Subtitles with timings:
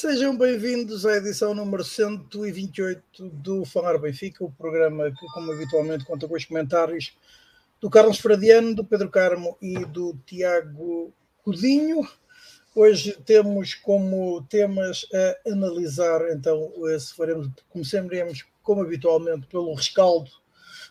[0.00, 6.28] Sejam bem-vindos à edição número 128 do Falar Benfica, o programa que, como habitualmente, conta
[6.28, 7.18] com os comentários
[7.80, 12.08] do Carlos Fradiano, do Pedro Carmo e do Tiago Codinho.
[12.76, 20.30] Hoje temos como temas a analisar, então, se faremos, começaremos, como habitualmente, pelo rescaldo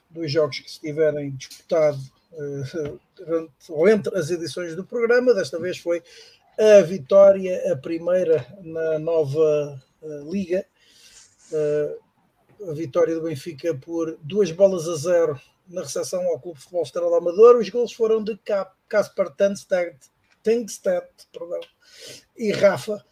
[0.09, 1.97] dos jogos que se tiverem disputado
[2.33, 5.33] uh, durante, ou entre as edições do programa.
[5.33, 6.03] Desta vez foi
[6.57, 10.65] a vitória, a primeira na nova uh, liga,
[11.51, 16.63] uh, a vitória do Benfica por duas bolas a zero na recepção ao Clube de
[16.63, 17.57] Futebol Estrela Amador.
[17.57, 18.39] Os gols foram de
[18.89, 19.99] Caspar Tengstedt
[22.35, 23.05] e Rafa.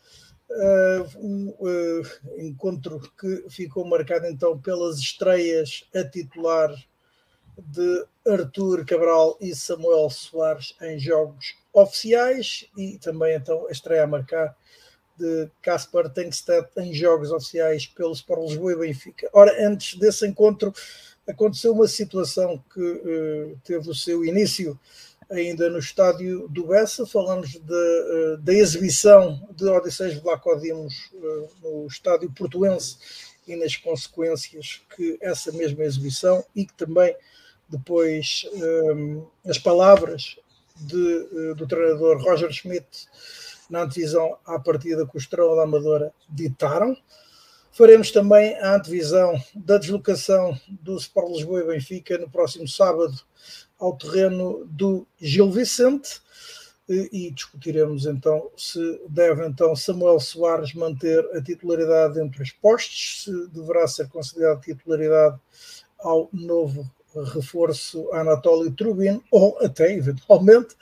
[0.47, 6.71] Uh, um uh, encontro que ficou marcado então pelas estreias a titular
[7.57, 14.07] de Arthur Cabral e Samuel Soares em jogos oficiais e também então a estreia a
[14.07, 14.55] marcar
[15.17, 19.29] de Caspar Tengstedt em jogos oficiais pelo Sport Lisboa e Benfica.
[19.33, 20.73] Ora, antes desse encontro
[21.27, 24.79] aconteceu uma situação que uh, teve o seu início
[25.29, 31.87] ainda no estádio do Bessa, falamos de, uh, da exibição de Odisseus Vlacodimos uh, no
[31.87, 32.97] estádio portuense
[33.47, 37.15] e nas consequências que essa mesma exibição e que também
[37.67, 40.37] depois um, as palavras
[40.75, 43.07] de, uh, do treinador Roger Schmidt
[43.69, 46.95] na antevisão à partida com o Estrela da Amadora ditaram.
[47.71, 53.19] Faremos também a antevisão da deslocação do Sport Lisboa e Benfica no próximo sábado
[53.77, 56.21] ao terreno do Gil Vicente
[56.87, 63.47] e discutiremos então se deve então Samuel Soares manter a titularidade entre os postos, se
[63.47, 65.37] deverá ser considerado titularidade
[65.99, 66.89] ao novo
[67.23, 70.75] reforço a Anatoly Trubin ou até, eventualmente,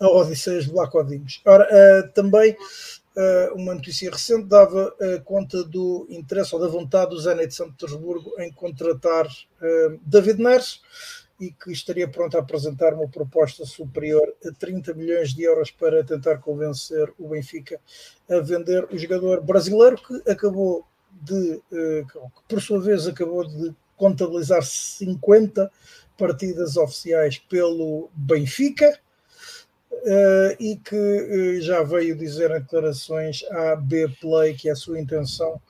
[0.00, 1.42] a Odisseias de Lacodimos.
[1.44, 7.10] Ora, uh, também uh, uma notícia recente dava uh, conta do interesse ou da vontade
[7.10, 9.28] do Zenit de São Petersburgo em contratar
[10.02, 10.80] David Neres
[11.38, 16.04] e que estaria pronto a apresentar uma proposta superior a 30 milhões de euros para
[16.04, 17.80] tentar convencer o Benfica
[18.28, 24.62] a vender o jogador brasileiro que acabou de, que por sua vez acabou de contabilizar
[24.62, 25.70] 50
[26.16, 28.98] partidas oficiais pelo Benfica
[29.92, 34.98] uh, e que uh, já veio dizer em declarações à B-Play que é a sua
[34.98, 35.60] intenção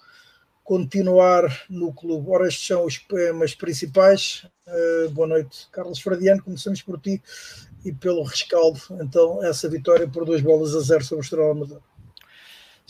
[0.62, 2.30] continuar no clube.
[2.30, 4.46] Ora, estes são os temas principais.
[4.68, 6.44] Uh, boa noite, Carlos Fradiano.
[6.44, 7.20] Começamos por ti
[7.84, 8.80] e pelo rescaldo.
[9.00, 11.89] Então, essa vitória por duas bolas a zero sobre o Estrela Amador.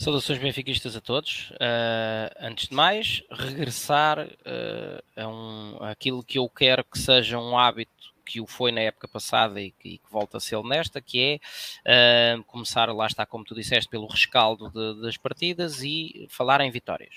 [0.01, 1.51] Saudações benfiquistas a todos.
[1.51, 7.55] Uh, antes de mais, regressar uh, a, um, aquilo que eu quero que seja um
[7.55, 10.99] hábito que o foi na época passada e que, e que volta a ser nesta,
[10.99, 11.39] que
[11.85, 16.61] é uh, começar, lá está, como tu disseste, pelo rescaldo de, das partidas e falar
[16.61, 17.13] em vitórias.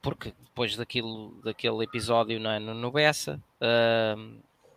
[0.00, 3.38] porque depois daquilo, daquele episódio no, no Bessa,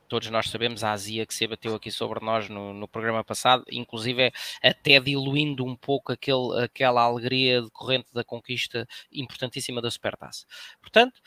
[0.07, 3.63] todos nós sabemos a azia que se abateu aqui sobre nós no, no programa passado,
[3.71, 10.45] inclusive é até diluindo um pouco aquele, aquela alegria decorrente da conquista importantíssima da Supertaça.
[10.81, 11.21] Portanto,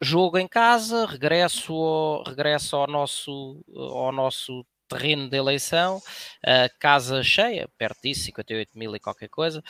[0.00, 7.20] jogo em casa, regresso ao, regresso ao nosso, ao nosso terreno de eleição, uh, casa
[7.22, 9.62] cheia, perto disso, 58 mil e qualquer coisa,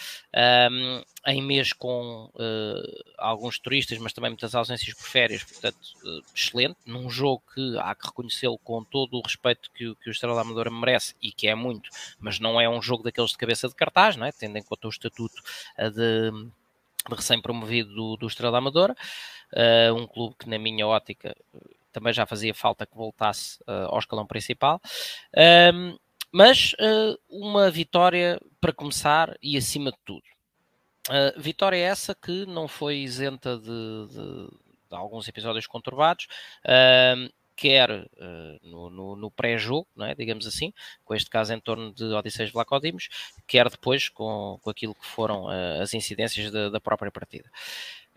[1.27, 6.77] em mês com uh, alguns turistas, mas também muitas ausências por férias, portanto, uh, excelente,
[6.85, 10.71] num jogo que há que reconhecê-lo com todo o respeito que, que o Estrela Amadora
[10.71, 11.89] merece, e que é muito,
[12.21, 14.33] mas não é um jogo daqueles de cabeça de cartaz, não é?
[14.33, 15.43] tendo em conta o estatuto
[15.79, 16.31] de,
[17.09, 18.95] de recém-promovido do, do Estrela Amadora,
[19.97, 21.35] um clube que na minha ótica
[21.95, 24.81] também já fazia falta que voltasse uh, ao escalão principal.
[25.73, 25.97] Um,
[26.31, 30.25] mas uh, uma vitória para começar e acima de tudo.
[31.09, 33.65] Uh, vitória essa que não foi isenta de,
[34.09, 34.49] de,
[34.91, 36.27] de alguns episódios conturbados,
[36.65, 40.13] uh, quer uh, no, no, no pré-jogo, é?
[40.17, 40.73] digamos assim,
[41.05, 43.09] com este caso em torno de Odisseus Vlacodimos,
[43.47, 45.47] quer depois com, com aquilo que foram
[45.81, 47.49] as incidências da, da própria partida.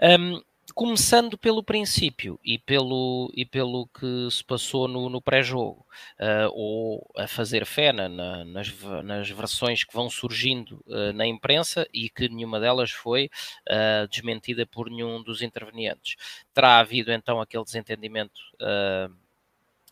[0.02, 0.42] Um,
[0.74, 5.86] começando pelo princípio e pelo, e pelo que se passou no, no pré-jogo,
[6.20, 8.10] uh, ou a fazer fé na,
[8.46, 8.74] nas,
[9.04, 13.30] nas versões que vão surgindo uh, na imprensa e que nenhuma delas foi
[13.70, 16.16] uh, desmentida por nenhum dos intervenientes.
[16.54, 18.42] Terá havido então aquele desentendimento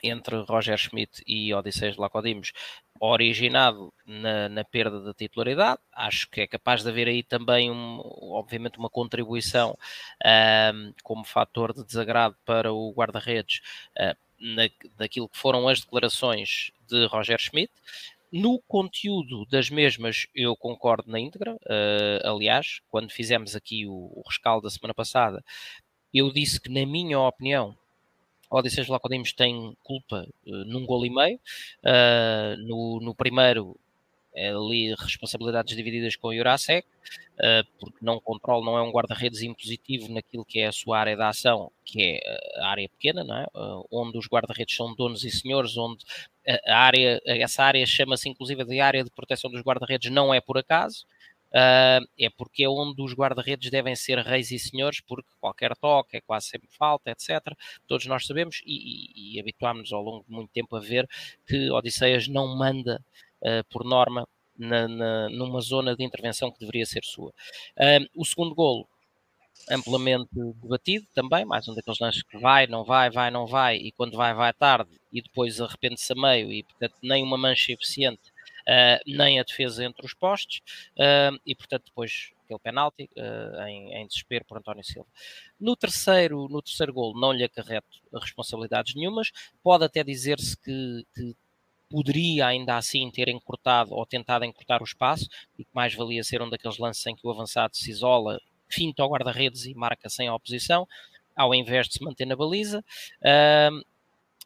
[0.03, 2.51] entre Roger Schmidt e Odisseus Lacodimos,
[2.99, 5.79] originado na, na, perda da titularidade.
[5.91, 7.99] Acho que é capaz de haver aí também, um,
[8.31, 9.77] obviamente, uma contribuição
[10.73, 13.61] um, como fator de desagrado para o guarda-redes
[13.99, 14.15] uh,
[14.97, 17.71] daquilo que foram as declarações de Roger Schmidt.
[18.31, 21.55] no conteúdo das mesmas, eu concordo na íntegra.
[21.55, 25.43] Uh, aliás, quando fizemos aqui o, o rescaldo da semana passada,
[26.13, 27.77] eu disse que, na minha opinião,
[28.55, 31.39] o Odisseus Lacodimos tem culpa uh, num gol e meio.
[31.83, 33.77] Uh, no, no primeiro,
[34.33, 39.41] é ali responsabilidades divididas com o Jurasek, uh, porque não controla, não é um guarda-redes
[39.41, 43.35] impositivo naquilo que é a sua área de ação, que é a área pequena, não
[43.35, 43.45] é?
[43.91, 46.05] Onde os guarda-redes são donos e senhores, onde
[46.65, 50.57] a área, essa área chama-se inclusive de área de proteção dos guarda-redes, não é por
[50.57, 51.05] acaso,
[51.55, 56.17] uh, é porque é onde os guarda-redes devem ser reis e senhores, porque qualquer toque
[56.17, 57.55] é quase sempre falta, etc.
[57.87, 61.07] Todos nós sabemos e, e, e habituámos-nos ao longo de muito tempo a ver
[61.47, 63.01] que Odisseias não manda,
[63.41, 67.29] uh, por norma, na, na, numa zona de intervenção que deveria ser sua.
[67.77, 68.87] Uh, o segundo golo
[69.69, 70.29] amplamente
[70.61, 74.15] debatido também, mais um daqueles lances que vai, não vai, vai, não vai, e quando
[74.15, 78.31] vai, vai tarde, e depois arrepende-se a meio, e portanto nem uma mancha eficiente,
[79.05, 80.61] nem a defesa entre os postes,
[80.97, 85.07] uh, e portanto depois aquele penalti uh, em, em, desespero por António Silva.
[85.59, 89.31] No terceiro, no terceiro gol não lhe acarreto responsabilidades nenhumas,
[89.63, 91.35] pode até dizer-se que, que
[91.89, 95.27] poderia ainda assim ter encurtado ou tentado encurtar o espaço
[95.57, 98.39] e que mais valia ser um daqueles lances em que o avançado se isola
[98.69, 100.87] finta ao guarda-redes e marca sem oposição,
[101.35, 102.83] ao invés de se manter na baliza.
[103.21, 103.83] Uh,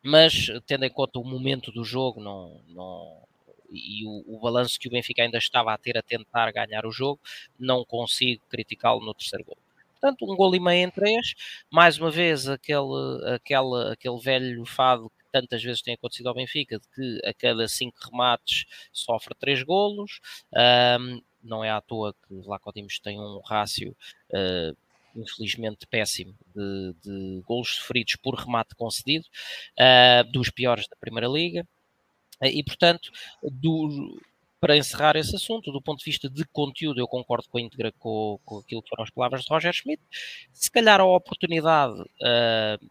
[0.02, 3.28] mas, tendo em conta o momento do jogo não, não,
[3.72, 6.92] e o, o balanço que o Benfica ainda estava a ter a tentar ganhar o
[6.92, 7.20] jogo,
[7.58, 9.58] não consigo criticá-lo no terceiro gol.
[10.00, 11.34] Portanto, um gol e meio em três,
[11.70, 16.80] mais uma vez aquele, aquele, aquele velho fado que tantas vezes tem acontecido ao Benfica,
[16.80, 20.22] de que a cada cinco remates sofre três golos,
[21.00, 23.96] um, não é à toa que Vlaco Dimos tem um rácio
[24.32, 24.78] uh,
[25.16, 29.26] infelizmente péssimo de, de golos sofridos por remate concedido,
[29.78, 31.68] uh, dos piores da Primeira Liga.
[32.42, 33.12] Uh, e, portanto,
[33.44, 34.20] do,
[34.60, 37.92] para encerrar esse assunto, do ponto de vista de conteúdo, eu concordo com a íntegra
[37.94, 40.02] com, com aquilo que foram as palavras de Roger Schmidt.
[40.52, 42.90] Se calhar a oportunidade uh,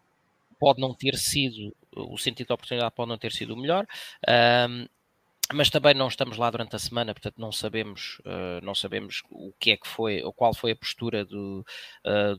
[0.59, 3.85] pode não ter sido, o sentido da oportunidade pode não ter sido o melhor.
[4.23, 4.89] Uh,
[5.51, 9.51] mas também não estamos lá durante a semana, portanto não sabemos, uh, não sabemos o
[9.59, 11.65] que é que foi, ou qual foi a postura do,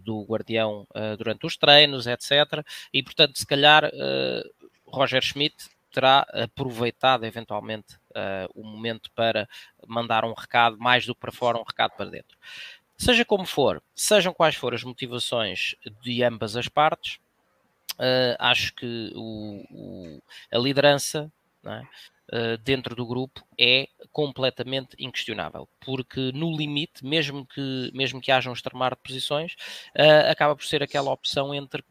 [0.00, 0.86] do Guardião
[1.18, 2.64] durante os treinos, etc.
[2.92, 3.90] E portanto, se calhar
[4.86, 5.56] Roger Schmidt
[5.90, 7.98] terá aproveitado eventualmente
[8.54, 9.48] o momento para
[9.86, 12.36] mandar um recado, mais do que para fora, um recado para dentro.
[12.96, 17.18] Seja como for, sejam quais forem as motivações de ambas as partes,
[18.38, 21.30] acho que o, o, a liderança,
[22.32, 28.50] uh, dentro do grupo é completamente inquestionável, porque no limite, mesmo que, mesmo que haja
[28.50, 29.54] um extremar de posições,
[29.96, 31.84] uh, acaba por ser aquela opção entre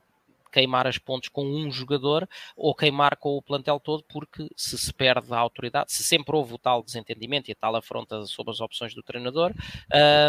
[0.52, 4.94] queimar as pontes com um jogador ou queimar com o plantel todo, porque se se
[4.94, 8.60] perde a autoridade, se sempre houve o tal desentendimento e a tal afronta sobre as
[8.60, 9.54] opções do treinador,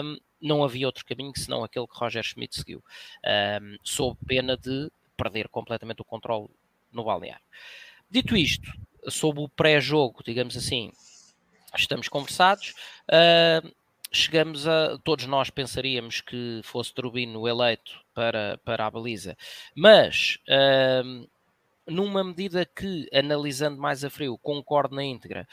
[0.03, 2.83] um, não havia outro caminho senão aquele que Roger Schmidt seguiu,
[3.63, 6.49] um, sob pena de perder completamente o controle
[6.93, 7.45] no balneário.
[8.11, 8.73] Dito isto,
[9.09, 10.91] sobre o pré-jogo, digamos assim,
[11.77, 12.75] estamos conversados.
[13.09, 13.80] Uh,
[14.11, 14.99] chegamos a.
[15.05, 19.37] Todos nós pensaríamos que fosse Turbino eleito para, para a baliza,
[19.75, 20.39] mas.
[21.87, 25.49] Numa medida que, analisando mais a frio, concordo na íntegra,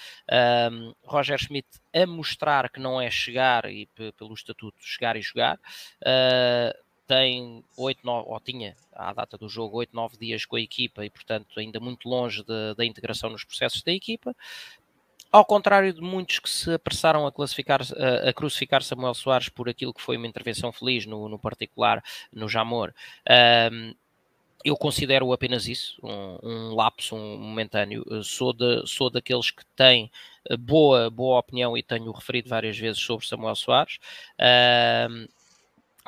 [0.71, 5.55] um, Roger Schmidt a mostrar que não é chegar e pelo estatuto chegar e jogar,
[5.55, 10.61] uh, tem 8, 9, ou tinha à data do jogo 8, 9 dias com a
[10.61, 12.43] equipa e, portanto, ainda muito longe
[12.75, 14.35] da integração nos processos da equipa.
[15.31, 17.81] Ao contrário de muitos que se apressaram a, classificar,
[18.25, 22.47] a, crucificar Samuel Soares por aquilo que foi uma intervenção feliz, no, no particular no
[22.47, 22.93] Jamor,
[23.71, 23.93] um,
[24.63, 28.03] eu considero apenas isso, um, um lapso um momentâneo.
[28.23, 30.11] Sou, de, sou daqueles que têm
[30.59, 33.99] boa, boa opinião e tenho referido várias vezes sobre Samuel Soares.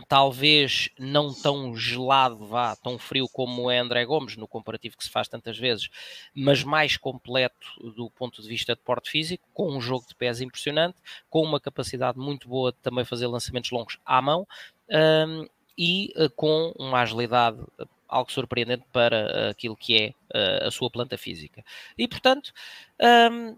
[0.08, 5.10] Talvez não tão gelado, vá, tão frio como é André Gomes, no comparativo que se
[5.10, 5.89] faz tantas vezes,
[6.34, 10.41] mas mais completo do ponto de vista de porte físico, com um jogo de pés
[10.41, 10.98] impressionante,
[11.29, 14.48] com uma capacidade muito boa de também fazer lançamentos longos à mão
[14.89, 17.58] um, e uh, com uma agilidade
[18.08, 21.63] algo surpreendente para uh, aquilo que é uh, a sua planta física.
[21.98, 22.51] E portanto,
[23.32, 23.56] um,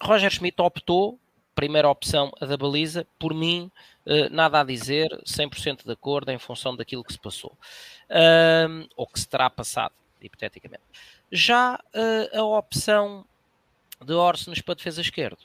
[0.00, 1.18] Roger Schmidt optou
[1.58, 3.68] primeira opção, a da baliza, por mim,
[4.06, 9.08] uh, nada a dizer, 100% de acordo em função daquilo que se passou, uh, ou
[9.08, 10.84] que se terá passado, hipoteticamente.
[11.32, 13.24] Já uh, a opção
[14.00, 15.40] de Orsnes para defesa esquerdo,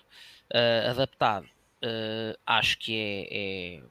[0.52, 1.48] eh, adaptado,
[2.46, 3.84] acho que é, é,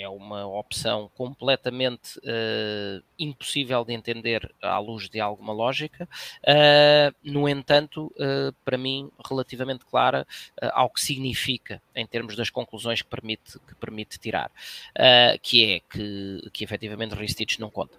[0.00, 6.08] é uma opção completamente uh, impossível de entender à luz de alguma lógica,
[6.42, 10.26] uh, no entanto, uh, para mim, relativamente clara
[10.72, 14.50] ao que significa em termos das conclusões que permite, que permite tirar,
[15.42, 17.98] que é que, que efetivamente Ristich não conta.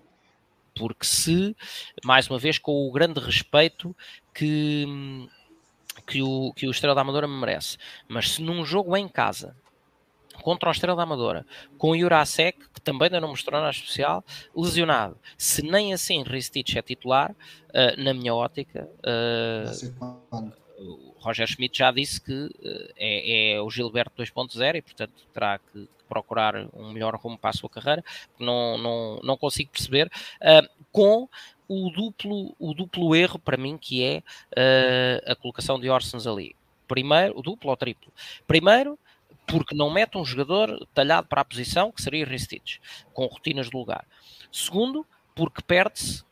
[0.75, 1.55] Porque se,
[2.03, 3.95] mais uma vez, com o grande respeito
[4.33, 4.85] que,
[6.07, 7.77] que, o, que o Estrela da Amadora me merece,
[8.07, 9.55] mas se num jogo em casa
[10.41, 11.45] contra o Estrela da Amadora,
[11.77, 14.23] com o Jurasek, que também ainda não mostrou nada especial,
[14.55, 15.17] lesionado.
[15.37, 20.41] Se nem assim Ristich é titular, uh, na minha ótica, uh,
[20.77, 25.59] o Roger Schmidt já disse que uh, é, é, o Gilberto 2.0 e, portanto, terá
[25.59, 28.03] que procurar um melhor rumo para a sua carreira.
[28.37, 30.11] Não, não, não consigo perceber.
[30.91, 31.29] com
[31.69, 34.21] o duplo, o duplo erro, para mim, que é
[35.25, 36.53] a colocação de Orsens ali.
[36.85, 38.11] Primeiro, o duplo ou triplo.
[38.45, 38.99] Primeiro,
[39.45, 42.79] porque não mete um jogador talhado para a posição, que seria Ristich,
[43.13, 44.05] com rotinas de lugar.
[44.51, 45.05] Segundo,
[45.35, 46.23] porque perde-se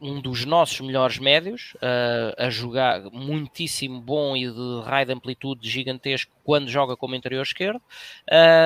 [0.00, 5.68] um dos nossos melhores médios uh, a jogar muitíssimo bom e de raio de amplitude
[5.68, 7.82] gigantesco quando joga como interior esquerdo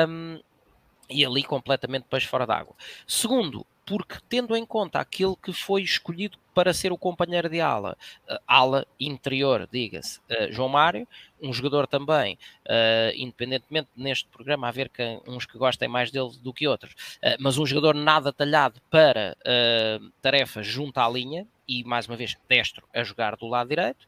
[0.09, 0.39] um,
[1.09, 2.75] e ali completamente peixe fora d'água.
[3.07, 7.97] Segundo, porque tendo em conta aquele que foi escolhido para ser o companheiro de ala,
[8.31, 11.09] uh, ala interior, diga-se, uh, João Mário,
[11.43, 16.53] um jogador também, uh, independentemente neste programa haver que, uns que gostem mais dele do
[16.53, 16.95] que outros,
[17.41, 19.37] mas um jogador nada talhado para
[20.21, 24.07] tarefas junto à linha e mais uma vez destro a jogar do lado direito,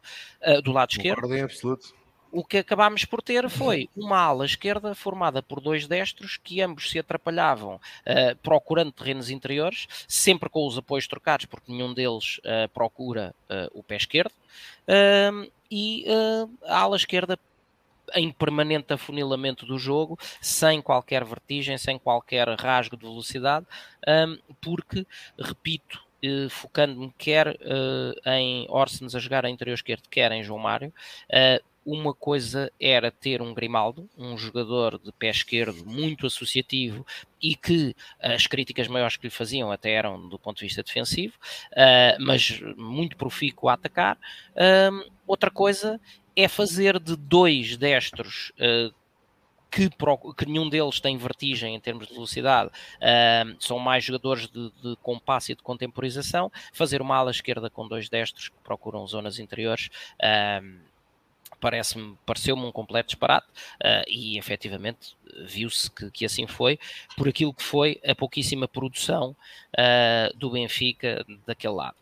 [0.62, 1.24] do lado esquerdo.
[1.24, 1.94] Ordem absoluto
[2.34, 6.90] o que acabámos por ter foi uma ala esquerda formada por dois destros que ambos
[6.90, 12.68] se atrapalhavam uh, procurando terrenos interiores, sempre com os apoios trocados, porque nenhum deles uh,
[12.74, 14.32] procura uh, o pé esquerdo,
[15.70, 16.04] e
[16.64, 17.38] a ala esquerda
[18.14, 23.66] em permanente afunilamento do jogo, sem qualquer vertigem, sem qualquer rasgo de velocidade,
[24.60, 25.06] porque,
[25.38, 26.04] repito,
[26.50, 27.58] focando-me quer
[28.26, 30.92] em Orsens a jogar a interior esquerdo, quer em João Mário,
[31.84, 37.06] uma coisa era ter um Grimaldo, um jogador de pé esquerdo muito associativo
[37.42, 41.34] e que as críticas maiores que lhe faziam até eram do ponto de vista defensivo,
[41.72, 44.16] uh, mas muito profícuo a atacar.
[44.52, 46.00] Uh, outra coisa
[46.36, 48.94] é fazer de dois destros uh,
[49.74, 49.90] que,
[50.36, 54.96] que, nenhum deles tem vertigem em termos de velocidade, uh, são mais jogadores de, de,
[55.02, 59.90] compasso e de contemporização, fazer uma ala esquerda com dois destros que procuram zonas interiores.
[61.64, 63.46] Parece-me, pareceu-me um completo disparate
[63.82, 65.16] uh, e efetivamente
[65.46, 66.78] viu-se que, que, assim foi,
[67.16, 69.34] por aquilo que foi a pouquíssima produção
[69.72, 71.96] uh, do Benfica daquele lado.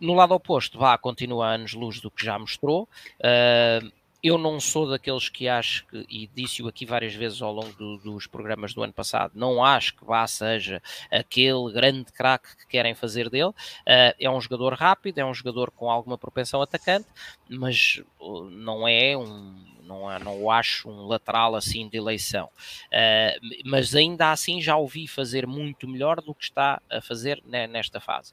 [0.00, 2.88] No lado oposto, vá, continua anos-luz do que já mostrou.
[3.20, 3.92] Uh,
[4.24, 7.98] eu não sou daqueles que acho, que, e disse-o aqui várias vezes ao longo do,
[7.98, 12.94] dos programas do ano passado, não acho que vá seja aquele grande craque que querem
[12.94, 13.50] fazer dele.
[13.50, 17.06] Uh, é um jogador rápido, é um jogador com alguma propensão atacante,
[17.50, 22.46] mas uh, não é um, não, é, não o acho um lateral assim de eleição.
[22.86, 28.00] Uh, mas ainda assim já ouvi fazer muito melhor do que está a fazer nesta
[28.00, 28.32] fase.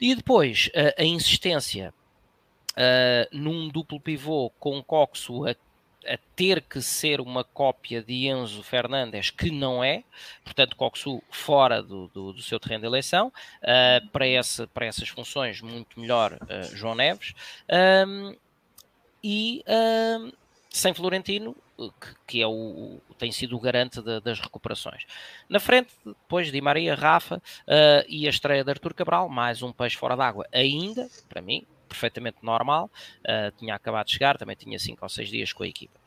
[0.00, 0.68] E depois,
[0.98, 1.94] a insistência
[2.72, 8.62] uh, num duplo pivô com Coxo a, a, ter que ser uma cópia de Enzo
[8.62, 10.04] Fernandes, que não é,
[10.44, 15.08] portanto, Coxo fora do, do, do seu terreno de eleição, uh, para, essa, para essas
[15.08, 17.34] funções, muito melhor uh, João Neves.
[18.06, 18.36] Um,
[19.22, 19.62] e
[20.70, 21.54] sem Florentino,
[21.88, 25.04] que, que é o, tem sido o garante de, das recuperações.
[25.48, 29.72] Na frente, depois de Maria, Rafa uh, e a estreia de Artur Cabral, mais um
[29.72, 34.78] peixe fora d'água ainda, para mim, perfeitamente normal, uh, tinha acabado de chegar, também tinha
[34.78, 35.98] 5 ou 6 dias com a equipa.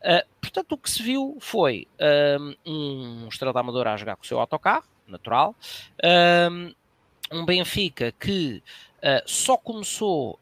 [0.00, 1.88] Uh, portanto, o que se viu foi
[2.66, 5.54] um, um Estrela da Amadora a jogar com o seu autocarro, natural,
[7.32, 8.62] um Benfica que
[8.98, 10.38] uh, só começou,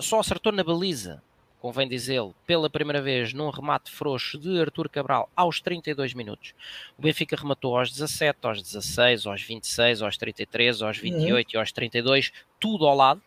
[0.00, 1.22] só acertou na baliza
[1.60, 6.54] convém dizê-lo, pela primeira vez num remate frouxo de Artur Cabral aos 32 minutos.
[6.96, 11.54] O Benfica rematou aos 17, aos 16, aos 26, aos 33, aos 28 uhum.
[11.54, 13.20] e aos 32, tudo ao lado.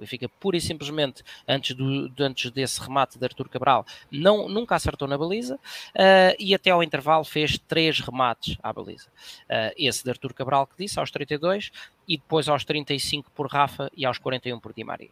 [0.00, 5.06] Benfica pura e simplesmente antes, do, antes desse remate de Artur Cabral não, nunca acertou
[5.06, 9.08] na baliza uh, e até ao intervalo fez três remates à baliza.
[9.44, 11.70] Uh, esse de Artur Cabral que disse aos 32
[12.08, 15.10] e depois aos 35 por Rafa e aos 41 por Di Maria.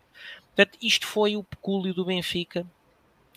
[0.55, 2.67] Portanto, isto foi o pecúlio do Benfica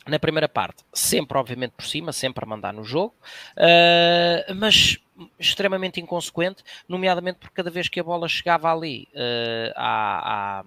[0.08, 3.14] na primeira parte, sempre obviamente por cima, sempre a mandar no jogo,
[3.56, 4.98] uh, mas
[5.38, 10.66] extremamente inconsequente, nomeadamente porque cada vez que a bola chegava ali uh, à, à,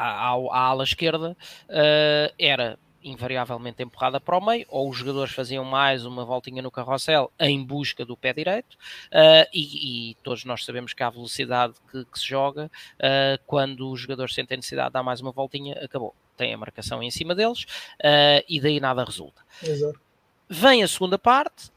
[0.00, 1.36] à, à, ala esquerda
[1.68, 6.70] uh, era invariavelmente empurrada para o meio, ou os jogadores faziam mais uma voltinha no
[6.70, 11.74] carrossel em busca do pé direito, uh, e, e, todos nós sabemos que a velocidade
[11.90, 15.74] que, que se joga, uh, quando os jogadores sentem necessidade de dar mais uma voltinha,
[15.82, 16.14] acabou.
[16.36, 17.64] Tem a marcação em cima deles,
[18.00, 19.42] uh, e daí nada resulta.
[19.62, 20.00] Exato.
[20.48, 21.70] Vem a segunda parte,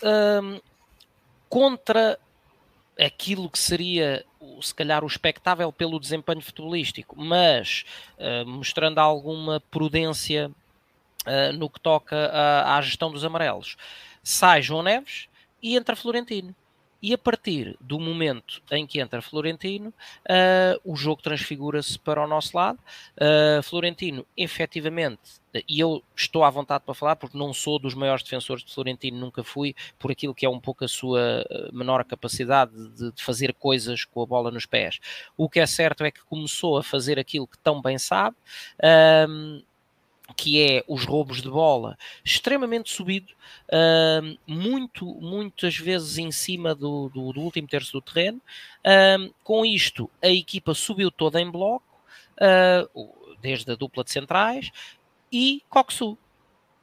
[1.48, 2.18] contra
[3.00, 4.26] aquilo que seria
[4.62, 7.86] se calhar o expectável pelo desempenho futebolístico, mas
[8.18, 10.52] uh, mostrando alguma prudência
[11.26, 12.32] uh, no que toca
[12.66, 13.78] à gestão dos amarelos.
[14.22, 15.28] Sai João Neves
[15.62, 16.56] e entra Florentino.
[17.04, 22.28] E a partir do momento em que entra Florentino, uh, o jogo transfigura-se para o
[22.28, 22.80] nosso lado.
[23.18, 25.20] Uh, Florentino, efetivamente,
[25.68, 29.20] e eu estou à vontade para falar porque não sou dos maiores defensores de Florentino,
[29.20, 33.54] nunca fui, por aquilo que é um pouco a sua menor capacidade de, de fazer
[33.54, 35.00] coisas com a bola nos pés.
[35.36, 38.38] O que é certo é que começou a fazer aquilo que tão bem sabe.
[40.36, 43.34] Que é os roubos de bola, extremamente subido,
[43.70, 48.42] uh, muito, muitas vezes em cima do, do, do último terço do terreno.
[48.80, 51.86] Uh, com isto, a equipa subiu toda em bloco,
[52.38, 53.10] uh,
[53.42, 54.72] desde a dupla de centrais,
[55.32, 56.18] e Coxu,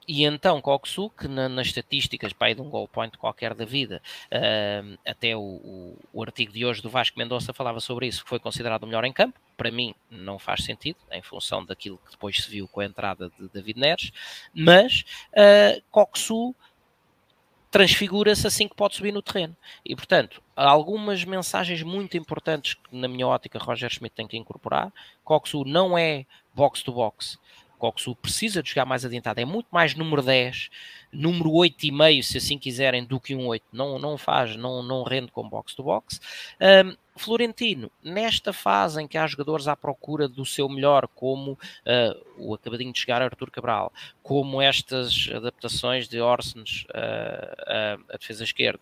[0.06, 4.02] e então Coxu, que na, nas estatísticas pai, de um goal point qualquer da vida,
[4.26, 8.28] uh, até o, o, o, artigo de hoje do Vasco Mendonça falava sobre isso, que
[8.28, 9.38] foi considerado o melhor em campo.
[9.56, 13.30] Para mim não faz sentido, em função daquilo que depois se viu com a entrada
[13.38, 14.12] de David Neres,
[14.54, 16.54] mas uh, Coxu
[17.70, 19.56] transfigura-se assim que pode subir no terreno.
[19.84, 24.36] E, portanto, há algumas mensagens muito importantes que, na minha ótica, Roger Schmidt tem que
[24.36, 24.92] incorporar.
[25.22, 27.38] Coxu não é box-to-box,
[27.80, 30.68] Coxu precisa de jogar mais adiantado, é muito mais número 10,
[31.10, 33.64] número 8,5, se assim quiserem, do que um 8.
[33.72, 36.20] Não, não faz, não, não rende com box-to-box.
[36.60, 42.24] Um, Florentino, nesta fase em que há jogadores à procura do seu melhor, como uh,
[42.36, 48.44] o acabadinho de chegar Arthur Cabral, como estas adaptações de Orsens uh, uh, a defesa
[48.44, 48.80] esquerda,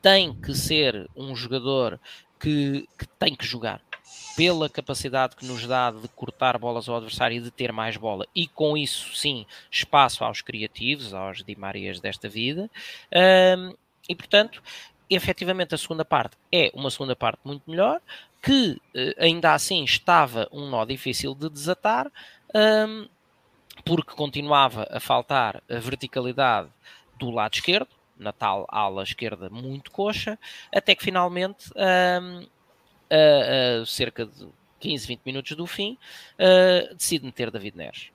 [0.00, 1.98] tem que ser um jogador
[2.38, 3.80] que, que tem que jogar
[4.36, 8.26] pela capacidade que nos dá de cortar bolas ao adversário e de ter mais bola,
[8.34, 12.70] e com isso, sim, espaço aos criativos, aos Di Marias desta vida,
[13.58, 13.74] um,
[14.08, 14.62] e portanto,
[15.10, 18.00] efetivamente, a segunda parte é uma segunda parte muito melhor,
[18.40, 22.10] que eh, ainda assim estava um nó difícil de desatar,
[22.54, 23.08] um,
[23.84, 26.68] porque continuava a faltar a verticalidade
[27.18, 30.38] do lado esquerdo, na tal ala esquerda muito coxa,
[30.74, 32.46] até que finalmente um,
[33.10, 34.48] a, a cerca de
[34.80, 35.98] 15, 20 minutos do fim,
[36.38, 38.10] uh, decide meter David Neres.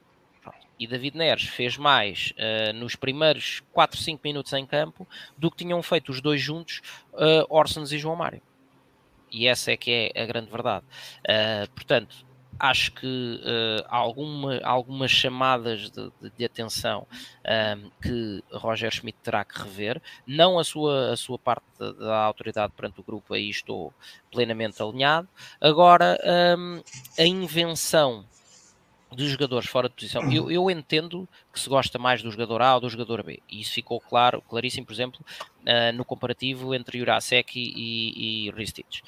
[0.79, 5.57] E David Neres fez mais uh, nos primeiros 4, 5 minutos em campo do que
[5.57, 6.81] tinham feito os dois juntos,
[7.13, 8.41] uh, Orsons e João Mário.
[9.31, 10.85] E essa é que é a grande verdade.
[11.21, 12.25] Uh, portanto,
[12.63, 18.89] acho que uh, há alguma, algumas chamadas de, de, de atenção um, ehm, que Roger
[18.89, 23.33] Schmidt terá que rever, não a sua, a sua parte da autoridade perante o grupo,
[23.33, 23.93] aí estou
[24.31, 25.27] plenamente alinhado.
[25.59, 26.83] Agora, um, ehm,
[27.19, 28.25] a invenção
[29.13, 32.75] de jogadores fora de posição, eu, eu, entendo que se gosta mais do jogador A
[32.75, 35.19] ou do jogador B, e isso ficou claro, claríssimo, por exemplo,
[35.63, 39.03] uh, no comparativo entre Jurasek e, e, e Ristich.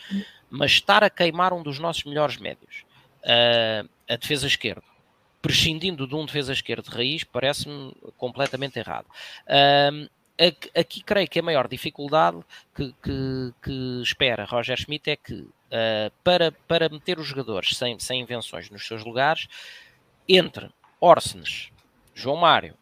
[0.49, 2.85] Mas estar a queimar um dos nossos melhores médios,
[3.25, 4.83] uh, a defesa esquerda,
[5.41, 9.07] prescindindo de um defesa esquerda de raiz, parece-me completamente errado.
[9.47, 10.09] Uh,
[10.77, 12.37] aqui creio que a maior dificuldade
[12.75, 17.97] que, que, que espera Roger Schmidt é que uh, para, para meter os jogadores sem,
[17.99, 19.47] sem invenções nos seus lugares,
[20.27, 21.71] entre Orsens,
[22.13, 22.75] João Mário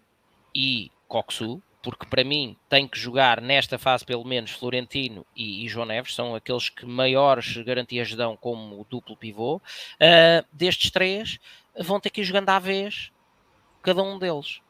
[0.56, 5.68] e Coxu, porque para mim tem que jogar nesta fase pelo menos Florentino e, e
[5.68, 9.58] João Neves, são aqueles que maiores garantias dão como duplo pivô.
[9.58, 11.38] Uh, destes três,
[11.78, 13.12] vão ter que ir jogando à vez
[13.84, 14.62] cada um deles.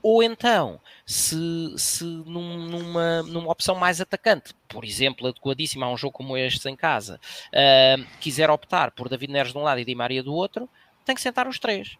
[0.00, 5.96] Ou então, se, se num, numa, numa opção mais atacante, por exemplo, adequadíssima a um
[5.96, 9.84] jogo como este em casa, uh, quiser optar por David Neres de um lado e
[9.84, 10.68] Di Maria do outro,
[11.04, 11.98] tem que sentar os três.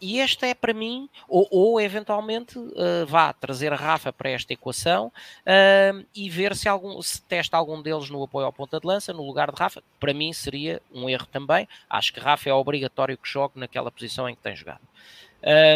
[0.00, 4.52] E este é para mim, ou, ou eventualmente uh, vá trazer a Rafa para esta
[4.52, 8.86] equação uh, e ver se, algum, se testa algum deles no apoio ao ponta de
[8.86, 9.82] lança no lugar de Rafa.
[9.98, 11.68] Para mim seria um erro também.
[11.88, 14.82] Acho que Rafa é obrigatório que jogue naquela posição em que tem jogado.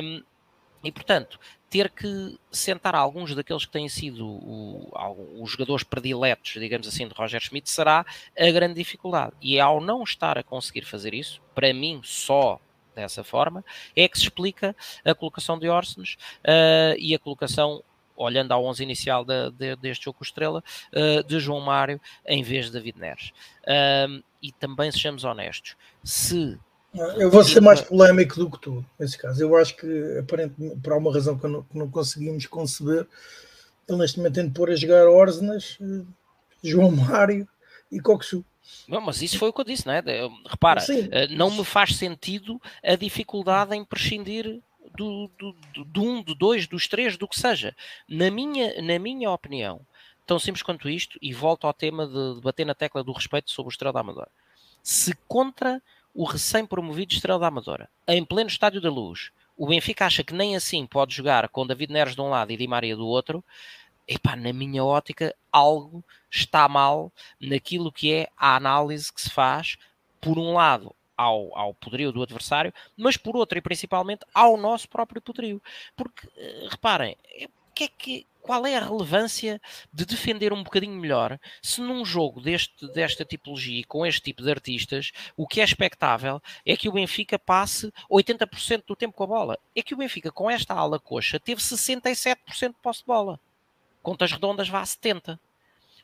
[0.02, 0.22] Um,
[0.82, 6.52] e portanto, ter que sentar alguns daqueles que têm sido o, o, os jogadores prediletos,
[6.52, 8.06] digamos assim, de Roger Schmidt, será
[8.38, 9.32] a grande dificuldade.
[9.40, 12.60] E ao não estar a conseguir fazer isso, para mim só
[12.98, 17.82] dessa forma, é que se explica a colocação de Orsens uh, e a colocação
[18.16, 22.42] olhando ao 11 inicial de, de, deste jogo com Estrela, uh, de João Mário em
[22.42, 23.30] vez de David Neres.
[23.62, 26.58] Uh, e também, sejamos honestos, se
[27.16, 29.42] Eu vou ser mais polémico do que tu, nesse caso.
[29.42, 33.06] Eu acho que, aparentemente, por alguma razão que não, que não conseguimos conceber,
[33.88, 36.04] ele neste momento tem de pôr a jogar Orzenas, eh,
[36.62, 37.48] João Mário
[37.90, 38.44] e Coxu.
[38.86, 40.02] Não, mas isso foi o que eu disse, não é?
[40.46, 41.08] Repara, Sim.
[41.10, 44.60] Eh, não me faz sentido a dificuldade em prescindir
[44.96, 47.74] do, do, do, do um, do dois, dos três, do que seja.
[48.08, 49.80] Na minha, na minha opinião,
[50.26, 53.50] tão simples quanto isto, e volto ao tema de, de bater na tecla do respeito
[53.50, 54.28] sobre o Estrela Amadora.
[54.82, 55.82] Se contra
[56.14, 60.86] o recém-promovido Estrela Amadora, em pleno Estádio da Luz, o Benfica acha que nem assim
[60.86, 63.42] pode jogar com David Neres de um lado e Di Maria do outro,
[64.08, 69.76] epá, na minha ótica, algo está mal naquilo que é a análise que se faz,
[70.20, 74.88] por um lado, ao, ao poderio do adversário, mas por outro e principalmente ao nosso
[74.88, 75.60] próprio poderio.
[75.96, 79.60] Porque, eh, reparem, é, que é que, qual é a relevância
[79.92, 84.50] de defender um bocadinho melhor se num jogo deste, desta tipologia, com este tipo de
[84.50, 89.26] artistas, o que é expectável é que o Benfica passe 80% do tempo com a
[89.26, 89.58] bola.
[89.76, 93.40] É que o Benfica, com esta ala coxa, teve 67% de posse de bola.
[94.02, 95.38] Contas redondas vá a 70%.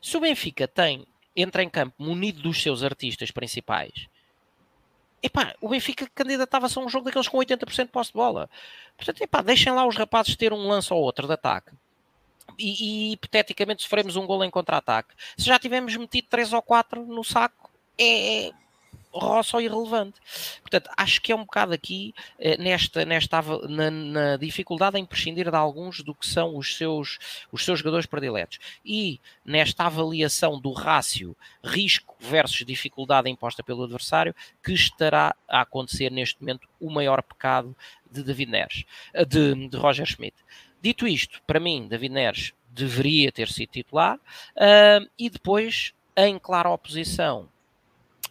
[0.01, 1.05] Se o Benfica tem,
[1.35, 4.07] entra em campo munido dos seus artistas principais,
[5.21, 8.49] epá, o Benfica candidatava-se a um jogo daqueles com 80% de posse de bola.
[8.95, 11.71] Portanto, epá, deixem lá os rapazes ter um lance ou outro de ataque.
[12.59, 15.15] E, e hipoteticamente sofremos um gol em contra-ataque.
[15.35, 18.51] Se já tivemos metido 3 ou 4 no saco, é,
[19.15, 20.19] roça irrelevante.
[20.61, 25.49] Portanto, acho que é um bocado aqui eh, nesta, nesta na, na, dificuldade em prescindir
[25.49, 27.17] de alguns do que são os seus,
[27.51, 28.59] os seus jogadores prediletos.
[28.85, 36.11] E nesta avaliação do rácio risco versus dificuldade imposta pelo adversário, que estará a acontecer
[36.11, 37.75] neste momento o maior pecado
[38.11, 40.35] de David Neres, eh, de, de Roger Schmidt.
[40.81, 46.69] Dito isto, para mim, David Neres deveria ter sido titular uh, e depois, em clara
[46.69, 47.49] oposição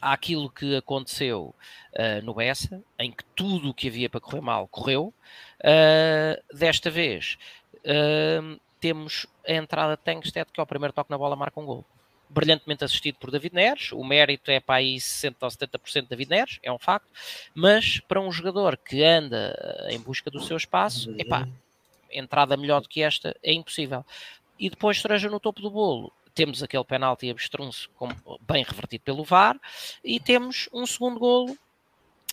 [0.05, 1.55] àquilo que aconteceu
[1.95, 5.15] uh, no Bessa, em que tudo o que havia para correr mal correu.
[5.61, 7.39] Uh, desta vez
[7.79, 11.65] uh, temos a entrada de Tankstead, que é o primeiro toque na bola, marca um
[11.65, 11.85] gol.
[12.29, 16.31] Brilhantemente assistido por David Neres, o mérito é para aí 60% ou 70% de David
[16.31, 17.09] Neres, é um facto,
[17.55, 19.57] mas para um jogador que anda
[19.89, 21.49] em busca do seu espaço, epá,
[22.11, 24.05] entrada melhor do que esta é impossível.
[24.59, 27.89] E depois cereja no topo do bolo, temos aquele penalti abstrunço
[28.41, 29.59] bem revertido pelo VAR
[30.03, 31.57] e temos um segundo golo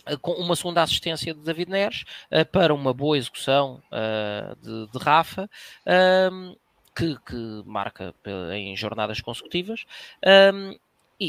[0.06, 4.92] eh, com uma segunda assistência de David Neres uh, para uma boa execução uh, de,
[4.92, 5.48] de, Rafa
[6.32, 6.56] um,
[6.94, 8.14] que, que, marca
[8.54, 9.84] em jornadas consecutivas.
[10.52, 10.76] Um,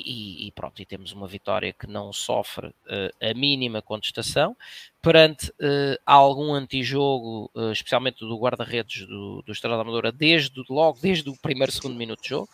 [0.06, 2.73] e, e, pronto, e temos uma vitória que não sofre uh,
[3.21, 4.56] a mínima contestação.
[5.01, 11.29] Perante uh, algum antijogo, uh, especialmente do guarda-redes do, do Estrela Amadora, desde logo desde
[11.29, 12.49] o primeiro segundo minuto de jogo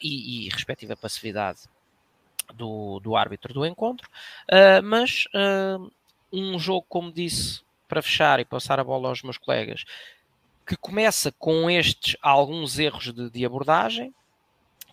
[0.00, 1.60] e, e respectiva passividade
[2.54, 4.08] do, do árbitro do encontro,
[4.82, 5.26] mas
[6.32, 9.84] um jogo, como disse, para fechar e passar a bola aos meus colegas,
[10.66, 14.12] que começa com estes alguns erros de, de abordagem,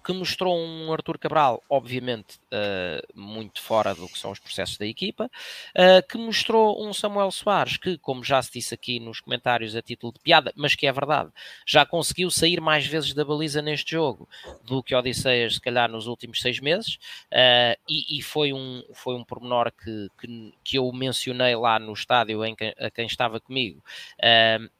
[0.06, 4.86] que mostrou um Arthur Cabral, obviamente, uh, muito fora do que são os processos da
[4.86, 9.76] equipa, uh, que mostrou um Samuel Soares, que, como já se disse aqui nos comentários
[9.76, 11.32] a título de piada, mas que é verdade,
[11.66, 14.30] já conseguiu sair mais vezes da baliza neste jogo
[14.64, 17.00] do que Odisseias, se calhar, nos últimos seis meses,
[17.32, 21.94] uh, e, e, foi, um, foi um pormenor que, que, que, eu mencionei lá no
[21.94, 23.84] estádio em que, a quem estava comigo,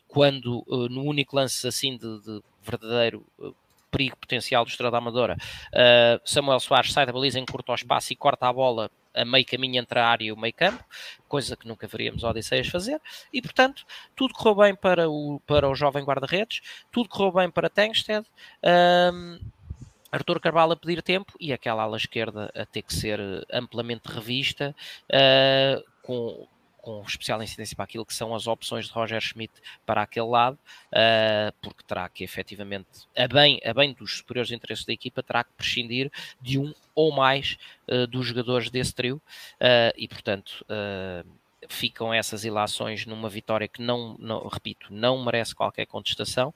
[0.08, 3.26] quando no único lance assim de, de verdadeiro
[3.92, 5.38] perigo potencial do Estrela da Amadora.
[5.74, 9.46] Uh, Samuel Soares sai da baliza, encurta o espaço e corta a bola a meio
[9.46, 10.84] caminho entre a área e o meio campo,
[11.28, 15.76] coisa que nunca veríamos Odisseias fazer, e portanto tudo correu bem para o, para o
[15.76, 18.28] jovem guarda-redes, tudo correu bem para Tankstead,
[19.14, 19.40] um,
[20.12, 23.20] Arthur Carvalho a pedir tempo e aquela ala esquerda a ter que ser
[23.52, 24.76] amplamente revista,
[25.10, 26.48] uh, com,
[26.86, 29.52] com especial incidência para aquilo que são as opções de Roger Schmidt
[29.88, 30.54] para aquele lado,
[30.94, 35.44] uh, porque terá que efetivamente, a bem, a bem dos superiores interesses da equipa, terá
[35.44, 40.64] que prescindir de um ou mais uh, dos jogadores desse trio uh, e, portanto,
[41.68, 46.54] ficam essas ilações numa vitória que não, não repito, não merece qualquer contestação,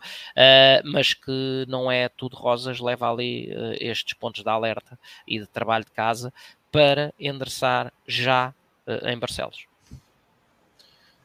[0.83, 5.83] mas que não é tudo rosas, leva ali estes pontos de alerta e de trabalho
[5.83, 6.31] de casa
[6.71, 8.53] para endereçar já
[9.03, 9.68] em Barcelos.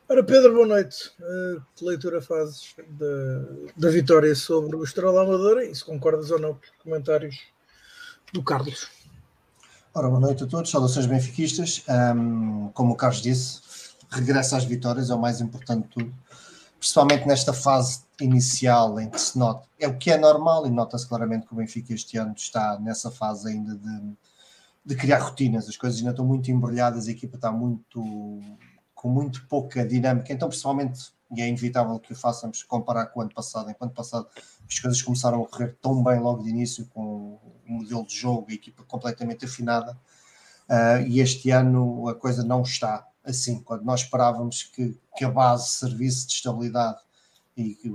[0.07, 1.11] Ora, Pedro, boa noite.
[1.19, 2.75] Uh, que leitura fazes
[3.75, 7.37] da, vitória sobre o Estrela Amadora e se concordas ou não com os comentários
[8.31, 8.89] do Carlos?
[9.95, 11.83] Ora, boa noite a todos, saudações benfiquistas.
[11.89, 13.63] Um, como o Carlos disse,
[14.11, 16.15] regressa às vitórias é o mais importante de tudo,
[16.79, 21.09] principalmente nesta fase inicial em que se nota, é o que é normal e nota-se
[21.09, 24.17] claramente que o Benfica este ano está nessa fase ainda de
[24.85, 25.69] de criar rotinas.
[25.69, 28.39] As coisas ainda estão muito embrulhadas, a equipa está muito
[29.05, 30.33] com muito pouca dinâmica.
[30.33, 33.69] Então, principalmente, e é inevitável que o façamos comparar com o ano passado.
[33.69, 34.27] Em ano passado,
[34.67, 38.47] as coisas começaram a correr tão bem logo de início, com o modelo de jogo,
[38.49, 39.93] a equipa completamente afinada.
[40.71, 43.61] Uh, e este ano a coisa não está assim.
[43.61, 47.01] Quando nós esperávamos que, que a base servisse de estabilidade
[47.55, 47.93] e que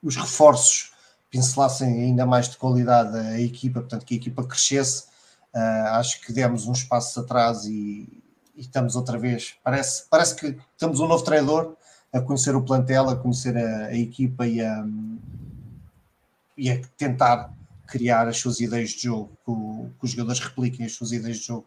[0.00, 0.92] os reforços
[1.28, 5.06] pincelassem ainda mais de qualidade a equipa, portanto, que a equipa crescesse,
[5.52, 8.22] uh, acho que demos uns passos atrás e,
[8.58, 9.54] e, estamos outra vez.
[9.62, 11.76] Parece, parece que temos um novo treinador
[12.12, 14.86] a conhecer o plantel, a conhecer a, a equipa e a,
[16.56, 17.52] e a tentar
[17.86, 21.38] criar as suas ideias de jogo, que, o, que os jogadores repliquem as suas ideias
[21.38, 21.66] de jogo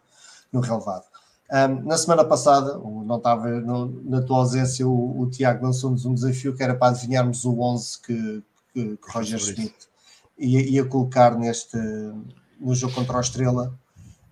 [0.52, 1.04] no relevado.
[1.50, 6.14] Um, na semana passada, não estava no, na tua ausência, o, o Tiago lançou-nos um
[6.14, 9.74] desafio que era para adivinharmos o 11 que, que, que Roger Schmidt
[10.38, 11.76] ia, ia, colocar neste,
[12.58, 13.78] no jogo contra a Estrela.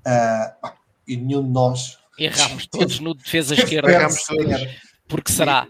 [0.07, 0.70] Uh,
[1.11, 1.99] e nenhum de nós.
[2.20, 3.90] Erramos todos no defesa esquerda.
[3.90, 4.46] Erramos todos.
[5.09, 5.66] Porque será?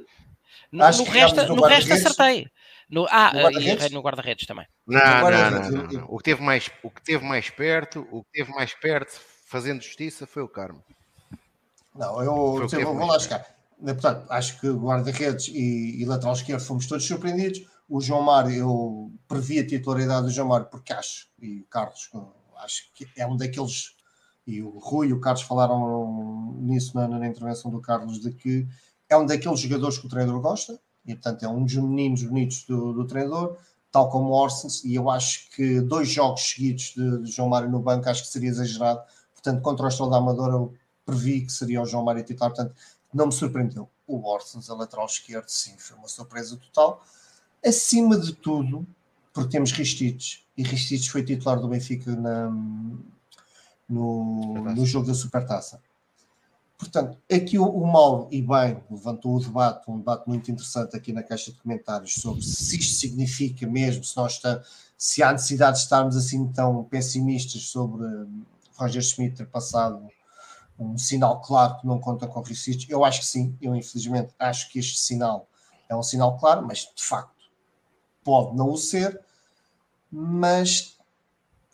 [0.73, 2.49] No, no resto, no, no resto acertei.
[2.91, 4.67] No, ah, no guarda-redes guarda também.
[4.85, 6.07] Não, não, não, não, não.
[6.09, 9.81] O, que teve mais, o que teve mais perto, o que teve mais perto, fazendo
[9.81, 10.83] justiça, foi o Carmo.
[11.95, 13.47] Não, eu, eu vou, vou lá chegar.
[13.79, 17.63] Portanto, acho que guarda-redes e, e, lateral esquerdo fomos todos surpreendidos.
[17.89, 22.11] O João Mário, eu previ a titularidade do João Mário porque acho, e o Carlos,
[22.59, 23.95] acho que é um daqueles,
[24.51, 28.67] e o Rui e o Carlos falaram nisso na, na intervenção do Carlos, de que
[29.09, 32.65] é um daqueles jogadores que o treinador gosta, e portanto é um dos meninos bonitos
[32.65, 33.57] do, do treinador,
[33.91, 37.71] tal como o Orsens, e eu acho que dois jogos seguidos de, de João Mário
[37.71, 39.01] no banco acho que seria exagerado.
[39.33, 42.75] Portanto, contra o Estrela da Amadora, eu previ que seria o João Mário titular, portanto,
[43.13, 43.89] não me surpreendeu.
[44.07, 47.05] O Orsens, a lateral esquerdo, sim, foi uma surpresa total.
[47.65, 48.87] Acima de tudo,
[49.33, 52.51] porque temos Ristites, e Ristites foi titular do Benfica na,
[53.91, 55.81] no, no jogo da Supertaça.
[56.79, 61.13] Portanto, aqui o, o Mauro, e bem, levantou o debate, um debate muito interessante aqui
[61.13, 64.63] na caixa de comentários sobre se isto significa mesmo, se nós está,
[64.97, 68.45] se há necessidade de estarmos assim tão pessimistas sobre hum,
[68.77, 70.09] Roger Schmidt ter passado
[70.79, 72.91] um sinal claro que não conta com Ricic.
[72.91, 75.47] Eu acho que sim, eu infelizmente acho que este sinal
[75.87, 77.35] é um sinal claro, mas de facto
[78.25, 79.21] pode não o ser,
[80.11, 80.99] mas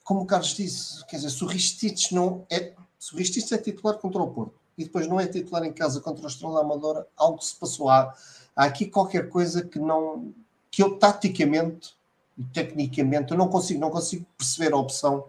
[0.07, 3.99] como o Carlos disse, quer dizer, se o Ristich não é, se o é titular
[3.99, 7.43] contra o Porto e depois não é titular em casa contra o Estrela Amadora, algo
[7.43, 7.91] se passou.
[7.91, 8.15] Há,
[8.55, 10.33] há aqui qualquer coisa que não
[10.71, 11.97] que eu taticamente
[12.39, 15.27] e tecnicamente eu não consigo, não consigo perceber a opção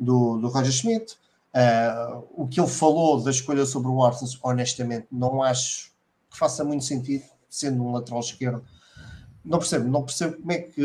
[0.00, 1.18] do, do Roger Schmidt.
[1.54, 5.92] Uh, o que ele falou da escolha sobre o Arsenal, honestamente, não acho
[6.30, 8.64] que faça muito sentido, sendo um lateral esquerdo.
[9.44, 10.80] Não percebo, não percebo como é que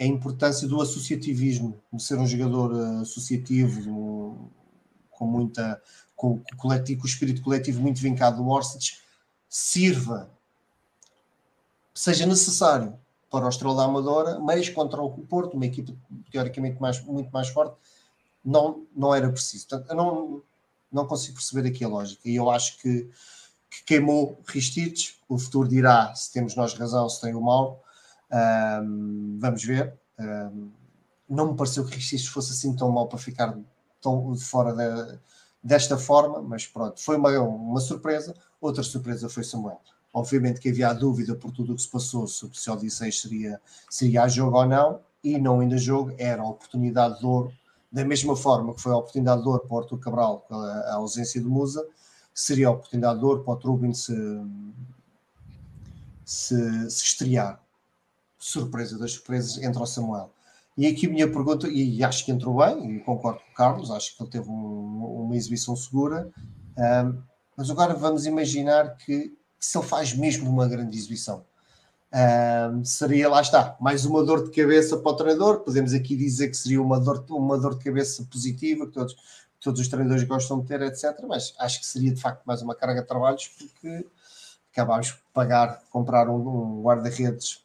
[0.00, 4.50] a importância do associativismo, de ser um jogador uh, associativo,
[5.10, 5.80] com muita
[6.16, 8.96] com, com, coletivo, com o espírito coletivo muito vincado do Orsic,
[9.48, 10.30] sirva,
[11.94, 12.98] seja necessário
[13.30, 15.96] para o Estrela Amadora, mas contra o Porto, uma equipe
[16.32, 17.76] teoricamente mais, muito mais forte,
[18.42, 19.68] não, não era preciso.
[19.68, 20.42] Portanto, eu não,
[20.90, 22.22] não consigo perceber aqui a lógica.
[22.28, 23.10] E eu acho que,
[23.70, 25.16] que queimou Ristites.
[25.28, 27.82] O futuro dirá se temos nós razão, se tem o mal.
[28.32, 29.98] Um, vamos ver.
[30.18, 30.70] Um,
[31.28, 33.56] não me pareceu que Ristites fosse assim tão mal para ficar
[34.00, 35.20] tão fora
[35.62, 38.34] desta forma, mas pronto, foi uma, uma surpresa.
[38.60, 39.80] Outra surpresa foi Samuel.
[40.12, 43.20] Obviamente que havia a dúvida por tudo o que se passou sobre se o Odisseis
[43.20, 47.52] seria, seria a jogo ou não, e não ainda jogo, era a oportunidade de ouro
[47.92, 51.40] da mesma forma que foi a oportunidade de ouro para o Arthur Cabral, a, ausência
[51.40, 51.84] de Musa,
[52.32, 54.14] seria a oportunidade de ouro para o Trubin se,
[56.24, 57.60] se, se estrear.
[58.40, 60.32] Surpresa das surpresas entre o Samuel.
[60.76, 63.90] E aqui a minha pergunta, e acho que entrou bem, e concordo com o Carlos,
[63.90, 66.30] acho que ele teve um, uma exibição segura,
[66.76, 67.22] um,
[67.56, 71.44] mas agora vamos imaginar que, que se ele faz mesmo uma grande exibição,
[72.12, 75.60] um, seria, lá está, mais uma dor de cabeça para o treinador.
[75.60, 79.14] Podemos aqui dizer que seria uma dor, uma dor de cabeça positiva, que todos,
[79.60, 81.16] todos os treinadores gostam de ter, etc.
[81.28, 84.06] Mas acho que seria de facto mais uma carga de trabalhos, porque
[84.72, 87.64] acabámos de pagar, comprar um, um guarda-redes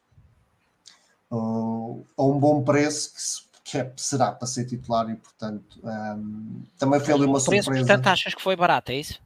[1.36, 5.80] uh, a um bom preço que, se, que é, será para ser titular e, portanto,
[5.84, 7.88] um, também foi ali uma preço, surpresa.
[7.88, 9.20] Portanto, achas que foi barato, é isso?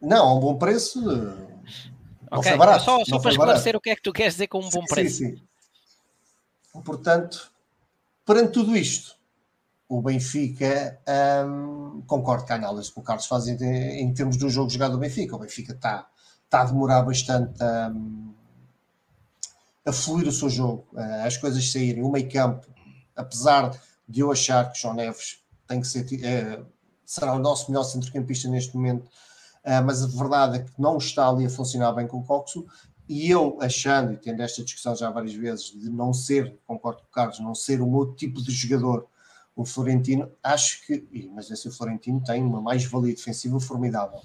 [0.00, 1.00] Não, a um bom preço.
[1.00, 2.50] Não okay.
[2.50, 2.84] foi barato.
[2.84, 4.86] Só, só para esclarecer o que é que tu queres dizer com um bom sim,
[4.86, 5.18] preço.
[5.18, 6.82] Sim, sim.
[6.82, 7.52] Portanto,
[8.24, 9.14] perante tudo isto,
[9.88, 10.98] o Benfica,
[11.46, 13.56] um, concordo com a análise que o Carlos faz em,
[14.00, 15.36] em, termos do jogo jogado do Benfica.
[15.36, 16.08] O Benfica está,
[16.44, 17.92] está a demorar bastante a,
[19.84, 20.86] a fluir o seu jogo,
[21.24, 22.02] as coisas saírem.
[22.02, 22.66] O meio campo,
[23.16, 23.70] apesar
[24.08, 26.62] de eu achar que João Neves tem que ser, é,
[27.04, 31.28] será o nosso melhor centrocampista neste momento, uh, mas a verdade é que não está
[31.28, 32.66] ali a funcionar bem com o Coxo.
[33.08, 37.08] E eu achando, e tendo esta discussão já várias vezes, de não ser, concordo com
[37.08, 39.06] o Carlos, não ser o meu tipo de jogador,
[39.54, 44.20] o Florentino, acho que, mas esse Florentino tem uma mais-valia defensiva formidável.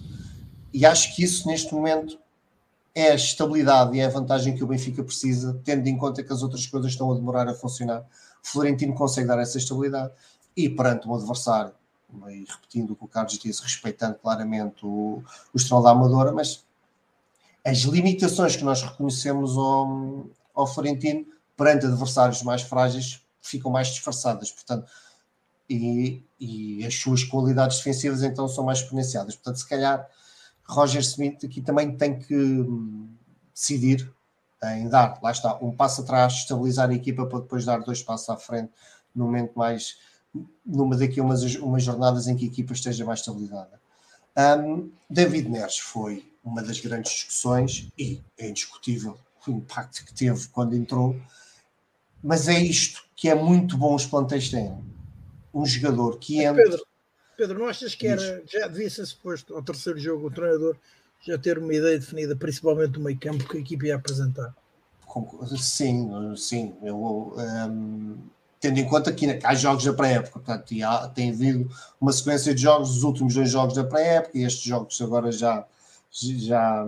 [0.74, 2.18] E acho que isso neste momento
[2.98, 6.34] é a estabilidade e é a vantagem que o Benfica precisa, tendo em conta que
[6.34, 8.04] as outras coisas estão a demorar a funcionar.
[8.42, 10.12] Florentino consegue dar essa estabilidade
[10.56, 11.74] e perante um adversário,
[12.28, 15.22] e repetindo o que o Carlos disse, respeitando claramente o,
[15.54, 16.66] o Estrela da Amadora, mas
[17.64, 21.24] as limitações que nós reconhecemos ao, ao Florentino
[21.56, 24.90] perante adversários mais frágeis ficam mais disfarçadas, portanto,
[25.70, 29.36] e, e as suas qualidades defensivas então são mais exponenciadas.
[29.36, 30.10] Portanto, se calhar
[30.68, 33.10] Roger Smith aqui também tem que hum,
[33.54, 34.12] decidir
[34.64, 38.30] em dar, lá está, um passo atrás, estabilizar a equipa para depois dar dois passos
[38.30, 38.72] à frente
[39.16, 39.98] no momento mais,
[40.66, 43.80] numa daqui umas, umas jornadas em que a equipa esteja mais estabilizada.
[44.38, 50.48] Um, David Neres foi uma das grandes discussões e é indiscutível o impacto que teve
[50.50, 51.16] quando entrou,
[52.22, 54.78] mas é isto que é muito bom os plantéis têm.
[55.54, 56.64] Um jogador que entra.
[56.64, 56.86] Pedro,
[57.38, 60.76] Pedro, não achas que era, já devia ser suposto ao terceiro jogo o treinador
[61.22, 64.56] já ter uma ideia definida, principalmente do meio campo, que a equipe ia apresentar?
[65.58, 66.76] Sim, sim.
[66.82, 68.18] Eu, um,
[68.60, 71.70] tendo em conta que há jogos da pré-época, portanto, há, tem havido
[72.00, 75.66] uma sequência de jogos, os últimos dois jogos da pré-época, e estes jogos agora já,
[76.12, 76.88] já,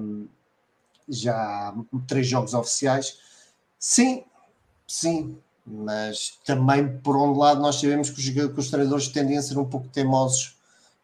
[1.07, 1.75] já
[2.07, 3.17] três jogos oficiais.
[3.77, 4.23] Sim,
[4.87, 5.37] sim,
[5.69, 9.57] mas também por um lado nós sabemos que os, que os treinadores tendem a ser
[9.57, 10.57] um pouco teimosos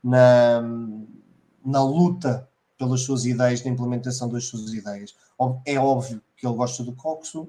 [0.04, 0.62] na,
[1.63, 5.15] na luta pelas suas ideias, na implementação das suas ideias.
[5.65, 7.47] É óbvio que ele gosta do Coxo,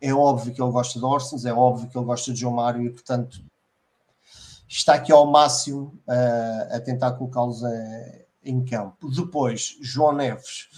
[0.00, 2.82] é óbvio que ele gosta de Orsens, é óbvio que ele gosta de João Mário
[2.82, 3.42] e, portanto,
[4.68, 9.10] está aqui ao máximo uh, a tentar colocá-los uh, em campo.
[9.10, 10.68] Depois, João Neves.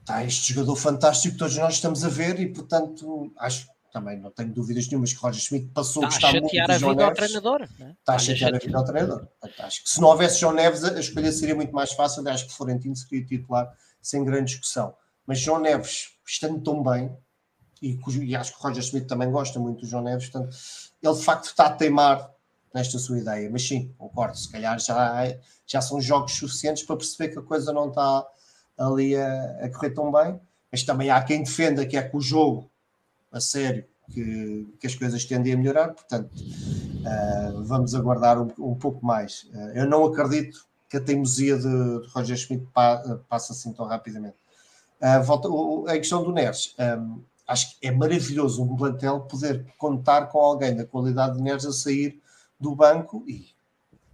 [0.00, 4.30] Está este jogador fantástico que todos nós estamos a ver e, portanto, acho também não
[4.30, 7.16] tenho dúvidas nenhumas que Roger Schmidt passou está a gostar muito de João Neves.
[7.18, 7.96] Treinador, né?
[7.98, 9.28] Está a chatear a vida ao treinador.
[9.58, 12.26] Acho que se não houvesse João Neves, a escolha seria muito mais fácil.
[12.28, 14.94] Acho que Florentino seria titular sem grande discussão.
[15.26, 17.16] Mas João Neves, estando tão bem,
[17.82, 20.56] e, e acho que o Roger Schmidt também gosta muito do João Neves, portanto,
[21.02, 22.30] ele de facto está a teimar
[22.74, 23.48] nesta sua ideia.
[23.50, 27.72] Mas sim, concordo, se calhar já, já são jogos suficientes para perceber que a coisa
[27.72, 28.26] não está
[28.78, 30.40] ali a, a correr tão bem.
[30.70, 32.70] Mas também há quem defenda que é que o jogo
[33.32, 38.74] a sério que, que as coisas tendem a melhorar, portanto, uh, vamos aguardar um, um
[38.74, 39.44] pouco mais.
[39.54, 43.86] Uh, eu não acredito que a teimosia de, de Roger Schmidt pa, passe assim tão
[43.86, 44.36] rapidamente.
[45.00, 49.64] Uh, volta, o, a questão do Neres, um, acho que é maravilhoso um plantel poder
[49.78, 52.20] contar com alguém da qualidade de Neres a sair
[52.58, 53.48] do banco e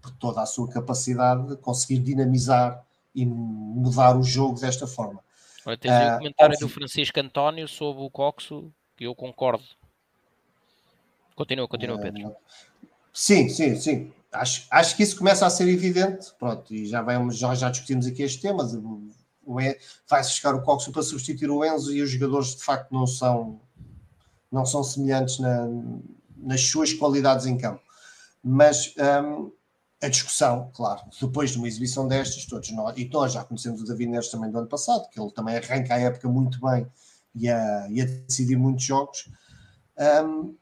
[0.01, 5.25] por toda a sua capacidade de conseguir dinamizar e mudar o jogo desta forma.
[5.65, 9.65] Olha, tens uh, um comentário do Francisco António sobre o Coxo que eu concordo.
[11.35, 12.35] Continua, continua, Pedro.
[13.13, 14.13] Sim, sim, sim.
[14.33, 16.33] Acho, acho que isso começa a ser evidente.
[16.39, 18.67] Pronto, e já, vamos, já, já discutimos aqui este tema.
[20.09, 23.61] Vai-se buscar o Coxo para substituir o Enzo e os jogadores de facto não são,
[24.51, 25.69] não são semelhantes na,
[26.37, 27.83] nas suas qualidades em campo.
[28.43, 29.53] Mas um,
[30.01, 33.85] a discussão, claro, depois de uma exibição destas, todos nós, e nós já conhecemos o
[33.85, 36.87] David Neres também do ano passado, que ele também arranca a época muito bem
[37.37, 39.29] e a, e a decidir muitos jogos,
[40.25, 40.55] um,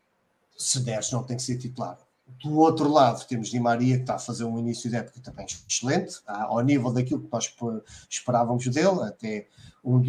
[0.57, 1.99] se Neres não tem que ser titular.
[2.43, 5.47] Do outro lado, temos Di Maria, que está a fazer um início de época também
[5.47, 7.55] excelente, ao nível daquilo que nós
[8.09, 9.47] esperávamos dele, até
[9.85, 10.01] um,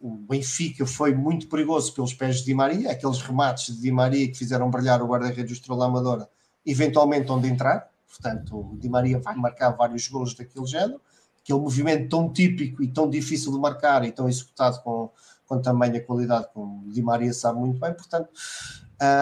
[0.00, 4.28] o Benfica foi muito perigoso pelos pés de Di Maria, aqueles remates de Di Maria
[4.28, 6.28] que fizeram brilhar o guarda-redes do Estrela Amadora,
[6.64, 11.00] eventualmente onde entrar, portanto o Di Maria vai marcar vários golos daquele género,
[11.40, 15.10] aquele movimento tão típico e tão difícil de marcar e tão executado com,
[15.46, 18.28] com tamanha qualidade, como Di Maria sabe muito bem, portanto.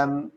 [0.09, 0.31] Um,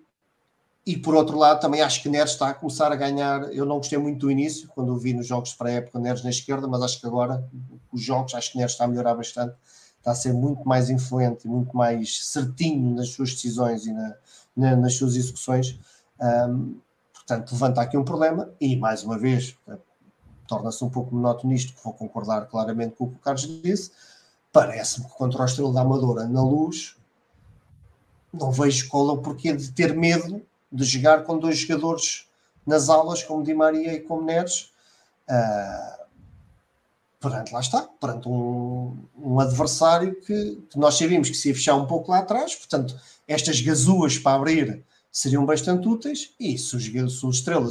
[0.85, 3.53] e por outro lado, também acho que Neres está a começar a ganhar.
[3.53, 6.23] Eu não gostei muito do início, quando o vi nos jogos para a época, Neres
[6.23, 7.45] na esquerda, mas acho que agora,
[7.91, 9.53] os jogos, acho que Neres está a melhorar bastante,
[9.97, 14.15] está a ser muito mais influente, muito mais certinho nas suas decisões e na,
[14.55, 15.77] na, nas suas execuções.
[16.21, 16.79] Um,
[17.13, 19.57] portanto, levanta aqui um problema e, mais uma vez,
[20.47, 23.91] torna-se um pouco monótono nisto, vou concordar claramente com o que o Carlos disse
[24.51, 26.95] parece-me que contra o Estrela da Amadora na luz
[28.33, 30.41] não vejo qual é o porquê de ter medo
[30.71, 32.27] de jogar com dois jogadores
[32.65, 34.73] nas aulas como Di Maria e como Neres.
[35.29, 36.07] Uh,
[37.19, 41.75] perante, lá está, perante um, um adversário que, que, nós sabíamos que se ia fechar
[41.75, 42.95] um pouco lá atrás, portanto
[43.27, 47.67] estas gazuas para abrir seriam bastante úteis e se o, se o Estrela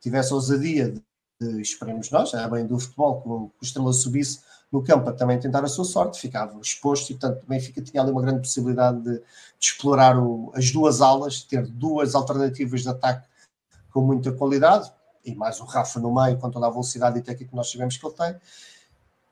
[0.00, 1.02] tivesse ousadia de,
[1.40, 4.40] de esperemos nós, é bem do futebol, que o, que o Estrela subisse
[4.74, 8.02] no campo a também tentar a sua sorte, ficava exposto e, portanto, o Benfica tinha
[8.02, 9.22] ali uma grande possibilidade de, de
[9.60, 13.24] explorar o, as duas alas, ter duas alternativas de ataque
[13.92, 14.92] com muita qualidade,
[15.24, 17.96] e mais o Rafa no meio, com toda a velocidade e técnica que nós sabemos
[17.96, 18.36] que ele tem,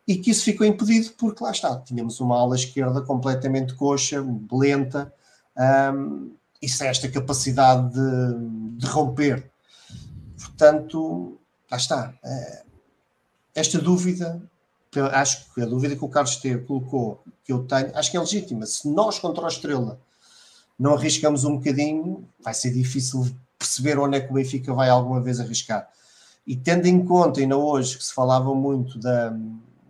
[0.07, 5.12] e que isso ficou impedido porque lá está, tínhamos uma ala esquerda completamente coxa, lenta,
[5.93, 6.30] um,
[6.62, 9.51] e sem esta capacidade de, de romper.
[10.38, 11.36] Portanto,
[11.68, 12.14] lá está.
[12.22, 12.62] Eh,
[13.57, 14.40] esta dúvida,
[15.01, 18.20] acho que a dúvida que o Carlos Esteves colocou, que eu tenho, acho que é
[18.20, 18.66] legítima.
[18.66, 19.99] Se nós contra a Estrela
[20.78, 25.20] não arriscamos um bocadinho, vai ser difícil perceber onde é que o Benfica vai alguma
[25.20, 25.88] vez arriscar.
[26.47, 29.32] E tendo em conta, ainda hoje, que se falava muito da,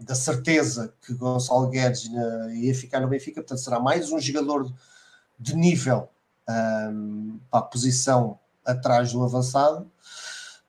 [0.00, 2.10] da certeza que Gonçalo Guedes
[2.54, 4.70] ia ficar no Benfica, portanto será mais um jogador
[5.38, 6.08] de nível
[6.48, 9.90] um, para a posição atrás do avançado.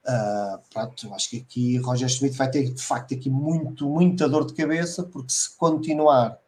[0.06, 4.46] Uh, pronto, acho que aqui Roger Schmidt vai ter de facto aqui muito, muita dor
[4.46, 6.38] de cabeça, porque se continuar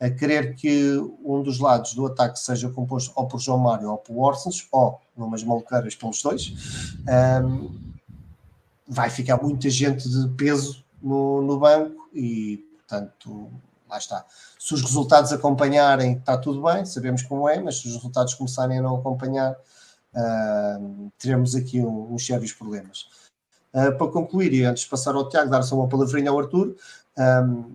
[0.00, 3.98] a querer que um dos lados do ataque seja composto ou por João Mário ou
[3.98, 6.52] por Orsens, ou numas maluqueiras pelos dois,
[7.44, 7.78] um,
[8.86, 13.50] vai ficar muita gente de peso no, no banco e, portanto,
[13.88, 14.24] lá está.
[14.58, 18.78] Se os resultados acompanharem, está tudo bem, sabemos como é, mas se os resultados começarem
[18.78, 19.54] a não acompanhar,
[20.14, 23.08] uh, teremos aqui um, uns sérios problemas.
[23.72, 26.76] Uh, para concluir, e antes de passar ao Tiago, dar só uma palavrinha ao Arthur,
[27.18, 27.74] um,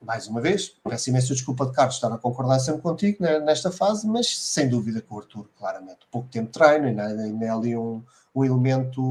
[0.00, 4.06] mais uma vez, peço imensa desculpa de Carlos estar a concordar sempre contigo nesta fase,
[4.06, 8.02] mas sem dúvida que o Arthur, claramente, pouco tempo de treino, ainda é ali um,
[8.34, 9.02] um elemento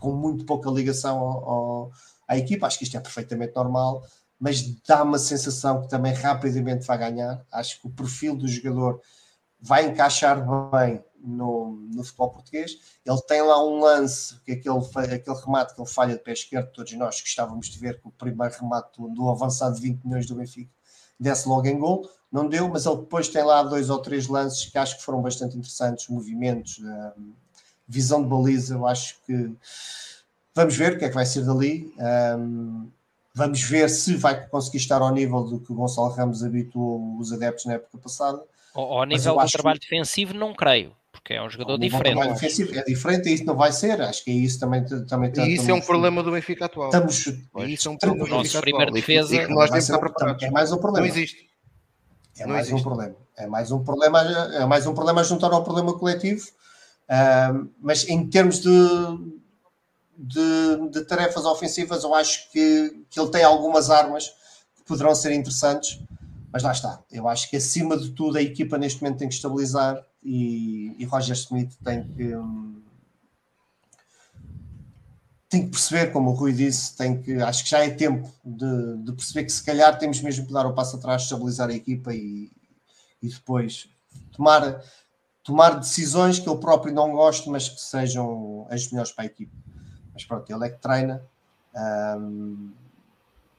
[0.00, 1.92] com muito pouca ligação ao, ao,
[2.26, 4.02] à equipa, acho que isto é perfeitamente normal,
[4.40, 7.42] mas dá-me a sensação que também rapidamente vai ganhar.
[7.52, 9.00] Acho que o perfil do jogador
[9.60, 12.78] vai encaixar bem no, no futebol português.
[13.04, 14.78] Ele tem lá um lance, que é aquele,
[15.14, 18.10] aquele remate que ele falha de pé esquerdo, todos nós gostávamos de ver que o
[18.10, 20.70] primeiro remate do, do avançado de 20 milhões do Benfica
[21.18, 22.08] desse logo em gol.
[22.30, 25.22] Não deu, mas ele depois tem lá dois ou três lances que acho que foram
[25.22, 27.32] bastante interessantes, movimentos, um,
[27.86, 28.74] visão de baliza.
[28.74, 29.52] Eu acho que
[30.54, 31.94] vamos ver o que é que vai ser dali.
[31.98, 32.90] Um,
[33.36, 37.32] Vamos ver se vai conseguir estar ao nível do que o Gonçalo Ramos habituou os
[37.32, 38.40] adeptos na época passada.
[38.72, 39.90] Ao, ao nível do trabalho que...
[39.90, 40.94] defensivo, não creio,
[41.24, 42.12] porque é um jogador diferente.
[42.12, 43.98] O trabalho defensivo é diferente e isso não vai ser.
[44.02, 44.84] Acho que é isso também.
[44.84, 46.88] também e isso é um problema do Benfica atual.
[46.88, 47.32] Estamos,
[47.66, 48.90] isso é um problema do Benfica atual.
[48.92, 49.34] defesa.
[49.34, 50.42] E que nós temos preparados.
[50.42, 51.06] É mais um problema.
[51.06, 51.48] Não existe.
[52.38, 52.78] É não mais existe.
[52.78, 53.16] um problema.
[53.38, 56.46] É mais um problema, é mais um problema a juntar ao problema coletivo.
[57.04, 58.70] Uh, mas em termos de
[60.16, 64.28] de, de, tarefas ofensivas, eu acho que, que ele tem algumas armas
[64.76, 66.00] que poderão ser interessantes,
[66.52, 67.02] mas lá está.
[67.10, 71.04] Eu acho que acima de tudo a equipa neste momento tem que estabilizar e, e
[71.04, 72.32] Roger Smith tem que.
[75.48, 78.96] Tem que perceber, como o Rui disse, tem que, acho que já é tempo de,
[79.04, 82.12] de perceber que se calhar temos mesmo que dar o passo atrás, estabilizar a equipa
[82.12, 82.50] e,
[83.22, 83.88] e depois
[84.32, 84.82] tomar,
[85.44, 89.56] tomar decisões que eu próprio não gosto, mas que sejam as melhores para a equipa.
[90.12, 91.22] Mas pronto, ele é que treina.
[92.18, 92.72] Um,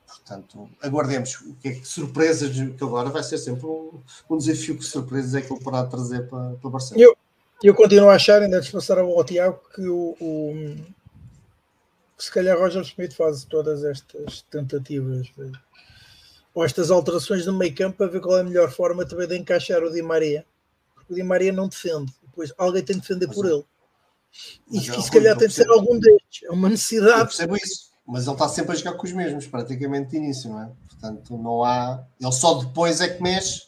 [0.07, 4.77] portanto, aguardemos o que é que surpresas, que agora vai ser sempre um, um desafio
[4.77, 7.03] que surpresas é que ele poderá trazer para, para Barcelona.
[7.03, 7.15] Eu,
[7.63, 10.75] eu continuo a achar, ainda antes de passar ao Tiago, que o, o
[12.17, 15.27] se calhar Roger Smith faz todas estas tentativas
[16.53, 19.37] ou estas alterações no meio campo para ver qual é a melhor forma também de
[19.37, 20.45] encaixar o Di Maria.
[20.93, 23.63] Porque o Di Maria não defende, depois alguém tem de defender por ele.
[24.71, 26.43] E que se calhar tem de ser algum destes.
[26.43, 27.19] É uma necessidade.
[27.19, 30.49] Eu percebo isso, mas ele está sempre a jogar com os mesmos, praticamente de início,
[30.49, 30.71] não é?
[30.87, 32.03] Portanto, não há.
[32.19, 33.63] Ele só depois é que mexe.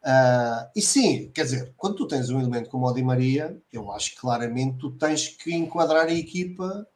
[0.00, 3.90] Uh, e sim, quer dizer, quando tu tens um elemento como o Di Maria, eu
[3.90, 6.86] acho que claramente tu tens que enquadrar a equipa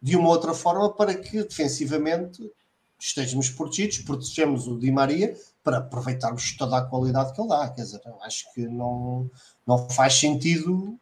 [0.00, 2.50] de uma outra forma para que defensivamente
[2.98, 7.68] estejamos protegidos, protegemos o Di Maria para aproveitarmos toda a qualidade que ele dá.
[7.70, 9.30] Quer dizer, eu acho que não,
[9.66, 10.98] não faz sentido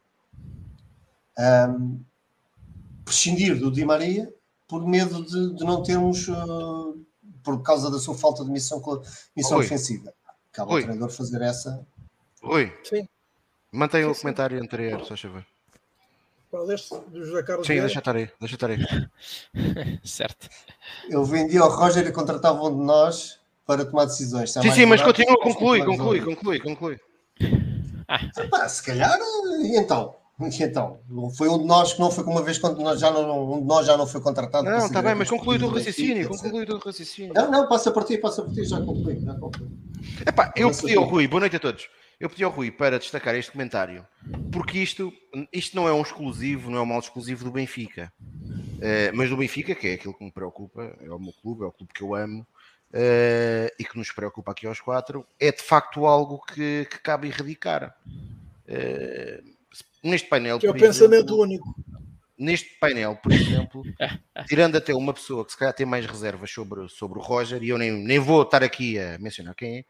[1.37, 1.99] um,
[3.03, 4.33] prescindir do Di Maria
[4.69, 7.05] por medo de, de não termos, uh,
[7.43, 8.79] por causa da sua falta de missão,
[9.35, 10.13] missão ofensiva.
[10.53, 10.81] Acaba Oi.
[10.81, 11.85] o treinador fazer essa.
[12.43, 12.71] Oi.
[12.83, 13.07] Sim.
[13.71, 15.45] Mantenha o comentário anterior, só favor.
[16.51, 16.95] Qual este?
[16.95, 18.79] Do José Carlos Sim, deixa estar aí, deixa estar aí.
[20.03, 20.49] certo.
[21.09, 24.51] Eu vendia ao Roger e contratava um de nós para tomar decisões.
[24.53, 26.99] sim, sim, mas continua, conclui, conclui, conclui, conclui.
[28.07, 29.19] Ah, se calhar,
[29.61, 30.15] e então?
[30.41, 31.01] Então,
[31.35, 33.67] foi um de nós que não foi uma vez quando nós já não, um de
[33.67, 34.69] nós já não foi contratado.
[34.69, 37.33] Não, está bem, mas conclui o teu raciocínio, conclui o teu raciocínio.
[37.33, 39.69] Não, não, passa por ti, passa por ti, já conclui, já conclui.
[40.25, 41.89] Epá, eu, eu, Rui, boa noite a todos.
[42.17, 44.07] eu pedi ao Rui para destacar este comentário,
[44.49, 45.11] porque isto,
[45.51, 49.35] isto não é um exclusivo, não é um mal exclusivo do Benfica, uh, mas do
[49.35, 52.01] Benfica, que é aquilo que me preocupa, é o meu clube, é o clube que
[52.01, 52.47] eu amo,
[52.93, 57.27] uh, e que nos preocupa aqui aos quatro, é de facto algo que, que cabe
[57.27, 57.93] erradicar.
[58.69, 59.58] Uh,
[60.03, 60.59] neste painel.
[60.59, 61.75] Que é o pensamento exemplo, único.
[62.37, 63.83] Neste painel, por exemplo,
[64.47, 67.69] tirando até uma pessoa que se calhar tem mais reservas sobre, sobre o Roger, e
[67.69, 69.85] eu nem, nem vou estar aqui a mencionar quem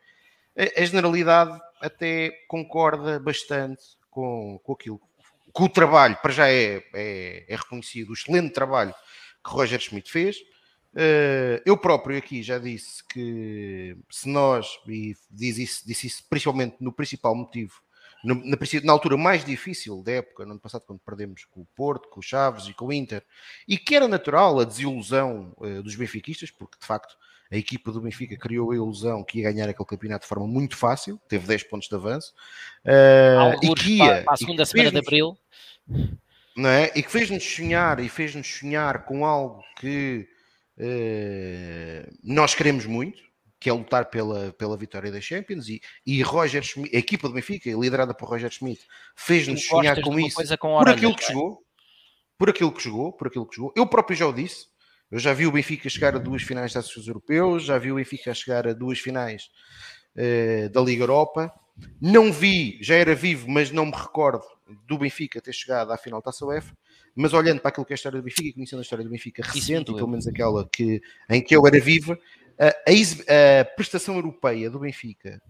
[0.56, 5.00] é, a, a generalidade até concorda bastante com, com aquilo.
[5.56, 8.94] Que o trabalho, para já é, é, é reconhecido, o excelente trabalho
[9.44, 10.38] que Roger Schmidt fez.
[10.94, 16.78] Uh, eu próprio aqui já disse que se nós, e disse isso, disse isso principalmente
[16.80, 17.74] no principal motivo,
[18.24, 21.68] no, na, na, altura mais difícil da época, no ano passado, quando perdemos com o
[21.76, 23.24] Porto, com o Chaves e com o Inter,
[23.68, 27.16] e que era natural a desilusão uh, dos benfiquistas, porque de facto
[27.52, 30.78] a equipa do Benfica criou a ilusão que ia ganhar aquele campeonato de forma muito
[30.78, 32.34] fácil, teve 10 pontos de avanço.
[32.86, 35.36] Uh, e que ia, para a segunda semana de abril.
[36.56, 36.92] Não é?
[36.96, 40.28] E que fez-nos sonhar, e fez-nos sonhar com algo que
[40.78, 43.24] uh, nós queremos muito,
[43.60, 47.34] que é lutar pela, pela vitória da Champions e, e Roger Schmidt, a equipa do
[47.34, 48.82] Benfica, liderada por Roger Schmidt,
[49.16, 51.64] fez-nos sonhar com isso com por aquilo que jogou,
[52.38, 53.74] por aquilo que jogou, por aquilo que jogou.
[53.76, 54.68] Eu próprio já o disse,
[55.12, 57.96] eu já vi o Benfica chegar a duas finais da Associação Europeus, já vi o
[57.96, 59.50] Benfica chegar a duas finais
[60.16, 61.52] uh, da Liga Europa.
[62.02, 64.44] Não vi, já era vivo, mas não me recordo
[64.86, 66.78] do Benfica ter chegado à final da Taça UEFA.
[67.16, 69.10] Mas olhando para aquilo que é a história do Benfica e conhecendo a história do
[69.10, 72.18] Benfica recente, pelo menos aquela que, em que eu era viva,
[72.60, 75.42] a, a, prestação europeia do Benfica,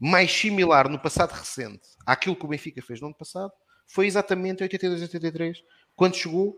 [0.00, 3.52] mais similar no passado recente àquilo que o Benfica fez no ano passado,
[3.86, 5.58] foi exatamente 82-83,
[5.94, 6.48] quando chegou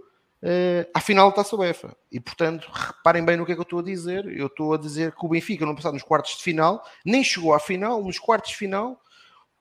[0.42, 1.96] uh, à final da Taça UEFA.
[2.10, 4.26] E, portanto, reparem bem no que é que eu estou a dizer.
[4.26, 7.52] Eu estou a dizer que o Benfica, no passado, nos quartos de final, nem chegou
[7.52, 9.00] à final, nos quartos de final,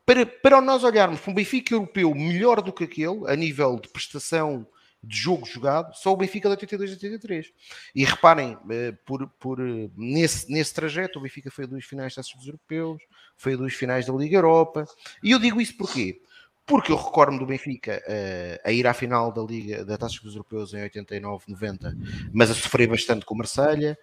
[0.05, 3.89] para, para nós olharmos para um Benfica europeu melhor do que aquele, a nível de
[3.89, 4.65] prestação
[5.03, 7.53] de jogo jogado, só o Benfica de 82 a 83.
[7.95, 12.15] E reparem, eh, por, por, eh, nesse, nesse trajeto, o Benfica foi a duas finais
[12.15, 13.01] das Europeus,
[13.35, 14.85] foi a duas finais da Liga Europa.
[15.23, 16.21] E eu digo isso porquê?
[16.67, 20.35] porque eu recordo-me do Benfica uh, a ir à final da Liga da Taça dos
[20.35, 21.97] Europeus em 89, 90,
[22.33, 23.97] mas a sofrer bastante com o Marselha,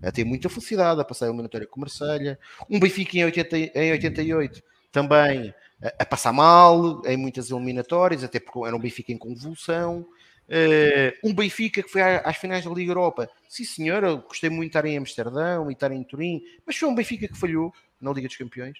[0.00, 2.38] a ter muita felicidade, a passar a eliminatória com o Marselha,
[2.70, 8.38] um Benfica em, 80, em 88 também a, a, passar mal em muitas eliminatórias, até
[8.38, 10.06] porque era um Benfica em convulsão,
[10.48, 14.72] uh, um Benfica que foi às finais da Liga Europa, sim senhor, eu gostei muito
[14.72, 18.12] de estar em Amsterdão e estar em Turim, mas foi um Benfica que falhou na
[18.12, 18.78] Liga dos Campeões,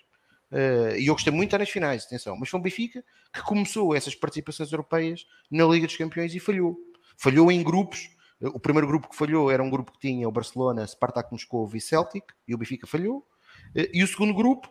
[0.54, 3.42] Uh, e eu gostei muito de estar nas finais, atenção, mas foi um Benfica que
[3.42, 6.78] começou essas participações europeias na Liga dos Campeões e falhou.
[7.16, 8.08] Falhou em grupos.
[8.40, 11.80] O primeiro grupo que falhou era um grupo que tinha o Barcelona, Spartak Moscou e
[11.80, 13.26] Celtic, e o Benfica falhou.
[13.74, 14.70] Uh, e o segundo grupo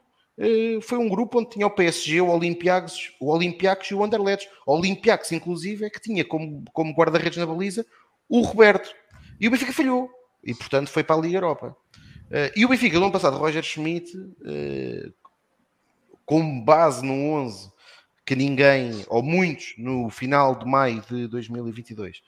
[0.82, 4.50] foi um grupo onde tinha o PSG, o Olympiacos, o Olympiacos e o Anderlecht.
[4.66, 7.86] O Olympiacos, inclusive, é que tinha como, como guarda-redes na baliza
[8.28, 8.94] o Roberto.
[9.40, 10.10] E o Benfica falhou.
[10.44, 11.76] E, portanto, foi para a Liga Europa.
[12.56, 14.12] e o Benfica, no ano passado, Roger Schmidt
[16.26, 17.72] com base no 11
[18.26, 22.22] que ninguém, ou muitos, no final de maio de 2022,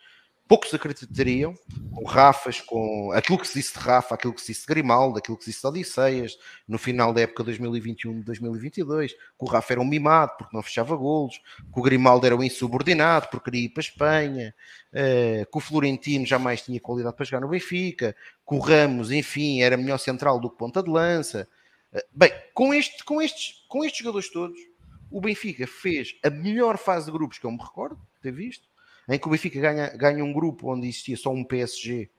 [0.47, 1.53] poucos acreditariam,
[1.93, 5.17] com Rafas, com aquilo que se disse de Rafa, aquilo que se disse de Grimaldo,
[5.17, 6.37] aquilo que se disse de Odisseias,
[6.67, 11.37] no final da época 2021-2022, que o Rafa era um mimado porque não fechava golos,
[11.73, 14.55] que o Grimaldo era um insubordinado porque queria ir para a Espanha,
[14.93, 18.15] uh, que o Florentino jamais tinha qualidade para jogar no Benfica,
[18.47, 21.47] que o Ramos, enfim, era melhor central do que ponta de lança,
[22.13, 24.59] Bem, com, este, com, estes, com estes jogadores todos,
[25.09, 28.67] o Benfica fez a melhor fase de grupos que eu me recordo ter visto,
[29.10, 32.10] em que o Benfica ganha, ganha um grupo onde existia só um PSG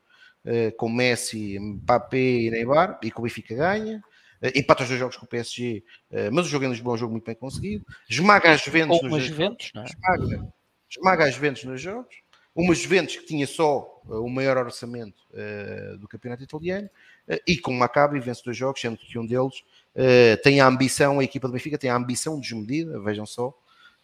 [0.44, 4.02] uh, com Messi, Mbappé e Neymar, e que o Benfica ganha.
[4.42, 6.94] Uh, empata os dois jogos com o PSG, uh, eh, mas o jogo em Lisboa
[6.94, 7.84] é um jogo muito bem conseguido.
[8.08, 9.84] Esmaga as Juventus nos Juventus, é?
[9.84, 10.52] esmaga,
[10.88, 12.14] esmaga as Juventus nos jogos.
[12.54, 15.22] Uma Juventus que tinha só o maior orçamento
[16.00, 16.88] do campeonato italiano
[17.28, 19.60] eh, e com o Maccabi vence dois jogos, sendo que um deles
[19.94, 23.56] uh, tem a ambição, a equipa do Benfica tem a ambição desmedida, vejam só,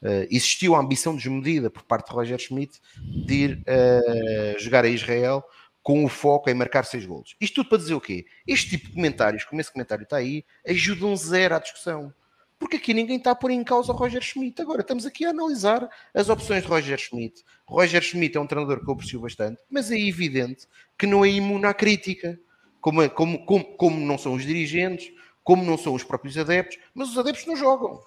[0.03, 2.81] uh, existiu a ambição desmedida por parte de Roger Schmidt
[3.27, 5.45] de ir uh, jogar a Israel
[5.83, 7.35] com o foco em marcar seis golos.
[7.41, 8.25] Isto tudo para dizer o quê?
[8.47, 12.13] Este tipo de comentários, como esse comentário está aí, ajudam zero à discussão.
[12.59, 14.63] Porque aqui ninguém está a pôr em causa o Roger Schmidt.
[14.63, 17.43] Agora estamos aqui a analisar as opções de Roger Schmidt.
[17.67, 21.29] Roger Schmidt é um treinador que eu aprecio bastante, mas é evidente que não é
[21.29, 22.39] imune à crítica
[22.81, 26.79] como, é, como, como, como não são os dirigentes, como não são os próprios adeptos,
[26.95, 28.01] mas os adeptos não jogam.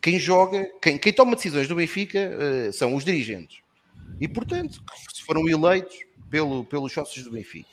[0.00, 3.60] Quem joga, quem, quem toma decisões do Benfica uh, são os dirigentes.
[4.20, 4.82] E, portanto,
[5.26, 5.96] foram eleitos
[6.30, 7.68] pelo, pelos sócios do Benfica.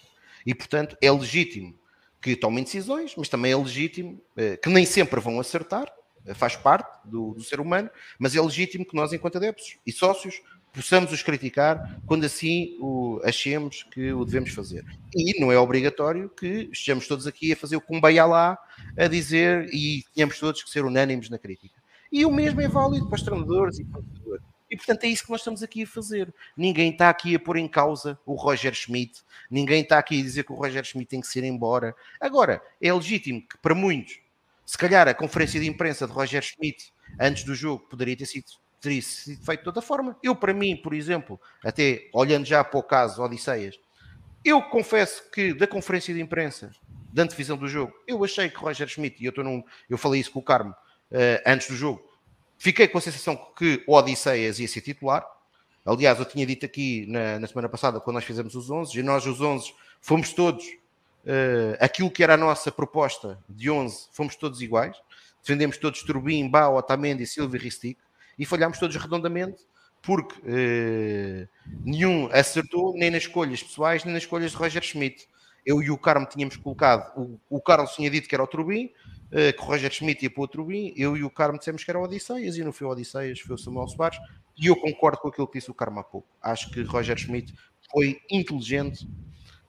[0.45, 1.77] E, portanto, é legítimo
[2.21, 5.91] que tomem decisões, mas também é legítimo uh, que nem sempre vão acertar,
[6.33, 10.41] faz parte do, do ser humano, mas é legítimo que nós, enquanto adeptos e sócios,
[10.75, 14.85] possamos os criticar quando assim o, achemos que o devemos fazer.
[15.15, 18.57] E não é obrigatório que estejamos todos aqui a fazer o cumbaia lá,
[18.97, 21.84] a dizer e tenhamos todos que ser unânimes na crítica.
[22.15, 24.45] E o mesmo é válido para os treinadores e para os jogadores.
[24.71, 26.33] E portanto é isso que nós estamos aqui a fazer.
[26.55, 30.45] Ninguém está aqui a pôr em causa o Roger Schmidt, ninguém está aqui a dizer
[30.45, 31.93] que o Roger Schmidt tem que ser embora.
[32.17, 34.17] Agora, é legítimo que para muitos,
[34.65, 38.45] se calhar a conferência de imprensa de Roger Schmidt antes do jogo poderia ter sido
[38.79, 40.17] teria sido feito de outra forma.
[40.23, 43.77] Eu, para mim, por exemplo, até olhando já para o caso Odisseias,
[44.41, 46.71] eu confesso que da conferência de imprensa,
[47.11, 50.21] da antevisão do jogo, eu achei que Roger Schmidt, e eu, estou num, eu falei
[50.21, 50.73] isso com o Carmo
[51.11, 52.04] uh, antes do jogo,
[52.65, 55.23] fiquei com a sensação que o Odisseias ia ser titular.
[55.85, 59.03] Aliás, eu tinha dito aqui na, na semana passada, quando nós fizemos os 11, e
[59.03, 64.35] nós os 11 fomos todos, uh, aquilo que era a nossa proposta de 11, fomos
[64.35, 64.97] todos iguais.
[65.43, 67.99] Defendemos todos Turbin, Bau, Otamendi, Silva e Ristic
[68.39, 69.63] e falhámos todos redondamente
[70.01, 71.47] porque eh,
[71.83, 75.27] nenhum acertou nem nas escolhas pessoais nem nas escolhas de Roger Schmidt.
[75.65, 78.91] Eu e o Carmo tínhamos colocado, o, o Carlos tinha dito que era o Trubin,
[79.31, 81.89] eh, que o Roger Schmidt ia para o Trubin, eu e o Carmo dissemos que
[81.89, 84.19] era Odisseias e não foi Odisseias, foi o Samuel Soares,
[84.57, 86.27] e eu concordo com aquilo que disse o Carmo há pouco.
[86.41, 87.53] Acho que Roger Schmidt
[87.91, 89.07] foi inteligente,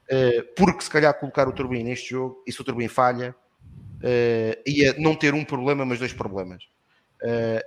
[0.09, 3.35] eh, porque se calhar colocar o Turbin neste jogo, e se o Turbin falha,
[4.03, 6.65] eh, ia não ter um problema, mas dois problemas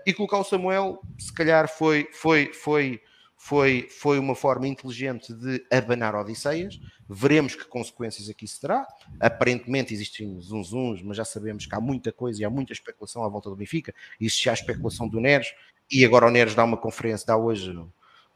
[0.05, 3.01] e colocar o Samuel, se calhar foi, foi, foi,
[3.41, 6.77] foi, foi uma forma inteligente de abanar Odisseias.
[7.07, 8.85] Veremos que consequências aqui se terá.
[9.17, 13.23] Aparentemente existem uns uns, mas já sabemos que há muita coisa e há muita especulação
[13.23, 13.95] à volta do Benfica.
[14.19, 15.53] Existe a especulação do Neres,
[15.89, 17.73] e agora o Neres dá uma conferência, dá hoje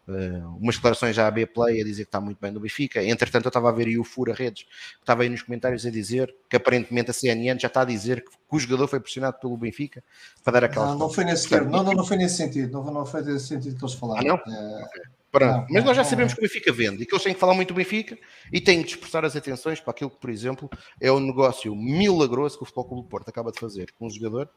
[0.08, 3.04] uh, umas declarações já à B-Play a dizer que está muito bem no Benfica.
[3.04, 4.70] Entretanto, eu estava a ver aí o Fura Redes, que
[5.02, 8.32] estava aí nos comentários a dizer que aparentemente a CNN já está a dizer que,
[8.54, 10.04] o jogador foi pressionado pelo Benfica
[10.44, 10.86] para dar aquela.
[10.90, 13.48] Não, não foi nesse termo, não, não, não foi nesse sentido, não, não foi nesse
[13.48, 14.22] sentido que eles falaram.
[14.22, 14.54] Ah, não?
[14.54, 14.84] É...
[14.84, 15.02] Okay.
[15.40, 17.56] Não, Mas nós já sabemos que o Benfica vende e que eles têm que falar
[17.56, 18.16] muito do Benfica
[18.52, 20.70] e têm que dispersar as atenções para aquilo que, por exemplo,
[21.02, 24.06] é o um negócio milagroso que o Futebol Clube do Porto acaba de fazer com
[24.06, 24.48] um jogador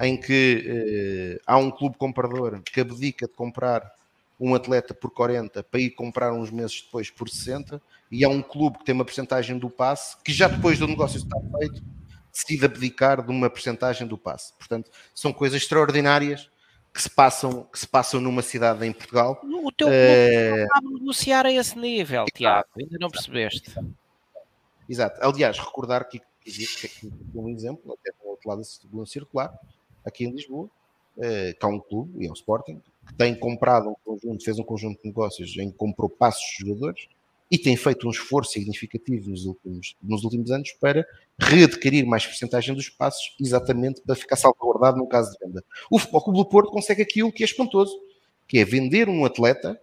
[0.00, 3.92] em que eh, há um clube comprador que abdica de comprar
[4.42, 7.80] um atleta por 40 para ir comprar uns meses depois por 60
[8.10, 11.18] e há um clube que tem uma porcentagem do passe que já depois do negócio
[11.18, 11.80] estar feito
[12.32, 14.52] decide abdicar de uma porcentagem do passe.
[14.54, 16.50] Portanto, são coisas extraordinárias
[16.92, 19.40] que se passam, que se passam numa cidade em Portugal.
[19.44, 20.66] O teu clube é...
[20.66, 23.72] sabe negociar a esse nível, Tiago, ainda não percebeste.
[24.88, 25.24] Exato.
[25.24, 29.54] Aliás, recordar que existe aqui um exemplo, até do outro lado do circular,
[30.04, 30.68] aqui em Lisboa,
[31.18, 34.58] eh, que há um clube, e é o Sporting, que tem comprado um conjunto, fez
[34.58, 37.08] um conjunto de negócios em que comprou passos de jogadores
[37.50, 41.06] e tem feito um esforço significativo nos últimos, nos últimos anos para
[41.38, 45.62] readquirir mais porcentagem dos passos, exatamente para ficar salvaguardado no caso de venda.
[45.90, 47.94] O Futebol Clube do Porto consegue aquilo que é espantoso,
[48.48, 49.78] que é vender um atleta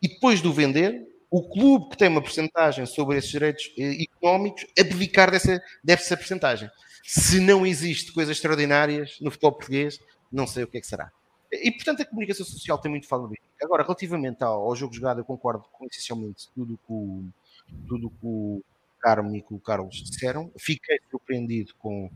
[0.00, 4.64] e depois do vender, o clube que tem uma porcentagem sobre esses direitos eh, económicos
[4.78, 6.70] abdicar dessa, dessa porcentagem.
[7.04, 10.00] Se não existe coisas extraordinárias no futebol português,
[10.30, 11.10] não sei o que é que será.
[11.50, 13.38] E, portanto, a comunicação social tem muito falado bem.
[13.62, 17.30] Agora, relativamente ao, ao, jogo jogado, eu concordo com essencialmente tudo que
[17.86, 18.62] tudo que o
[19.00, 20.50] Carmo e que o Carlos disseram.
[20.58, 22.10] Fiquei surpreendido com,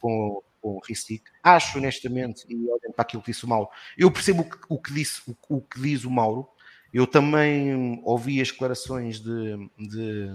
[0.00, 1.22] com, com o Ristic.
[1.42, 4.78] Acho, honestamente, e olhando para aquilo que disse o Mauro, eu percebo o que, o
[4.78, 6.48] que, disse, o, o, que diz o Mauro.
[6.92, 10.28] Eu também ouvi as declarações de, de,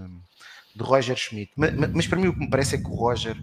[0.74, 3.36] de Roger Schmidt, mas, mas, para mim o que me parece é que o Roger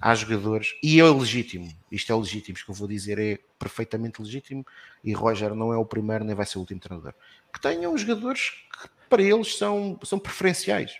[0.00, 4.22] há jogadores, e é legítimo, isto é legítimo, isto que eu vou dizer é perfeitamente
[4.22, 4.64] legítimo,
[5.04, 7.12] e Roger não é o primeiro nem vai ser o último treinador,
[7.52, 10.92] que tenham jogadores que para eles são, são preferenciais.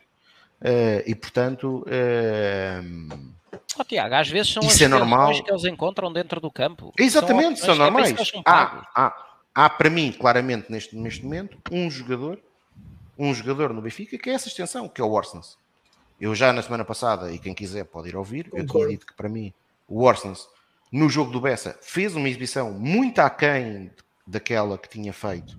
[0.60, 1.86] Uh, e portanto.
[1.86, 3.32] Uh,
[3.78, 5.32] oh, Tiago, às vezes são as é normal.
[5.42, 6.92] que eles encontram dentro do campo.
[6.98, 8.14] Exatamente, são, são normais.
[8.44, 12.38] Há, há, há para mim, claramente, neste, neste momento, um jogador,
[13.16, 15.56] um jogador no Benfica que é essa extensão, que é o Orsens.
[16.20, 18.62] Eu já na semana passada, e quem quiser pode ir ouvir, Concordo.
[18.62, 19.52] eu tinha dito que para mim
[19.88, 20.46] o Orsens,
[20.92, 23.90] no jogo do Bessa, fez uma exibição muito aquém
[24.26, 25.58] daquela que tinha feito,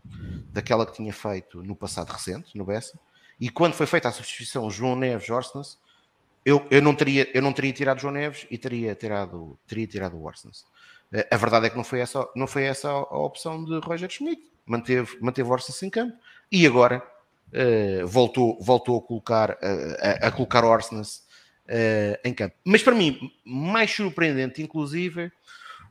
[0.52, 2.98] daquela que tinha feito no passado recente, no Bessa,
[3.40, 5.80] e quando foi feita a substituição João Neves Orsens,
[6.46, 10.16] eu, eu, não teria, eu não teria tirado João Neves e teria tirado, teria tirado
[10.16, 10.66] o Orsens.
[11.12, 14.10] Eh, a verdade é que não foi essa, não foi essa a opção de Roger
[14.10, 14.42] Schmidt.
[14.66, 16.16] Manteve, manteve Orsens em campo
[16.52, 17.04] e agora
[17.54, 21.24] uh, voltou, voltou a colocar, uh, a, a, colocar Orsnes
[21.68, 22.56] uh, em campo.
[22.66, 25.32] Mas para mim, mais surpreendente, inclusive,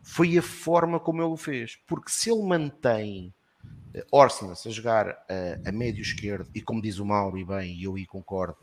[0.03, 1.79] foi a forma como ele o fez.
[1.87, 3.35] Porque se ele mantém
[4.11, 5.27] Orsnes a jogar
[5.67, 8.57] a médio esquerdo, e como diz o Mauro, e bem, e eu aí concordo,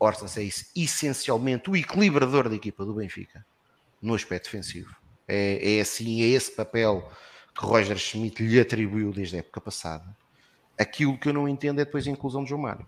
[0.00, 0.42] Orsnes é
[0.74, 3.44] essencialmente o equilibrador da equipa do Benfica
[4.00, 4.94] no aspecto defensivo.
[5.28, 7.10] é, é assim, é esse papel
[7.54, 10.04] que Roger Schmidt lhe atribuiu desde a época passada.
[10.78, 12.86] Aquilo que eu não entendo é depois a inclusão de João Mário.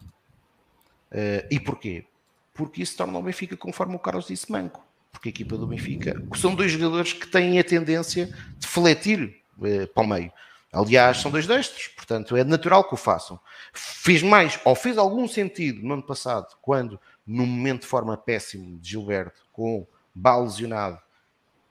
[1.13, 2.05] Uh, e porquê?
[2.53, 4.85] Porque isso torna o Benfica, conforme o Carlos disse, manco.
[5.13, 8.27] Porque a equipa do Benfica são dois jogadores que têm a tendência
[8.59, 10.33] de fletir uh, para o meio.
[10.73, 13.41] Aliás, são dois destros, portanto é natural que o façam.
[13.73, 18.79] Fez mais, ou fez algum sentido no ano passado, quando, num momento de forma péssimo
[18.79, 20.99] de Gilberto, com Bal lesionado,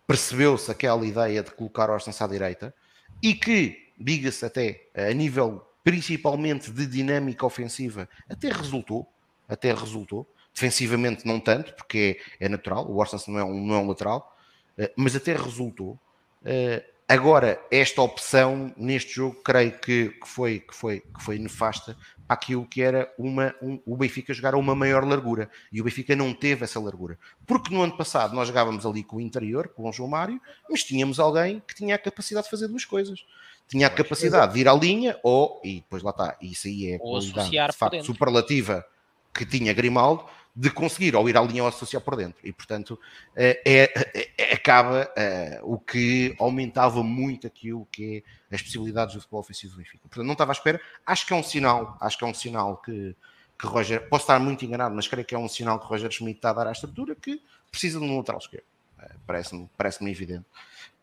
[0.07, 2.73] percebeu-se aquela ideia de colocar Orsens à direita
[3.21, 9.07] e que, diga-se até, a nível principalmente de dinâmica ofensiva, até resultou,
[9.47, 13.75] até resultou, defensivamente não tanto, porque é, é natural, o Orsens não é um, não
[13.75, 14.35] é um lateral,
[14.79, 15.99] eh, mas até resultou.
[16.43, 21.95] Eh, agora, esta opção neste jogo, creio que, que, foi, que, foi, que foi nefasta
[22.27, 25.51] para aquilo que era uma, um, o Benfica jogar a uma maior largura.
[25.71, 27.19] E o Benfica não teve essa largura.
[27.45, 30.83] Porque no ano passado nós jogávamos ali com o interior, com o João Mário, mas
[30.83, 33.23] tínhamos alguém que tinha a capacidade de fazer duas coisas.
[33.67, 36.95] Tinha a capacidade de ir à linha, ou, e depois lá está, isso aí é
[36.95, 38.85] a qualidade de facto superlativa
[39.33, 42.39] que tinha Grimaldo, de conseguir ou ir à linha ou associar por dentro.
[42.41, 42.97] E, portanto,
[43.35, 49.19] é, é, é, acaba é, o que aumentava muito aquilo que é as possibilidades do
[49.19, 50.07] futebol ofensivo do Benfica.
[50.07, 50.79] Portanto, não estava à espera.
[51.05, 53.13] Acho que é um sinal, acho que é um sinal que,
[53.59, 56.37] que Roger, posso estar muito enganado, mas creio que é um sinal que Roger Schmidt
[56.37, 58.63] está a dar à estrutura que precisa de um lateral esquerdo.
[58.97, 60.45] É, parece-me parece evidente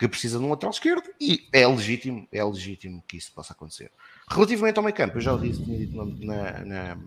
[0.02, 3.88] que precisa de um lateral esquerdo e é legítimo, é legítimo que isso possa acontecer.
[4.28, 5.62] Relativamente ao meio campo, eu já o disse,
[5.94, 6.98] na, na,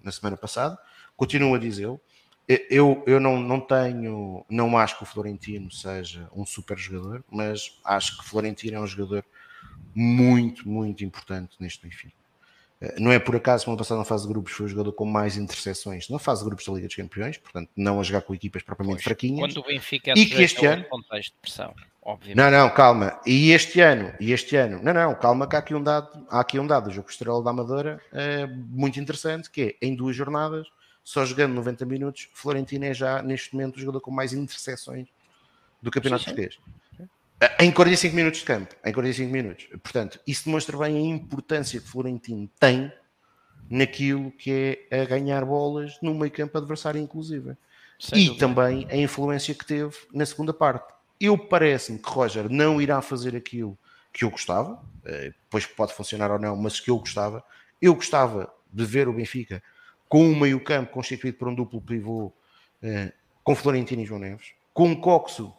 [0.00, 0.78] na semana passada,
[1.16, 2.00] continuo a dizê-lo.
[2.70, 7.76] Eu, eu não, não tenho, não acho que o Florentino seja um super jogador, mas
[7.84, 9.24] acho que Florentino é um jogador
[9.92, 12.14] muito, muito importante neste Benfica.
[12.80, 14.92] Eh, não é por acaso que no passado na fase de grupos foi o jogador
[14.92, 18.22] com mais interseções na fase de grupos da Liga dos Campeões, portanto, não a jogar
[18.22, 19.40] com equipas propriamente pois, fraquinhas.
[19.40, 22.36] Quando o Benfica é e que este ano contexto de pressão, obviamente.
[22.36, 23.20] Não, não, calma.
[23.26, 26.40] E este ano, e este ano, não, não, calma que há aqui um dado, há
[26.40, 30.14] aqui um dado do jogo Estrela da Amadora é, muito interessante, que é em duas
[30.16, 30.66] jornadas
[31.04, 35.06] só jogando 90 minutos, Florentino é já neste momento o jogador com mais interseções
[35.82, 36.58] do Campeonato Português.
[37.58, 39.66] Em 45 minutos de campo, em 45 minutos.
[39.82, 42.92] Portanto, isso demonstra bem a importância que Florentino tem
[43.68, 47.56] naquilo que é a ganhar bolas no meio campo adversário, inclusive.
[47.98, 48.46] Sem e dúvida.
[48.46, 50.92] também a influência que teve na segunda parte.
[51.20, 53.78] Eu parece-me que Roger não irá fazer aquilo
[54.12, 57.42] que eu gostava, eh, depois pode funcionar ou não, mas que eu gostava.
[57.80, 59.62] Eu gostava de ver o Benfica
[60.08, 62.32] com um meio-campo constituído por um duplo pivô
[62.82, 65.52] eh, com Florentino e João Neves, com um Coxo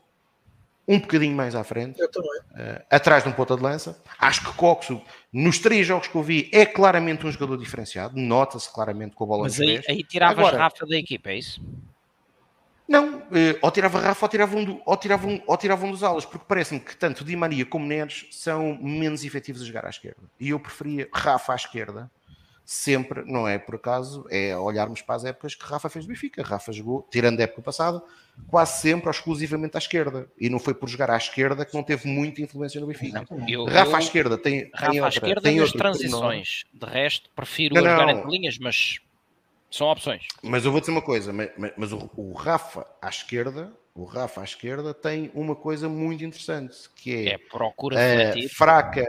[0.87, 2.07] um bocadinho mais à frente, uh,
[2.89, 4.01] atrás de um ponta de lança.
[4.19, 5.01] Acho que Coxo,
[5.33, 9.27] nos três jogos que eu vi, é claramente um jogador diferenciado, nota-se claramente com a
[9.27, 11.61] bola Mas aí, aí tiravas Agora, Rafa da equipa, é isso?
[12.87, 13.23] Não, uh,
[13.61, 16.45] ou tirava Rafa ou tirava, um, ou, tirava um, ou tirava um dos alas, porque
[16.47, 20.21] parece-me que tanto Di Maria como Neres são menos efetivos a jogar à esquerda.
[20.39, 22.11] E eu preferia Rafa à esquerda
[22.65, 26.41] sempre, não é por acaso, é olharmos para as épocas que Rafa fez do Benfica.
[26.41, 28.01] Rafa jogou, tirando a época passada,
[28.47, 30.27] quase sempre ou exclusivamente à esquerda.
[30.39, 33.23] E não foi por jogar à esquerda que não teve muita influência no Benfica.
[33.47, 36.63] Eu, Rafa eu, à esquerda tem, Rafa tem outra, à esquerda tem nas transições.
[36.73, 37.91] De resto, prefiro não, não.
[37.91, 38.99] jogar entre linhas, mas
[39.69, 40.27] são opções.
[40.41, 44.41] Mas eu vou dizer uma coisa, mas, mas o, o, Rafa à esquerda, o Rafa
[44.41, 49.05] à esquerda tem uma coisa muito interessante, que é, é procura uh, fraca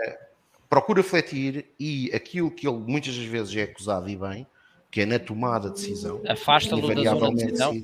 [0.68, 4.46] procura refletir e aquilo que ele muitas das vezes é acusado e bem,
[4.90, 7.82] que é na tomada de decisão, afasta-lo da zona de decisão.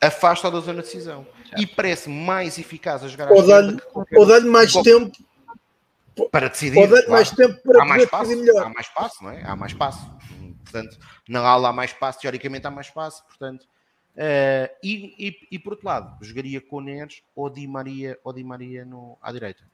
[0.00, 1.26] Afasta da zona de decisão.
[1.48, 1.62] Certo.
[1.62, 5.16] E parece mais eficaz a jogar ou dá-lhe dá mais tempo
[6.30, 6.78] para decidir.
[6.78, 8.66] Ou dá-lhe mais tempo para há mais espaço, melhor.
[8.66, 9.42] Há mais espaço, não é?
[9.44, 10.10] Há mais espaço.
[10.62, 10.98] Portanto,
[11.28, 13.66] na aula há mais espaço, teoricamente há mais espaço, portanto.
[14.14, 18.44] Uh, e, e, e, por outro lado, jogaria com Neres ou Di Maria, ou Di
[18.44, 19.64] Maria no, à direita.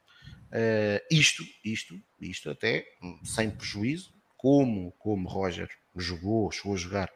[0.51, 2.85] Uh, isto, isto, isto até
[3.23, 7.11] sem prejuízo, como, como Roger jogou, chegou a jogar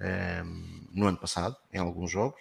[0.00, 2.40] ehm, no ano passado, em alguns jogos,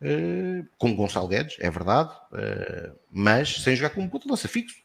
[0.00, 4.76] uh, com Gonçalo Guedes, é verdade, uh, mas sem jogar como ponto de lança fixo.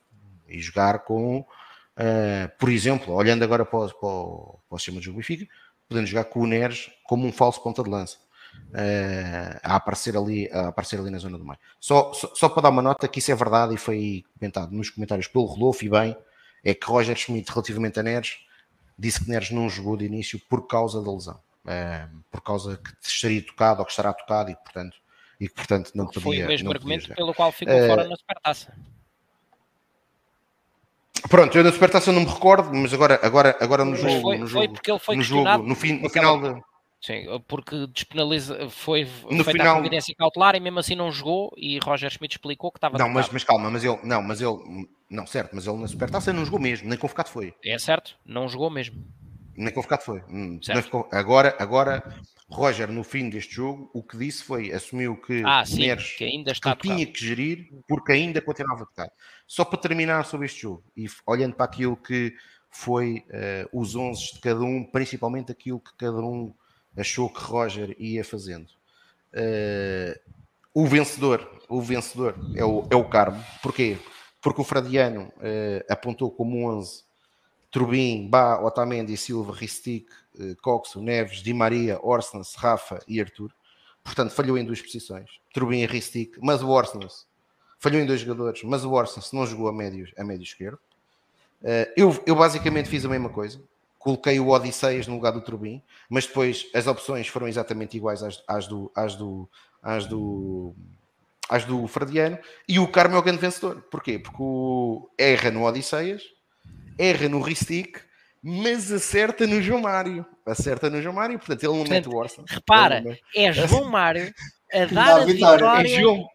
[0.47, 4.99] E jogar com, uh, por exemplo, olhando agora para o, para o, para o sistema
[4.99, 5.47] de jogo Benfica,
[5.87, 8.17] podendo jogar com o Neres como um falso ponta de lança
[8.73, 11.57] uh, a, aparecer ali, a aparecer ali na zona do meio.
[11.79, 14.89] Só, só, só, para dar uma nota que isso é verdade e foi comentado nos
[14.89, 16.17] comentários pelo Rodolfo e bem,
[16.63, 18.37] é que Roger Schmidt, relativamente a Neres,
[18.97, 21.39] disse que Neres não jogou de início por causa da lesão.
[21.65, 24.97] Uh, por causa que estaria tocado ou que estará tocado e portanto,
[25.39, 26.21] e que, portanto não podia.
[26.21, 28.73] Foi o mesmo argumento pelo qual ficou uh, fora na supertaça.
[31.29, 34.45] Pronto, eu na supertaça não me recordo, mas agora, agora, agora no jogo, foi, no
[34.45, 36.61] jogo, foi porque ele foi no jogo, no, fim, no final da
[37.05, 41.51] Sim, porque despenaliza, foi No feita final- a providência cautelar e mesmo assim não jogou
[41.57, 44.87] e Roger Schmidt explicou que estava Não, mas, mas calma, mas ele, não, mas ele,
[45.09, 47.53] não, certo, mas ele na Supertaça não jogou mesmo, nem convocado foi.
[47.65, 49.03] É certo, não jogou mesmo.
[49.53, 50.21] Nem convocado foi.
[50.29, 52.01] Hum, ficou- Agora, agora,
[52.49, 56.23] Roger, no fim deste jogo, o que disse foi, assumiu que Ah, sim, Neres que
[56.23, 56.95] ainda que está tocado.
[56.95, 59.11] tinha que gerir porque ainda continuava tocado.
[59.45, 62.33] Só para terminar sobre este jogo e olhando para aquilo que
[62.69, 66.53] foi eh, os 11 de cada um, principalmente aquilo que cada um
[66.97, 68.67] achou que Roger ia fazendo.
[69.33, 70.19] Eh,
[70.73, 73.43] o vencedor, o vencedor é o, é o Carmo.
[73.61, 73.97] Porquê?
[74.41, 77.03] Porque o Fradiano eh, apontou como 11
[77.73, 80.07] Trubin, Bá, Otamendi, Silva, Ristic,
[80.39, 83.51] eh, Coxo, Neves, Di Maria, Orsnes, Rafa e Arthur.
[84.03, 85.29] Portanto, falhou em duas posições.
[85.51, 87.25] Trubin e Ristic, mas o Orsnes
[87.79, 90.77] falhou em dois jogadores, mas o Orsnes não jogou a médio, a médio esquerdo.
[91.63, 93.59] Eh, eu, eu basicamente fiz a mesma coisa.
[94.03, 98.43] Coloquei o Odisseias no lugar do Trubin, mas depois as opções foram exatamente iguais às,
[98.45, 99.49] às do, às do,
[99.81, 100.75] às do,
[101.49, 102.37] às do Fradiano
[102.67, 103.81] e o Carmo é o grande vencedor.
[103.89, 104.19] Porquê?
[104.19, 106.21] Porque o erra no Odisseias,
[106.99, 107.97] erra no Ristic,
[108.43, 110.25] mas acerta no João Mário.
[110.45, 112.43] Acerta no João Mário, portanto ele não Portanto, mete o Orson.
[112.45, 114.33] repara, não É João Mário
[114.73, 115.57] a dar a a vitória.
[115.57, 116.27] vitória, É João,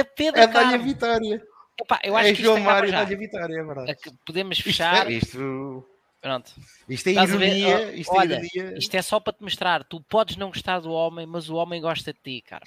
[0.00, 1.42] a Pedro é dar-lhe a vitória.
[1.80, 2.98] Epá, eu acho É que isto João Mário já.
[3.02, 3.92] dar-lhe a vitória, é verdade.
[3.92, 3.96] A
[4.26, 5.10] Podemos Isto fechar.
[5.10, 5.86] é, isto,
[6.24, 6.54] Pronto.
[6.88, 7.92] isto é ironia.
[7.94, 8.78] Isto é olha, ironia.
[8.78, 9.84] Isto é só para te mostrar.
[9.84, 12.64] Tu podes não gostar do homem, mas o homem gosta de ti, cara.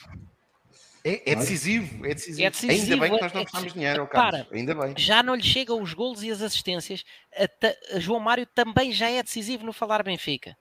[1.04, 2.46] É, é decisivo, é decisivo.
[2.46, 4.46] É decisivo, Ainda bem que nós é não que- gostamos de dinheiro, Carlos.
[4.52, 4.94] Ainda bem.
[4.96, 7.04] Já não lhe chegam os golos e as assistências.
[7.36, 10.56] A ta- a João Mário também já é decisivo no falar Benfica.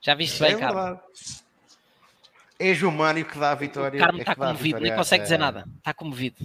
[0.00, 1.00] Já viste bem, é verdade.
[2.58, 3.98] É João Mário que dá a vitória.
[3.98, 5.66] O Carmo é está comovido, nem consegue dizer nada.
[5.76, 6.36] Está comovido.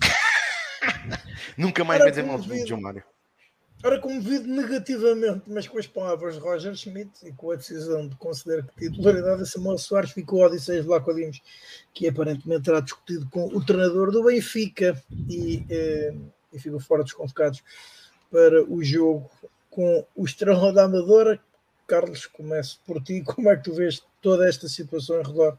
[1.56, 2.66] Nunca mais vai dizer mal comovido.
[2.66, 3.04] João Mário.
[3.84, 8.14] Ora, comovido negativamente, mas com as palavras de Roger Schmidt e com a decisão de
[8.14, 11.42] considerar que titularidade a Samuel Soares ficou o Odisseus Vlaco Dimos,
[11.92, 14.96] que aparentemente terá discutido com o treinador do Benfica
[15.28, 16.14] e, eh,
[16.52, 17.60] e ficou fora dos convocados
[18.30, 19.28] para o jogo
[19.68, 21.40] com o Estrela da Amadora.
[21.88, 23.20] Carlos, começo por ti.
[23.22, 25.58] Como é que tu vês toda esta situação em redor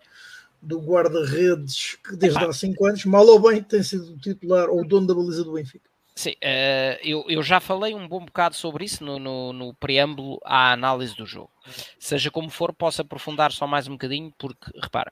[0.61, 2.47] do guarda-redes que desde Epá.
[2.47, 5.43] há 5 anos, mal ou bem, tem sido o titular ou o dono da baliza
[5.43, 5.92] do Benfica?
[6.15, 10.39] Sim, eh, eu, eu já falei um bom bocado sobre isso no, no, no preâmbulo
[10.45, 11.49] à análise do jogo.
[11.97, 15.11] Seja como for, posso aprofundar só mais um bocadinho, porque, repara,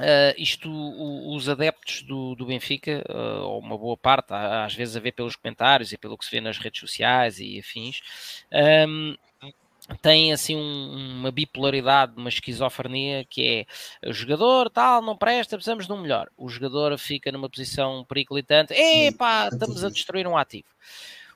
[0.00, 0.70] eh, isto,
[1.34, 5.36] os adeptos do, do Benfica, eh, ou uma boa parte, às vezes a ver pelos
[5.36, 8.00] comentários e pelo que se vê nas redes sociais e afins,
[10.00, 13.66] têm assim um- uma bipolaridade, uma esquizofrenia que
[14.02, 16.30] é o jogador tal, não presta, precisamos de um melhor.
[16.36, 20.68] O jogador fica numa posição periclitante, epá, estamos a destruir um ativo.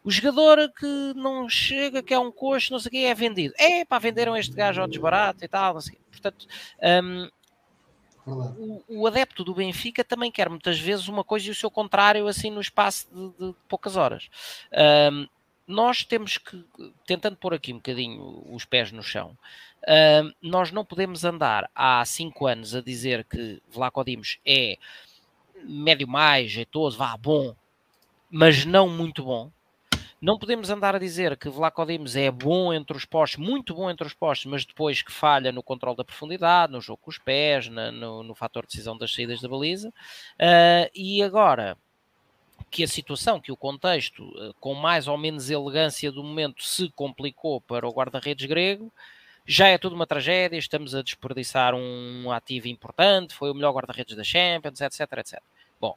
[0.02, 3.52] O jogador que não chega, que é um coxo, não sei o que, é vendido.
[3.58, 6.02] Epá, venderam este gajo ao desbarato e tal, não sei o quê.
[6.10, 6.46] Portanto,
[8.26, 8.54] Verdade.
[8.58, 12.26] o, o adepto do Benfica também quer muitas vezes uma coisa e o seu contrário
[12.28, 14.28] assim no espaço de, de poucas horas.
[14.72, 15.26] Ahm,
[15.68, 16.64] nós temos que,
[17.06, 19.36] tentando pôr aqui um bocadinho os pés no chão,
[19.86, 24.78] ahm, nós não podemos andar há cinco anos a dizer que Vlaco Dimos é
[25.62, 27.54] médio mais, jeitoso, vá, bom,
[28.30, 29.50] mas não muito bom.
[30.20, 33.88] Não podemos andar a dizer que Vlaco Dimos é bom entre os postos, muito bom
[33.90, 37.18] entre os postos, mas depois que falha no controle da profundidade, no jogo com os
[37.18, 39.92] pés, na- no, no fator de decisão das saídas da baliza.
[40.40, 41.76] Ah, e agora
[42.70, 46.90] que a situação, que o contexto, ah, com mais ou menos elegância do momento, se
[46.90, 48.92] complicou para o guarda-redes grego,
[49.46, 54.14] já é tudo uma tragédia, estamos a desperdiçar um ativo importante, foi o melhor guarda-redes
[54.14, 55.42] da Champions, etc, etc.
[55.80, 55.96] Bom,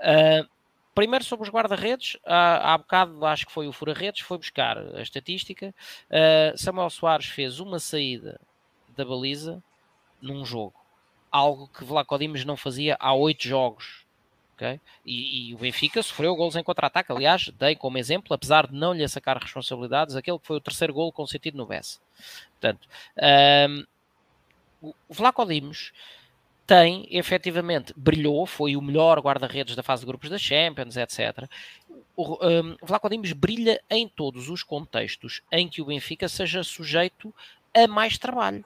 [0.00, 0.46] ah,
[0.96, 5.02] primeiro sobre os guarda-redes, há, há bocado acho que foi o Fura-Redes, foi buscar a
[5.02, 5.74] estatística.
[6.08, 8.40] Uh, Samuel Soares fez uma saída
[8.96, 9.62] da baliza
[10.22, 10.74] num jogo,
[11.30, 14.05] algo que Vlaco Dimos não fazia há oito jogos.
[14.56, 14.80] Ok?
[15.04, 17.12] E, e o Benfica sofreu golos em contra-ataque.
[17.12, 20.94] Aliás, dei como exemplo, apesar de não lhe sacar responsabilidades, aquele que foi o terceiro
[20.94, 22.00] golo consentido no Bess.
[22.52, 22.88] Portanto,
[23.68, 23.84] um,
[24.82, 25.92] o Vlaco Dimos
[26.66, 31.48] tem, efetivamente, brilhou, foi o melhor guarda-redes da fase de grupos da Champions, etc.
[32.16, 37.32] O um, Vlaco Dimos brilha em todos os contextos em que o Benfica seja sujeito
[37.74, 38.64] a mais trabalho.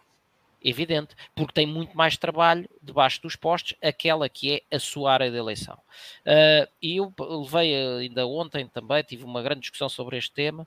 [0.62, 5.30] Evidente, porque tem muito mais trabalho debaixo dos postos, aquela que é a sua área
[5.30, 5.78] de eleição.
[6.26, 10.66] Uh, e eu levei ainda ontem também, tive uma grande discussão sobre este tema,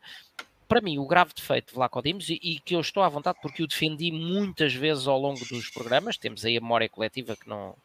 [0.74, 3.62] para mim, o grave defeito de Vlaco Dimos, e, que eu estou à vontade porque
[3.62, 7.76] o defendi muitas vezes ao longo dos programas, temos aí a memória coletiva que não,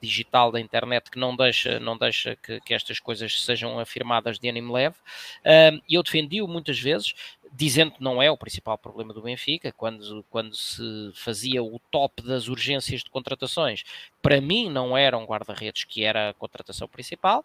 [0.00, 4.48] digital da internet que não deixa, não deixa que, que estas coisas sejam afirmadas de
[4.48, 4.94] ânimo leve,
[5.44, 7.14] um, e eu defendi-o muitas vezes,
[7.56, 12.22] dizendo que não é o principal problema do Benfica, quando, quando se fazia o top
[12.22, 13.82] das urgências de contratações,
[14.20, 17.44] para mim não era um guarda-redes que era a contratação principal,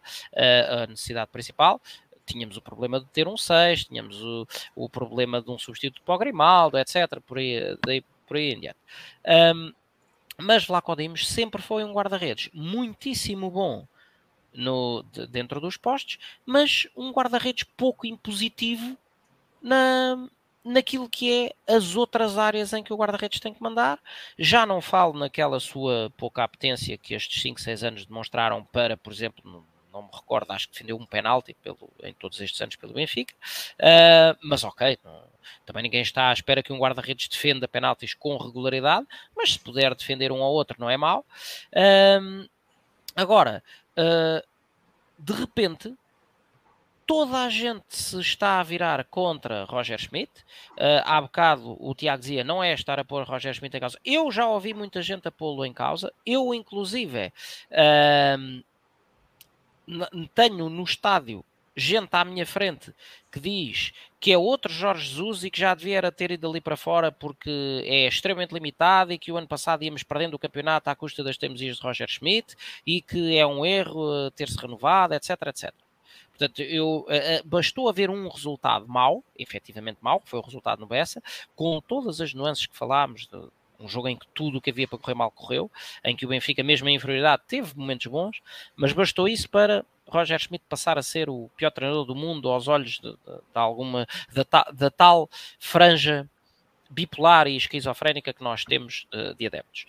[0.82, 1.80] a necessidade principal,
[2.26, 4.46] tínhamos o problema de ter um 6, tínhamos o,
[4.76, 7.18] o problema de um substituto para o Grimaldo, etc.
[7.26, 8.78] Por aí, daí, por aí em diante.
[9.54, 9.72] Um,
[10.38, 13.86] mas Vlaco sempre foi um guarda-redes muitíssimo bom
[14.52, 18.96] no, de, dentro dos postos, mas um guarda-redes pouco impositivo
[19.62, 20.28] na,
[20.64, 23.98] naquilo que é as outras áreas em que o guarda-redes tem que mandar.
[24.38, 29.12] Já não falo naquela sua pouca apetência que estes 5, 6 anos demonstraram para, por
[29.12, 32.94] exemplo, não me recordo, acho que defendeu um penalti pelo, em todos estes anos pelo
[32.94, 33.34] Benfica,
[33.74, 35.22] uh, mas ok, não,
[35.66, 39.06] também ninguém está à espera que um guarda-redes defenda penaltis com regularidade,
[39.36, 41.26] mas se puder defender um ou outro não é mau.
[41.72, 42.48] Uh,
[43.14, 43.62] agora,
[43.98, 44.46] uh,
[45.18, 45.94] de repente,
[47.12, 50.32] toda a gente se está a virar contra Roger Schmidt.
[50.70, 54.00] Uh, há bocado o Tiago dizia, não é estar a pôr Roger Schmidt em causa.
[54.02, 56.10] Eu já ouvi muita gente a pô-lo em causa.
[56.24, 57.30] Eu, inclusive,
[57.70, 58.64] uh,
[60.34, 61.44] tenho no estádio
[61.76, 62.94] gente à minha frente
[63.30, 66.78] que diz que é outro Jorge Jesus e que já devia ter ido ali para
[66.78, 70.94] fora porque é extremamente limitado e que o ano passado íamos perdendo o campeonato à
[70.94, 72.56] custa das teimosias de Roger Schmidt
[72.86, 75.74] e que é um erro eh, ter-se renovado, etc, etc.
[76.36, 80.86] Portanto, eu, uh, bastou haver um resultado mau, efetivamente mau, que foi o resultado no
[80.86, 81.22] Bessa,
[81.54, 83.38] com todas as nuances que falámos, de,
[83.78, 85.70] um jogo em que tudo o que havia para correr mal correu,
[86.04, 88.40] em que o Benfica, mesmo em inferioridade, teve momentos bons,
[88.76, 92.68] mas bastou isso para Roger Schmidt passar a ser o pior treinador do mundo aos
[92.68, 94.06] olhos de, de, de alguma
[94.74, 95.28] da, tal
[95.58, 96.28] franja
[96.90, 99.86] bipolar e esquizofrénica que nós temos de, de adeptos.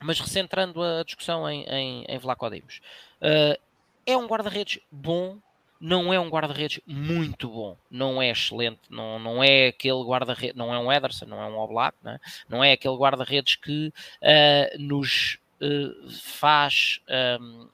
[0.00, 2.80] Mas recentrando a discussão em, em, em Vlaco Dimos,
[3.20, 3.60] uh,
[4.06, 5.38] é um guarda-redes bom,
[5.80, 10.72] não é um guarda-redes muito bom, não é excelente, não, não é aquele guarda-redes, não
[10.72, 14.78] é um Ederson, não é um Oblak, não é, não é aquele guarda-redes que uh,
[14.78, 17.00] nos uh, faz
[17.40, 17.68] um,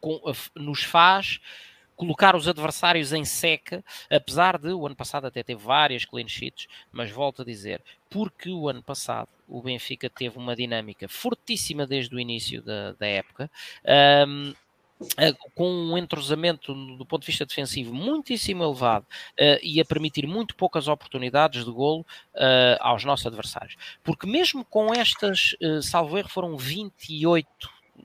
[0.00, 1.40] com, uh, nos faz
[1.96, 6.66] colocar os adversários em seca, apesar de o ano passado até ter várias clean sheets,
[6.90, 12.14] mas volto a dizer, porque o ano passado o Benfica teve uma dinâmica fortíssima desde
[12.14, 13.50] o início da, da época,
[14.26, 14.54] um, eh,
[15.54, 20.54] com um entrosamento do ponto de vista defensivo muitíssimo elevado uh, e a permitir muito
[20.54, 23.76] poucas oportunidades de golo uh, aos nossos adversários.
[24.02, 27.48] Porque mesmo com estas, uh, salvo erro, foram 28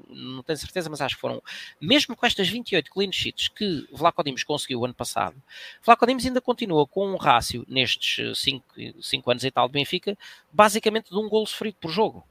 [0.10, 1.42] não tenho certeza, mas acho que foram,
[1.82, 5.42] mesmo com estas 28 clean sheets que Vlaco Dimos conseguiu ano passado,
[5.84, 10.18] Vlaco Dimos ainda continua com um rácio nestes 5 anos e tal de Benfica,
[10.52, 12.24] basicamente de um golo sofrido por jogo.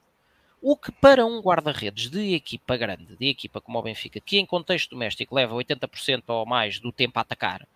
[0.69, 4.45] O que para um guarda-redes de equipa grande, de equipa como o Benfica, que em
[4.45, 7.69] contexto doméstico leva 80% ou mais do tempo a atacar,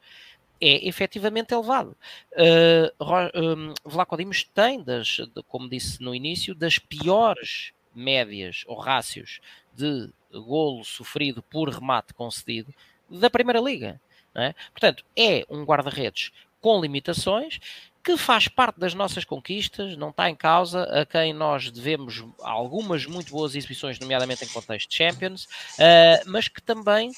[0.60, 1.96] é efetivamente elevado.
[2.32, 8.76] Uh, um, Vlaco Dimos tem, das, de, como disse no início, das piores médias ou
[8.76, 9.40] rácios
[9.72, 12.74] de golo sofrido por remate concedido
[13.08, 14.00] da Primeira Liga.
[14.34, 14.52] É?
[14.72, 17.60] Portanto, é um guarda-redes com limitações
[18.02, 23.04] que faz parte das nossas conquistas, não está em causa, a quem nós devemos algumas
[23.06, 27.12] muito boas exibições, nomeadamente em contexto de Champions, uh, mas que também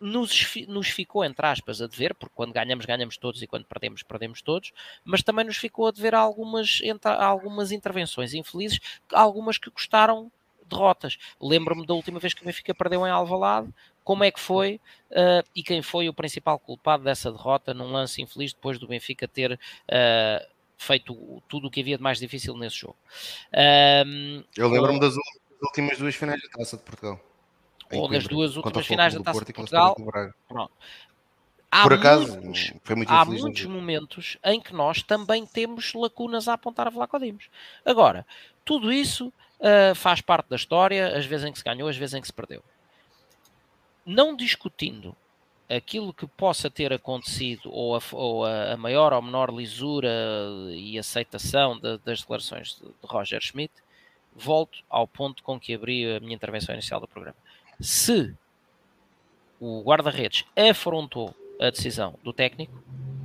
[0.00, 4.02] nos, nos ficou, entre aspas, a dever, porque quando ganhamos, ganhamos todos e quando perdemos,
[4.02, 4.72] perdemos todos,
[5.04, 6.80] mas também nos ficou a dever algumas,
[7.18, 8.80] algumas intervenções infelizes,
[9.12, 10.30] algumas que custaram
[10.68, 11.18] derrotas.
[11.40, 13.68] Lembro-me da última vez que o Benfica perdeu em Alvalade,
[14.04, 18.22] como é que foi uh, e quem foi o principal culpado dessa derrota num lance
[18.22, 20.46] infeliz depois do Benfica ter uh,
[20.76, 22.96] feito tudo o que havia de mais difícil nesse jogo.
[24.06, 25.14] Um, Eu lembro-me das
[25.60, 27.20] últimas duas finais da Taça de Portugal.
[27.92, 29.96] Ou das duas últimas finais da Taça de Portugal.
[30.48, 30.72] Pronto.
[31.70, 36.48] Há Por acaso, muitos, foi muito há muitos momentos em que nós também temos lacunas
[36.48, 37.50] a apontar a Vlaco Dimos.
[37.84, 38.24] Agora,
[38.64, 42.14] tudo isso uh, faz parte da história, às vezes em que se ganhou, às vezes
[42.14, 42.62] em que se perdeu
[44.06, 45.16] não discutindo
[45.68, 50.08] aquilo que possa ter acontecido ou a, ou a maior ou menor lisura
[50.70, 53.74] e aceitação de, das declarações de, de, Roger Schmidt,
[54.32, 57.36] volto ao ponto com que abri a minha intervenção inicial do programa.
[57.80, 58.32] Se
[59.58, 62.80] o guarda-redes afrontou a decisão do técnico,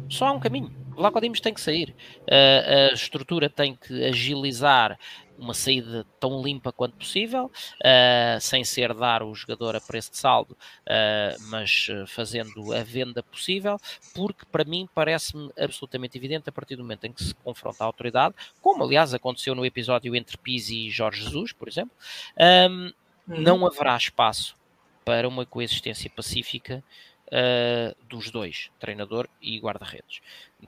[0.09, 0.75] só há um caminho.
[0.95, 1.95] Vlaco Dimos tem que sair.
[2.27, 4.97] a estrutura tem que agilizar
[5.41, 7.45] uma saída tão limpa quanto possível,
[7.79, 12.83] uh, sem ser dar o jogador a preço de saldo, uh, mas ah, fazendo a
[12.83, 13.77] venda possível,
[14.13, 17.87] porque para mim parece-me absolutamente evidente a partir do momento em que se confronta a
[17.87, 21.95] autoridade, como aliás aconteceu no episódio entre Pizzi e Jorge Jesus, por exemplo,
[22.37, 22.93] um,
[23.27, 23.41] uhum.
[23.41, 24.55] não haverá espaço
[25.03, 26.83] para uma coexistência pacífica
[27.27, 30.21] uh, dos dois, treinador e guarda-redes,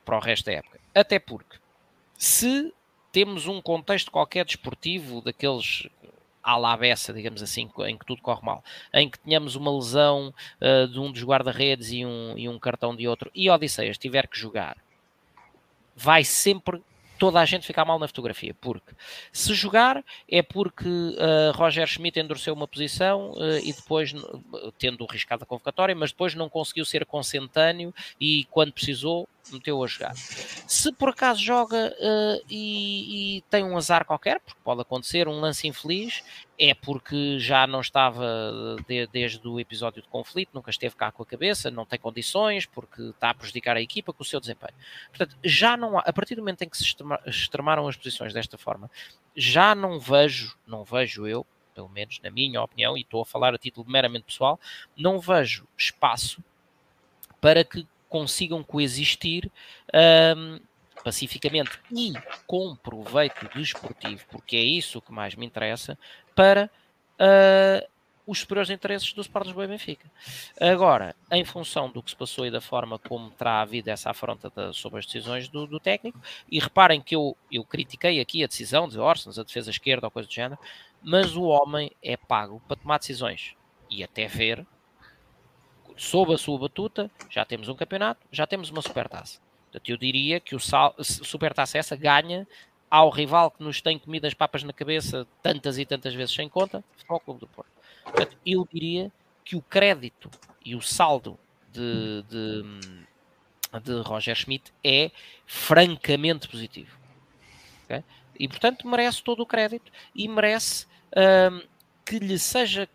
[0.04, 0.80] para o resto da época.
[0.96, 1.58] Até porque,
[2.18, 2.74] se
[3.14, 5.88] temos um contexto qualquer desportivo, daqueles
[6.42, 8.62] à la beça, digamos assim, em que tudo corre mal,
[8.92, 12.94] em que tenhamos uma lesão uh, de um dos guarda-redes e um, e um cartão
[12.94, 14.76] de outro, e Odisseias tiver que jogar,
[15.96, 16.82] vai sempre
[17.20, 18.94] toda a gente ficar mal na fotografia, porque
[19.32, 24.14] se jogar é porque uh, Roger Schmidt endureceu uma posição uh, e depois,
[24.78, 29.88] tendo riscado a convocatória, mas depois não conseguiu ser consentâneo e quando precisou meteu a
[29.88, 30.16] jogar.
[30.16, 35.40] Se por acaso joga uh, e, e, tem um azar qualquer, porque pode acontecer um
[35.40, 36.24] lance infeliz,
[36.58, 41.24] é porque já não estava de, desde o episódio de conflito, nunca esteve cá com
[41.24, 44.74] a cabeça, não tem condições, porque está a prejudicar a equipa com o seu desempenho.
[45.10, 48.58] Portanto, já não há, a partir do momento em que se extremaram as posições desta
[48.58, 48.90] forma,
[49.36, 53.54] já não vejo, não vejo eu, pelo menos na minha opinião, e estou a falar
[53.54, 54.60] a título meramente pessoal,
[54.96, 56.44] não vejo espaço
[57.42, 59.52] para que consigam coexistir
[60.38, 60.60] um,
[61.04, 62.14] pacificamente e
[62.46, 65.98] com proveito desportivo, porque é isso que mais me interessa,
[66.36, 66.70] para
[67.20, 67.90] uh,
[68.28, 70.12] os superiores interesses do Sport Lisboa e Benfica.
[70.62, 74.72] Agora, em função do que se passou e da forma como terá havido essa afronta
[74.74, 78.88] sobre as decisões do, do, técnico, e reparem que eu, eu critiquei aqui a decisão
[78.88, 80.62] de Orsens, a defesa esquerda ou coisa do género,
[81.02, 83.56] mas o homem é pago para tomar decisões
[83.90, 84.64] e até ver
[85.96, 89.40] sob a sua batuta, já temos um campeonato, já temos uma supertaça.
[89.66, 92.48] Portanto, eu diria que o sal, supertaça essa ganha
[92.90, 96.48] ao rival que nos tem comido as papas na cabeça tantas e tantas vezes sem
[96.48, 97.72] conta, ao Clube do Porto.
[98.04, 99.12] Portanto, eu diria
[99.44, 100.30] que o crédito
[100.64, 101.40] e o saldo
[101.72, 102.64] de, de,
[103.84, 105.10] de Roger Schmidt é
[105.46, 106.96] francamente positivo.
[107.86, 108.04] Okay?
[108.40, 110.86] E, portanto, merece todo o crédito e merece
[111.52, 111.62] hum,
[112.06, 112.88] que lhe seja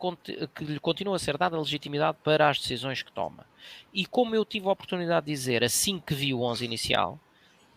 [0.54, 3.46] que lhe continue a ser dada legitimidade para as decisões que toma.
[3.92, 7.18] E como eu tive a oportunidade de dizer assim que vi o 11 inicial,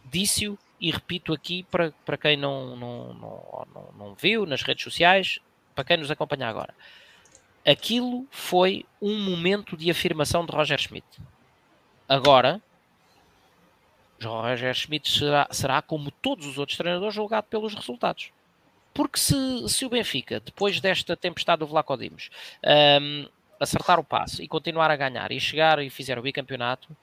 [0.06, 4.84] disse-o e repito aqui para, para quem não, não, não, não, não viu nas redes
[4.84, 5.40] sociais,
[5.76, 6.74] para quem nos acompanha agora.
[7.66, 11.06] Aquilo foi um momento de afirmação de Roger Schmidt.
[12.10, 12.60] Agora,
[14.22, 18.32] Roger Schmidt será, será como todos os outros treinadores, julgado pelos resultados.
[18.94, 19.36] Porque se,
[19.70, 22.30] se o Benfica, depois desta tempestade do Vlaco Dimos,
[23.02, 23.28] um,
[23.60, 26.96] acertar o passo e continuar a ganhar e chegar e fizer o bicampeonato,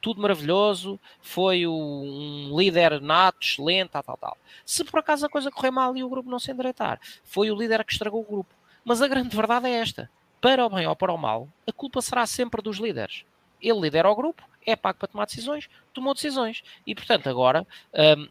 [0.00, 4.38] tudo maravilhoso, foi um líder nato, excelente, tal, tal, tal.
[4.64, 7.56] Se por acaso a coisa correr mal e o grupo não se endireitar, foi o
[7.56, 8.54] líder que estragou o grupo.
[8.84, 10.08] Mas a grande verdade é esta:
[10.40, 13.24] para o bem ou para o mal, a culpa será sempre dos líderes.
[13.60, 16.62] Ele lidera o grupo, é pago para tomar decisões, tomou decisões.
[16.86, 18.28] E portanto, agora um,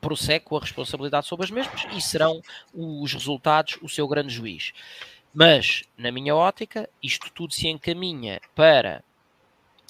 [0.00, 2.40] prossegue com a responsabilidade sobre as mesmas e serão
[2.72, 4.72] os resultados o seu grande juiz.
[5.32, 9.02] Mas, na minha ótica, isto tudo se encaminha para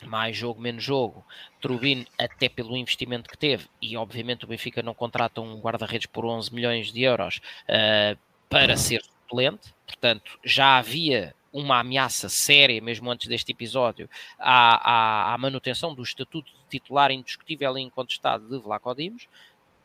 [0.07, 1.24] mais jogo, menos jogo.
[1.61, 6.24] Trubin, até pelo investimento que teve, e obviamente o Benfica não contrata um guarda-redes por
[6.24, 13.11] 11 milhões de euros uh, para ser suplente, portanto, já havia uma ameaça séria, mesmo
[13.11, 18.59] antes deste episódio, à, à, à manutenção do estatuto de titular indiscutível e incontestado de
[18.59, 19.28] Vlaco Dimos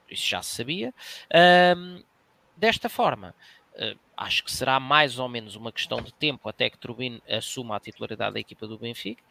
[0.10, 0.93] isso já se sabia.
[1.76, 2.03] Um,
[2.55, 3.36] desta forma,
[3.76, 7.76] uh, acho que será mais ou menos uma questão de tempo até que Turbin assuma
[7.76, 9.24] a titularidade da equipa do Benfica,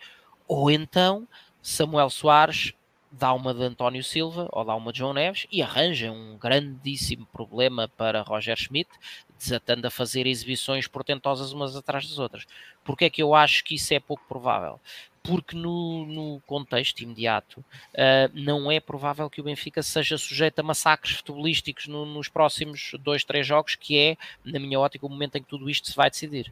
[0.46, 1.28] ou então
[1.60, 2.72] Samuel Soares
[3.10, 7.26] dá uma de António Silva ou dá uma de João Neves e arranja um grandíssimo
[7.26, 8.90] problema para Roger Schmidt,
[9.38, 12.46] desatando a fazer exibições portentosas umas atrás das outras.
[12.84, 14.80] Porque é que eu acho que isso é pouco provável?
[15.28, 20.62] Porque no, no contexto imediato uh, não é provável que o Benfica seja sujeito a
[20.62, 25.36] massacres futebolísticos no, nos próximos dois, três jogos, que é, na minha ótica, o momento
[25.36, 26.50] em que tudo isto se vai decidir.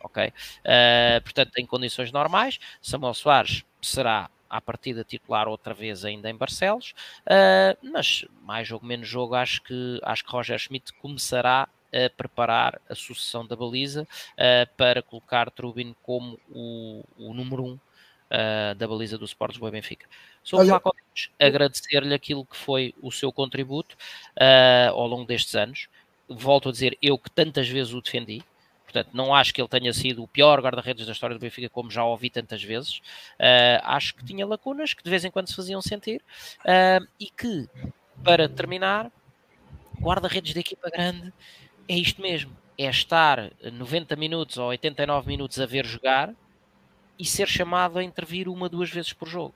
[0.00, 0.26] Ok?
[0.26, 6.34] Uh, portanto, em condições normais, Samuel Soares será à partida titular outra vez ainda em
[6.34, 6.92] Barcelos,
[7.26, 12.80] uh, mas mais jogo menos jogo acho que, acho que Roger Schmidt começará a preparar
[12.88, 17.78] a sucessão da baliza uh, para colocar Trubin como o, o número um
[18.30, 20.06] uh, da baliza do Sport Lisboa Benfica.
[20.42, 20.80] Sobre Olha...
[20.80, 20.96] Flaco
[21.38, 23.96] agradecer-lhe aquilo que foi o seu contributo
[24.36, 25.88] uh, ao longo destes anos.
[26.28, 28.42] Volto a dizer, eu que tantas vezes o defendi,
[28.90, 31.92] Portanto, não acho que ele tenha sido o pior guarda-redes da história do Benfica, como
[31.92, 32.98] já ouvi tantas vezes.
[33.38, 36.20] Uh, acho que tinha lacunas que de vez em quando se faziam sentir
[36.62, 37.68] uh, e que,
[38.24, 39.08] para terminar,
[40.00, 41.32] guarda-redes da equipa grande
[41.88, 46.34] é isto mesmo: é estar 90 minutos ou 89 minutos a ver jogar
[47.20, 49.54] e ser chamado a intervir uma, duas vezes por jogo.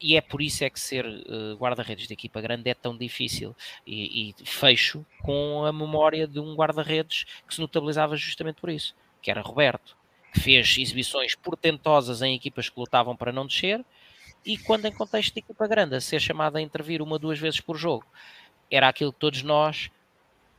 [0.00, 3.54] E é por isso é que ser uh, guarda-redes de equipa grande é tão difícil.
[3.84, 8.94] E, e fecho com a memória de um guarda-redes que se notabilizava justamente por isso,
[9.20, 9.96] que era Roberto,
[10.32, 13.84] fez exibições portentosas em equipas que lutavam para não descer,
[14.46, 17.60] e quando em contexto de equipa grande, a ser chamado a intervir uma duas vezes
[17.60, 18.06] por jogo,
[18.70, 19.90] era aquilo que todos nós,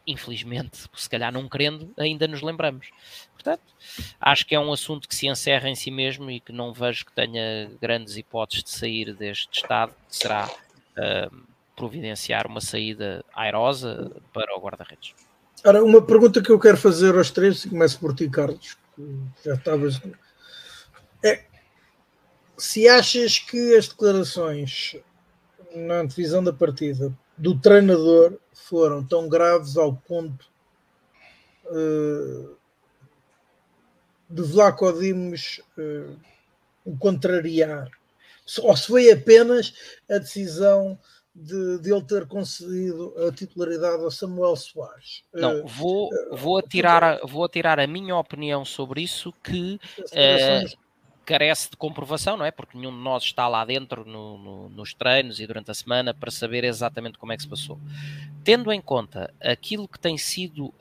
[0.07, 2.89] infelizmente, se calhar não querendo, ainda nos lembramos.
[3.33, 3.63] Portanto,
[4.19, 7.05] acho que é um assunto que se encerra em si mesmo e que não vejo
[7.05, 11.37] que tenha grandes hipóteses de sair deste estado, que será uh,
[11.75, 15.13] providenciar uma saída airosa para o guarda-redes.
[15.63, 18.77] Ora, uma pergunta que eu quero fazer aos três, e começo por ti, Carlos,
[19.43, 20.01] já estavas.
[21.23, 21.43] É,
[22.57, 24.95] se achas que as declarações
[25.75, 30.47] na divisão da partida do treinador foram tão graves ao ponto
[31.65, 32.55] uh,
[34.29, 36.17] de Vlaco Dimos uh,
[36.83, 37.89] o contrariar,
[38.61, 39.73] ou se foi apenas
[40.09, 40.97] a decisão
[41.35, 45.23] de, de, ele ter concedido a titularidade ao Samuel Soares.
[45.33, 50.84] Não, uh, vou, vou, atirar, vou atirar a minha opinião sobre isso que uh,
[51.25, 52.51] carece de comprovação, não é?
[52.51, 56.13] Porque nenhum de nós está lá dentro no, no, nos treinos e durante a semana
[56.13, 57.79] para saber exatamente como é que se passou.
[58.43, 60.73] Tendo em conta aquilo que tem sido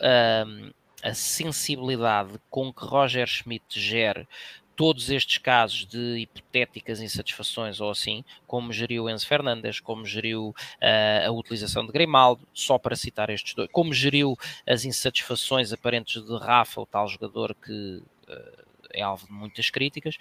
[0.46, 0.70] um,
[1.02, 4.28] a sensibilidade com que Roger Schmidt gere
[4.76, 11.28] todos estes casos de hipotéticas insatisfações ou assim, como geriu Enzo Fernandes, como geriu uh,
[11.28, 16.36] a utilização de Grimaldo, só para citar estes dois, como geriu as insatisfações aparentes de
[16.38, 18.63] Rafa, o tal jogador que uh,
[18.94, 20.16] é alvo de muitas críticas,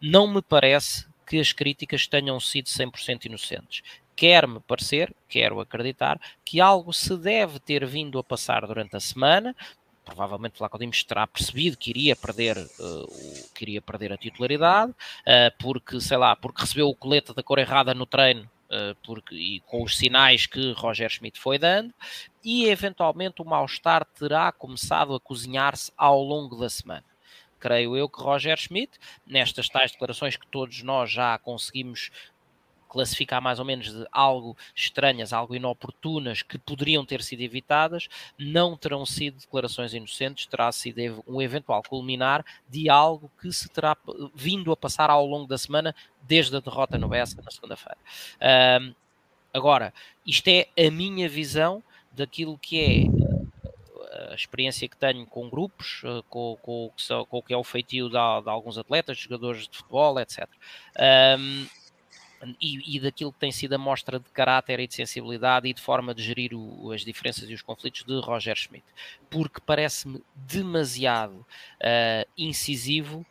[0.00, 3.82] não me parece que as críticas tenham sido 100% inocentes.
[4.14, 9.56] Quer-me parecer, quero acreditar, que algo se deve ter vindo a passar durante a semana,
[10.04, 16.00] provavelmente Flaco terá percebido que iria perder, uh, que iria perder a titularidade, uh, porque,
[16.00, 19.82] sei lá, porque recebeu o colete da cor errada no treino, uh, porque, e com
[19.82, 21.94] os sinais que Roger Schmidt foi dando,
[22.44, 27.11] e eventualmente o mal-estar terá começado a cozinhar-se ao longo da semana
[27.62, 32.10] creio eu que Roger Schmidt, nestas tais declarações que todos nós já conseguimos
[32.88, 38.76] classificar mais ou menos de algo estranhas, algo inoportunas, que poderiam ter sido evitadas, não
[38.76, 43.96] terão sido declarações inocentes, terá sido um eventual culminar de algo que se terá
[44.34, 47.98] vindo a passar ao longo da semana, desde a derrota no Bessa na segunda-feira.
[48.82, 48.94] Um,
[49.54, 49.94] agora,
[50.26, 53.11] isto é a minha visão daquilo que é
[54.32, 56.90] a experiência que tenho com grupos, eh, com, com,
[57.28, 60.48] com o que é o feitio de, de, alguns atletas, jogadores de futebol, etc.
[61.38, 61.66] Um,
[62.60, 65.80] e, e, daquilo que tem sido a mostra de caráter e de sensibilidade e de
[65.80, 68.84] forma de gerir o, as diferenças e os conflitos de Roger Schmidt,
[69.30, 73.24] porque parece-me demasiado uh, incisivo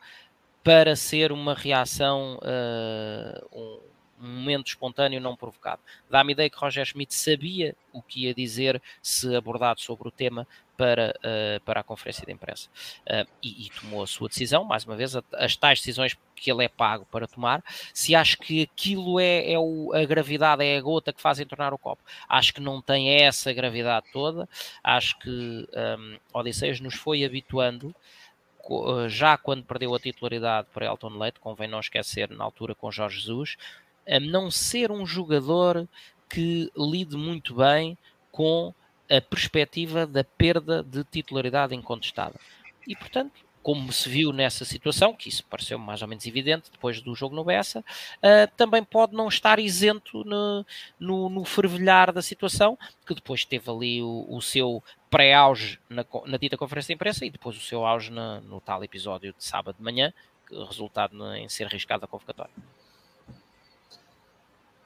[0.64, 3.80] para ser uma reação, uh, um,
[4.22, 5.82] um momento espontâneo não provocado.
[6.08, 10.46] Dá-me ideia que Roger Schmidt sabia o que ia dizer se abordado sobre o tema
[10.76, 12.68] para, uh, para a conferência de imprensa.
[13.00, 16.64] Uh, e, e, tomou a sua decisão, mais uma vez, as tais decisões que ele
[16.64, 17.62] é pago para tomar.
[17.92, 21.72] Se acho que aquilo é, é o, a gravidade, é a gota que faz entornar
[21.72, 24.48] o copo, acho que não tem essa gravidade toda.
[24.82, 27.94] Acho que um, Odisseias nos foi habituando
[28.70, 32.90] eh, já quando perdeu a titularidade para Elton Leite, convém não esquecer na altura com
[32.90, 33.56] Jorge Jesus,
[34.08, 35.88] a não ser um jogador
[36.28, 37.96] que lide muito bem
[38.30, 38.74] com
[39.16, 42.34] a perspectiva da perda de titularidade incontestada.
[42.86, 43.32] E, portanto,
[43.62, 47.36] como se viu nessa situação, que isso pareceu mais ou menos evidente depois do jogo
[47.36, 50.66] no Bessa, uh, também pode não estar isento no,
[50.98, 52.76] no, no, fervilhar da situação,
[53.06, 57.30] que depois teve ali o, o seu pré-auge na, na dita conferência de imprensa e
[57.30, 60.12] depois o seu auge na, no tal episódio de sábado de manhã,
[60.68, 62.52] resultado em ser arriscado a convocatória.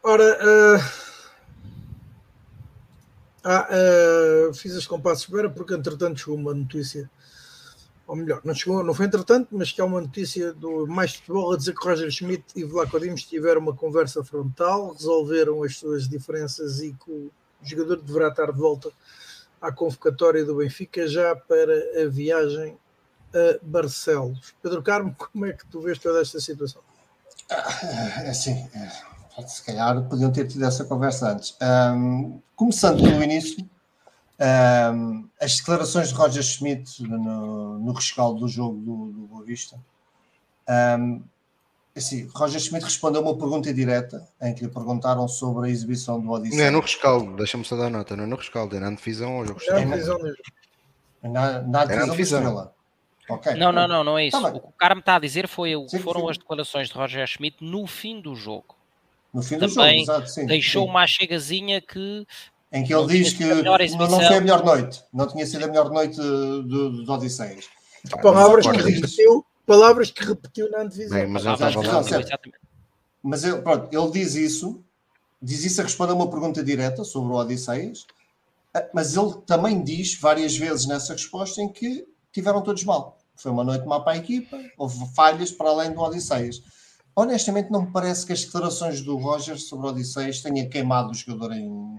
[0.02, 1.15] Ora, uh
[3.48, 7.08] ah, uh, fiz as compassos de espera porque entretanto chegou uma notícia,
[8.04, 11.52] ou melhor, não chegou, não foi entretanto, mas que há uma notícia do Mais Futebol
[11.52, 16.08] a dizer que Roger Schmidt e Vlaco Dimos tiveram uma conversa frontal, resolveram as suas
[16.08, 17.30] diferenças e que o
[17.62, 18.90] jogador deverá estar de volta
[19.62, 22.76] à convocatória do Benfica já para a viagem
[23.32, 24.56] a Barcelos.
[24.60, 26.82] Pedro Carmo, como é que tu vês toda esta situação?
[27.48, 29.15] É assim, é
[29.46, 31.56] se calhar podiam ter tido essa conversa antes.
[31.60, 33.58] Um, começando pelo início,
[34.94, 39.78] um, as declarações de Roger Schmidt no, no rescaldo do jogo do, do Boa Vista.
[40.98, 41.22] Um,
[41.96, 46.30] assim, Roger Schmidt respondeu uma pergunta direta em que lhe perguntaram sobre a exibição do
[46.30, 46.60] Odisseia.
[46.62, 49.38] Não é no rescaldo, deixa-me só dar nota, não é no rescaldo, é na divisão
[49.38, 50.42] ou jogo é na divisão mesmo.
[51.22, 52.72] Na, na divisão, divisão.
[53.28, 53.54] Okay.
[53.54, 54.40] Não, não, não, não é isso.
[54.40, 56.30] Tá o que o cara me está a dizer foi, sim, foram sim.
[56.30, 58.75] as declarações de Roger Schmidt no fim do jogo.
[59.36, 60.88] No fim do jogo, exato, sim, deixou sim.
[60.88, 62.26] uma chegazinha que.
[62.72, 65.90] Em que ele diz que não foi a melhor noite, não tinha sido a melhor
[65.90, 67.68] noite do, do Odisseias.
[68.22, 71.18] Palavras que repetiu, palavras que repetiu na antevisão.
[71.18, 71.44] Bem, mas.
[73.22, 74.82] Mas ele, pronto, ele diz isso,
[75.42, 78.06] diz isso a responder a uma pergunta direta sobre o Odisseias,
[78.74, 83.18] eh, mas ele também diz várias vezes nessa resposta em que tiveram todos mal.
[83.36, 86.62] Foi uma noite má para a equipa, houve falhas para além do Odisseias.
[87.18, 91.14] Honestamente, não me parece que as declarações do Roger sobre o Odisseias tenha queimado o
[91.14, 91.98] jogador em,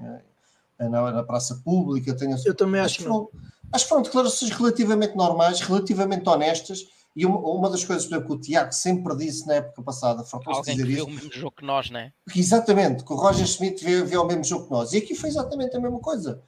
[0.78, 2.16] eh, na, na praça pública.
[2.16, 2.38] Tenha...
[2.46, 3.16] Eu também Acho acho que que não.
[3.16, 3.30] foram,
[3.74, 6.86] acho que foram declarações relativamente normais, relativamente honestas.
[7.16, 10.62] E uma, uma das coisas exemplo, que o Tiago sempre disse na época passada, fartou-se
[10.62, 12.14] que dizer vê isso, o mesmo jogo que nós, né?
[12.32, 14.94] que exatamente, que o Roger Smith vê, vê ao mesmo jogo que nós.
[14.94, 16.44] E aqui foi exatamente a mesma coisa.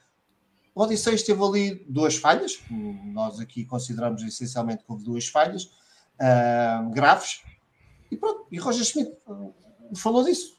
[0.76, 5.72] O Odisseias teve ali duas falhas, que nós aqui consideramos essencialmente que houve duas falhas
[6.20, 7.42] ah, graves,
[8.12, 9.50] e pronto, e Roger Smith ah,
[9.96, 10.58] falou disso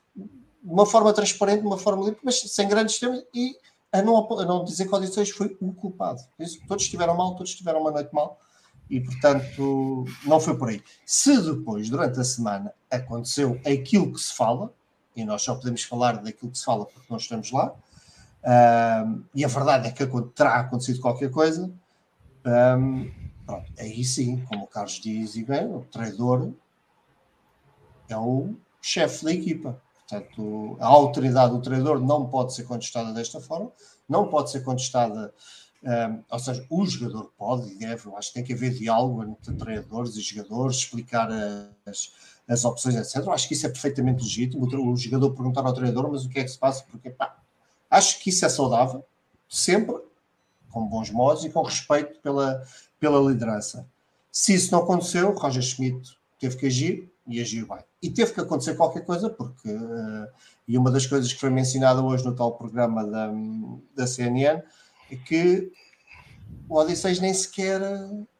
[0.62, 3.56] de uma forma transparente, de uma forma limpa, mas sem grandes temas, e
[3.92, 6.22] a não, a não dizer que foi o culpado.
[6.38, 8.38] Isso, todos estiveram mal, todos tiveram uma noite mal,
[8.88, 10.82] e portanto não foi por aí.
[11.06, 14.72] Se depois, durante a semana, aconteceu aquilo que se fala,
[15.16, 17.74] e nós só podemos falar daquilo que se fala porque nós estamos lá,
[18.44, 21.72] ahm, e a verdade é que terá acontecido qualquer coisa,
[22.44, 23.10] ahm,
[23.46, 26.52] pronto, aí sim, como o Carlos diz e bem, o traidor
[28.12, 29.80] é o chefe da equipa.
[30.08, 33.70] Portanto, a autoridade do treinador não pode ser contestada desta forma,
[34.08, 35.32] não pode ser contestada,
[35.84, 39.22] ahm, ou seja, o jogador pode e deve, eu acho que tem que haver diálogo
[39.22, 41.28] entre treinadores e jogadores, explicar
[41.86, 42.12] as,
[42.48, 43.24] as opções, etc.
[43.24, 46.28] Eu acho que isso é perfeitamente legítimo, o, o jogador perguntar ao treinador, mas o
[46.28, 46.84] que é que se passa?
[46.90, 47.36] Porque, pá,
[47.88, 49.04] acho que isso é saudável,
[49.48, 49.96] sempre,
[50.70, 52.66] com bons modos e com respeito pela,
[52.98, 53.86] pela liderança.
[54.32, 57.84] Se isso não aconteceu, Roger Schmidt teve que agir e agiu bem.
[58.02, 60.28] E teve que acontecer qualquer coisa, porque, eh,
[60.66, 63.30] e uma das coisas que foi mencionada hoje no tal programa da,
[63.94, 64.62] da CNN,
[65.10, 65.70] é que
[66.68, 67.80] o Odisseis nem sequer,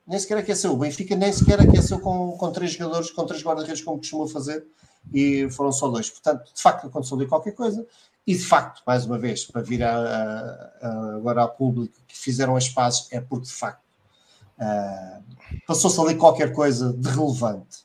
[0.07, 0.73] nem sequer aqueceu.
[0.73, 4.65] O Benfica nem sequer aqueceu com, com três jogadores, com três guarda-redes, como costuma fazer,
[5.13, 6.09] e foram só dois.
[6.09, 7.87] Portanto, de facto, aconteceu ali qualquer coisa.
[8.27, 12.17] E de facto, mais uma vez, para vir a, a- a- agora ao público que
[12.17, 13.83] fizeram as pazes, é porque de facto
[14.59, 15.21] ah,
[15.67, 17.79] passou-se ali qualquer coisa de relevante.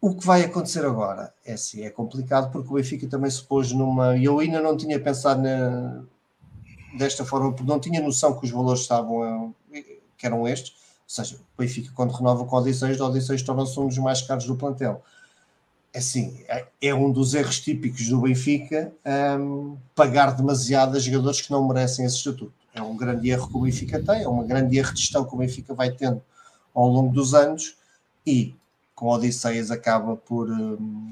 [0.00, 3.70] O que vai acontecer agora é assim, é complicado porque o Benfica também se pôs
[3.72, 4.16] numa.
[4.16, 6.02] Eu ainda não tinha pensado na-
[6.98, 9.54] desta forma, porque não tinha noção que os valores estavam
[10.18, 10.72] que eram estes.
[10.72, 10.76] Ou
[11.24, 14.46] seja, o Benfica, quando renova com o Odisseis, o Odisseis torna-se um dos mais caros
[14.46, 15.02] do plantel.
[15.92, 18.92] É Assim, é- é um dos erros típicos do Benfica
[19.40, 22.52] hum, pagar demasiado a jogadores que não merecem esse estatuto.
[22.74, 25.34] É um grande erro que o Benfica tem, é uma grande erro de gestão que
[25.34, 26.22] o Benfica vai tendo
[26.74, 27.76] ao longo dos anos
[28.26, 28.54] e
[29.00, 31.10] com Odisseias acaba por, hum,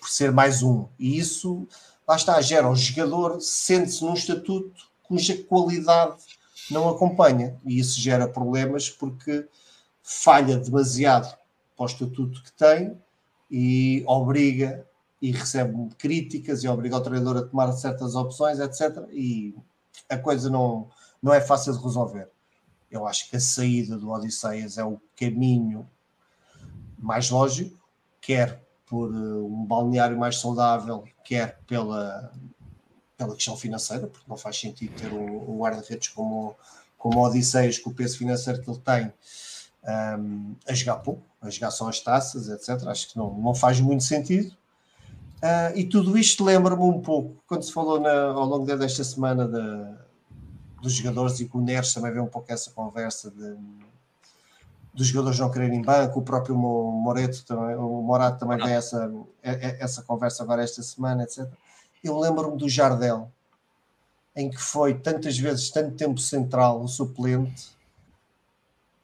[0.00, 0.86] por ser mais um.
[0.96, 1.66] E isso,
[2.06, 6.22] lá está, gera o jogador, sente-se num estatuto cuja qualidade
[6.70, 7.60] não acompanha.
[7.66, 9.48] E isso gera problemas porque
[10.00, 11.36] falha demasiado
[11.76, 12.96] para o estatuto que tem
[13.50, 14.86] e obriga
[15.20, 19.08] e recebe críticas e obriga o treinador a tomar certas opções, etc.
[19.10, 19.56] E
[20.08, 20.88] a coisa não,
[21.20, 22.28] não é fácil de resolver.
[22.88, 25.88] Eu acho que a saída do Odisseias é o caminho
[26.98, 27.78] mais lógico,
[28.20, 32.32] quer por uh, um balneário mais saudável, quer pela,
[33.16, 36.54] pela questão financeira, porque não faz sentido ter um, um guarda-redes como,
[36.98, 39.12] como Odisseias, com o peso financeiro que ele tem,
[40.18, 42.86] um, a jogar pouco, a jogar só as taças, etc.
[42.88, 44.54] Acho que não, não faz muito sentido.
[45.42, 49.46] Uh, e tudo isto lembra-me um pouco, quando se falou na, ao longo desta semana
[49.46, 49.94] da,
[50.80, 53.56] dos jogadores e que o Neres também vê um pouco essa conversa de,
[54.94, 59.12] dos jogadores não quererem banco, o próprio Mo- Moreto também, o Morato também vê essa,
[59.42, 61.48] é- é- essa conversa agora esta semana, etc.
[62.02, 63.30] Eu lembro-me do Jardel,
[64.36, 67.70] em que foi tantas vezes, tanto tempo central, o suplente,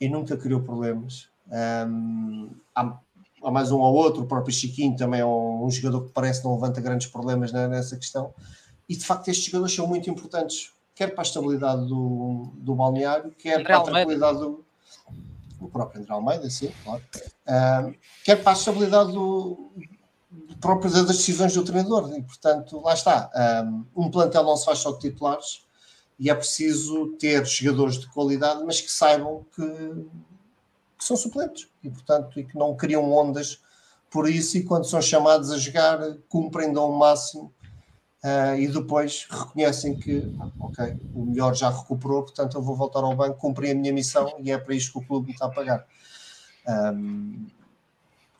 [0.00, 1.28] e nunca criou problemas.
[1.50, 2.96] Ahm, há,
[3.42, 6.40] há mais um ou outro, o próprio Chiquinho também é um, um jogador que parece
[6.40, 8.32] que não levanta grandes problemas na- nessa questão.
[8.88, 13.30] E de facto estes jogadores são muito importantes, quer para a estabilidade do, do balneário,
[13.32, 13.98] quer André para a Almeida.
[14.18, 14.38] tranquilidade
[15.60, 17.02] o próprio André Almeida, sim, claro.
[17.46, 19.72] Ahm, quer para a estabilidade do,
[20.30, 22.12] do próprio das decisões do treinador.
[22.16, 23.30] E, portanto, lá está.
[23.34, 25.66] Ahm, Um plantel não se faz só de titulares
[26.18, 29.62] e é preciso ter jogadores de qualidade, mas que saibam que,
[30.98, 33.60] que são suplentes e, portanto, e que não criam ondas
[34.10, 37.54] por isso e quando são chamados a jogar cumprem dão o máximo
[38.22, 43.00] ah, e depois reconhecem que ah, ok, o melhor já recuperou, portanto eu vou voltar
[43.00, 45.46] ao banco, cumpri a minha missão e é para isto que o clube me está
[45.46, 45.86] a pagar.
[46.68, 47.46] Um,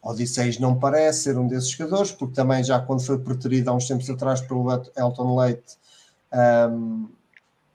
[0.03, 3.87] Odisseis não parece ser um desses jogadores, porque também já quando foi preterido há uns
[3.87, 4.67] tempos atrás pelo
[4.97, 5.77] Elton Leite,
[6.71, 7.09] um,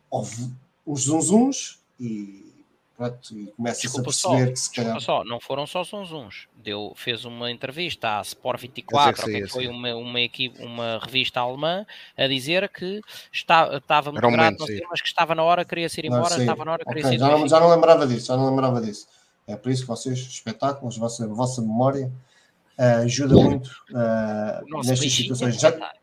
[0.10, 0.54] houve
[0.86, 2.45] uns zunzuns e
[2.96, 5.02] pronto, e começa-se a perceber só, que se calhar.
[5.02, 9.68] só, não foram só uns Deu, fez uma entrevista à Sport 24, que, que foi
[9.68, 11.86] uma, uma, equipe, uma revista alemã,
[12.18, 13.02] a dizer que
[13.32, 16.72] está, estava muito grato, mas que estava na hora, queria ser embora, não, estava na
[16.72, 19.08] hora, queria okay, ser já não, já não lembrava disso, já não lembrava disso.
[19.48, 22.12] É por isso que vocês, espetáculos, a vossa, a vossa memória
[22.80, 25.60] uh, ajuda muito uh, nestas situações.
[25.60, 25.94] Já,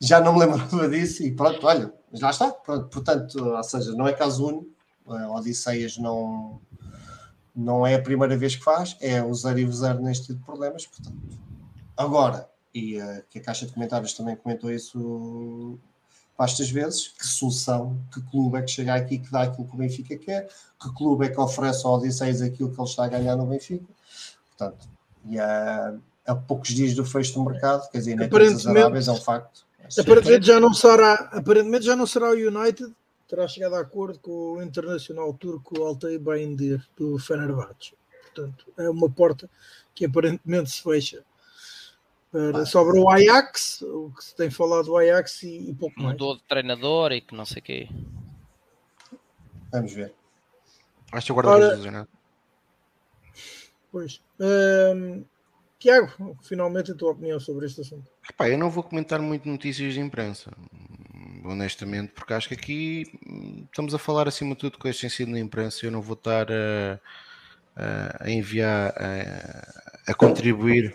[0.00, 2.50] já não me lembrava disso e pronto, olha, já está.
[2.50, 4.71] Pronto, portanto, ou seja, não é caso único.
[5.06, 6.60] Odisseias não,
[7.54, 10.86] não é a primeira vez que faz, é usar e usar neste tipo de problemas.
[10.86, 11.16] Portanto,
[11.96, 15.78] agora, e uh, que a Caixa de Comentários também comentou isso
[16.36, 19.78] bastas vezes, que solução, que clube é que chega aqui que dá aquilo que o
[19.78, 20.48] Benfica quer,
[20.80, 23.86] que clube é que oferece ao Odisseias aquilo que ele está a ganhar no Benfica.
[24.48, 24.88] Portanto,
[25.28, 25.94] e há,
[26.26, 29.66] há poucos dias do fecho do mercado, quer dizer, todas as Arábias é um facto.
[29.98, 32.92] Aparentemente já, não será, aparentemente já não será o United,
[33.32, 37.94] terá chegado a acordo com o internacional turco Altay Bayindir, do Fenerbahçe.
[38.20, 39.48] Portanto, é uma porta
[39.94, 41.24] que aparentemente se fecha.
[42.30, 46.12] Para, sobre o Ajax, o que se tem falado do Ajax e, e pouco mais.
[46.12, 47.88] Mudou de treinador e que não sei o quê.
[49.72, 50.12] Vamos ver.
[51.10, 52.06] Acho que o guarda-redes né?
[53.90, 54.22] Pois.
[54.38, 55.24] Hum,
[55.78, 58.10] Tiago, finalmente a tua opinião sobre este assunto.
[58.28, 60.50] Epá, eu não vou comentar muito notícias de imprensa,
[61.44, 65.32] honestamente, porque acho que aqui hum, estamos a falar acima de tudo com este ensino
[65.32, 65.84] na imprensa.
[65.84, 67.00] Eu não vou estar a,
[68.20, 70.94] a enviar, a, a, contribuir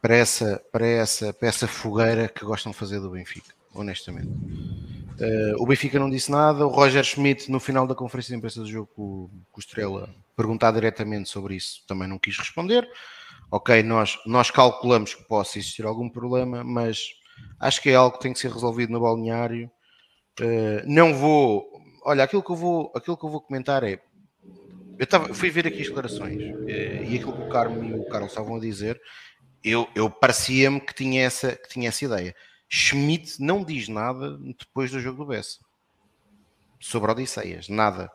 [0.00, 4.28] para essa, para, essa, para essa fogueira que gostam de fazer do Benfica, honestamente.
[4.28, 6.66] Uh, o Benfica não disse nada.
[6.66, 10.08] O Roger Schmidt, no final da conferência de imprensa do jogo com, com o Estrela,
[10.36, 12.88] perguntar diretamente sobre isso, também não quis responder
[13.52, 17.10] ok, nós, nós calculamos que possa existir algum problema, mas
[17.58, 19.70] acho que é algo que tem que ser resolvido no balneário.
[20.40, 21.66] Uh, não vou.
[22.04, 24.00] Olha, aquilo que eu vou, aquilo que eu vou comentar é.
[24.98, 28.04] Eu tava, fui ver aqui as declarações uh, e aquilo que o Carmo e o
[28.06, 29.00] Carlos estavam a dizer,
[29.64, 32.34] eu, eu parecia-me que tinha, essa, que tinha essa ideia.
[32.68, 35.58] Schmidt não diz nada depois do jogo do Bessa
[36.82, 38.10] sobre Odisseias, nada.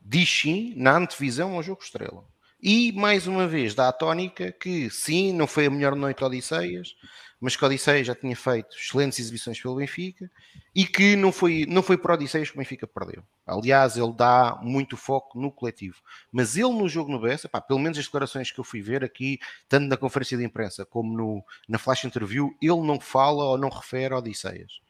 [0.00, 2.24] Diz sim na antevisão ao jogo Estrela.
[2.62, 6.94] E mais uma vez dá a tónica que sim, não foi a melhor noite Odisseias,
[7.40, 10.30] mas que Odisseias já tinha feito excelentes exibições pelo Benfica
[10.74, 13.24] e que não foi, não foi por Odisseias que o Benfica perdeu.
[13.46, 15.96] Aliás, ele dá muito foco no coletivo.
[16.30, 19.02] Mas ele no jogo no Bessa, pá, pelo menos as declarações que eu fui ver
[19.02, 19.38] aqui,
[19.68, 23.70] tanto na conferência de imprensa como no, na flash interview, ele não fala ou não
[23.70, 24.80] refere a Odisseias.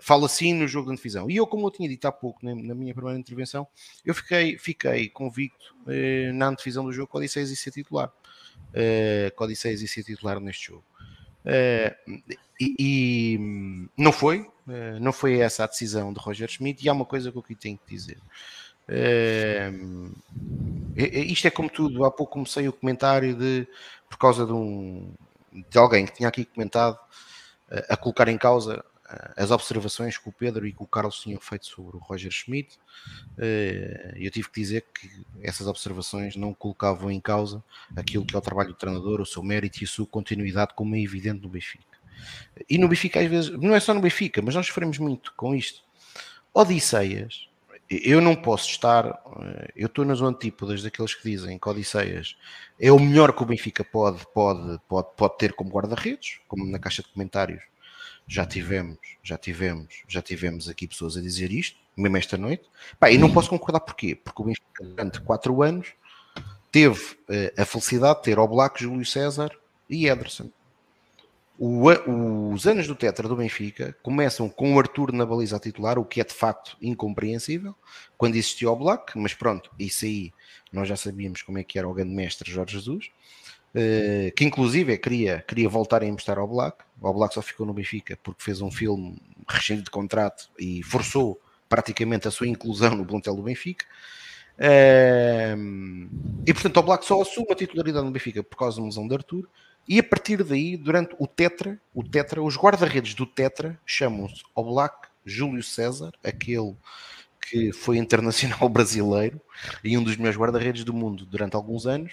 [0.00, 1.30] Fala sim no jogo de divisão.
[1.30, 3.68] E eu, como eu tinha dito há pouco na, na minha primeira intervenção,
[4.04, 8.12] eu fiquei, fiquei convicto eh, na antevisão do jogo que Odisseias ia ser titular.
[8.74, 10.84] Eh, o Odisseias ia ser titular neste jogo.
[11.46, 11.96] Eh,
[12.60, 13.38] e, e,
[13.96, 16.84] não foi, eh, não foi essa a decisão de Roger Schmidt.
[16.84, 18.18] E há uma coisa que eu aqui tenho que dizer.
[18.88, 19.70] Eh,
[20.96, 22.04] isto é como tudo.
[22.04, 23.66] Há pouco comecei o comentário de
[24.10, 25.12] por causa de um
[25.70, 26.98] de alguém que tinha aqui comentado
[27.88, 28.84] a colocar em causa
[29.36, 32.78] as observações que o Pedro e que o Carlos tinham feito sobre o Roger Schmidt,
[33.38, 35.08] eh, eu tive que dizer que
[35.42, 37.62] essas observações não colocavam em causa
[37.94, 40.94] aquilo que é o trabalho do treinador, o seu mérito e a sua continuidade, como
[40.96, 41.84] é evidente no Benfica.
[42.68, 45.54] E no Benfica, às vezes, não é só no Benfica, mas nós sofremos muito com
[45.54, 45.82] isto.
[46.52, 47.48] Odisseias,
[47.88, 52.36] eu não posso estar, eh, eu estou nas antípodas daqueles que dizem que Odisseias
[52.80, 56.78] é o melhor que o Benfica pode, pode, pode, pode ter como guarda-redes, como na
[56.78, 57.62] caixa de comentários
[58.26, 62.64] já tivemos, já tivemos, já tivemos aqui pessoas a dizer isto, mesmo esta noite.
[62.98, 64.14] Pá, e não posso concordar porquê?
[64.14, 65.88] Porque o Benfica, durante 4 anos,
[66.72, 69.50] teve uh, a felicidade de ter Oblak, Júlio César
[69.88, 70.50] e Ederson.
[71.58, 71.88] O,
[72.52, 76.20] os anos do Tetra do Benfica começam com o Arthur na baliza titular, o que
[76.20, 77.74] é de facto incompreensível,
[78.18, 80.34] quando existia o Black, mas pronto, isso aí
[80.70, 83.10] nós já sabíamos como é que era o grande mestre Jorge Jesus.
[83.78, 86.78] Eh, que inclusive queria, queria voltar a emprestar ao Black.
[86.98, 91.38] O Black só ficou no Benfica porque fez um filme recente de contrato e forçou
[91.68, 93.84] praticamente a sua inclusão no plantel do Benfica.
[94.58, 96.08] Uh,
[96.46, 99.14] e portanto, o Black só assume a titularidade no Benfica por causa da lesão de
[99.14, 99.46] Arthur.
[99.86, 105.08] E a partir daí, durante o Tetra, o Tetra, os guarda-redes do Tetra chamam-se Black
[105.22, 106.74] Júlio César, aquele
[107.42, 109.38] que foi internacional brasileiro
[109.84, 112.12] e um dos melhores guarda-redes do mundo durante alguns anos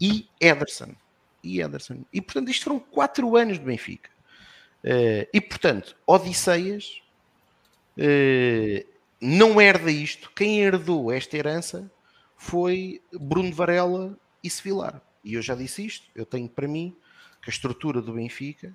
[0.00, 0.94] e Ederson.
[1.42, 2.04] E Ederson.
[2.12, 4.10] E portanto, isto foram quatro anos de Benfica.
[4.84, 7.00] Uh, e portanto, Odisseias
[7.96, 8.86] uh,
[9.20, 10.30] não herda isto.
[10.34, 11.90] Quem herdou esta herança
[12.36, 15.02] foi Bruno Varela e Sevilar.
[15.24, 16.06] E eu já disse isto.
[16.14, 16.96] Eu tenho para mim
[17.42, 18.72] que a estrutura do Benfica,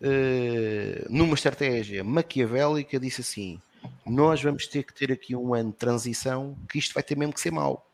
[0.00, 3.60] uh, numa estratégia maquiavélica, disse assim:
[4.06, 7.32] nós vamos ter que ter aqui um ano de transição que isto vai ter mesmo
[7.32, 7.87] que ser mau.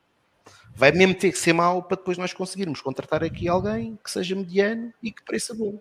[0.74, 4.34] Vai mesmo ter que ser mau para depois nós conseguirmos contratar aqui alguém que seja
[4.34, 5.80] mediano e que pareça bom.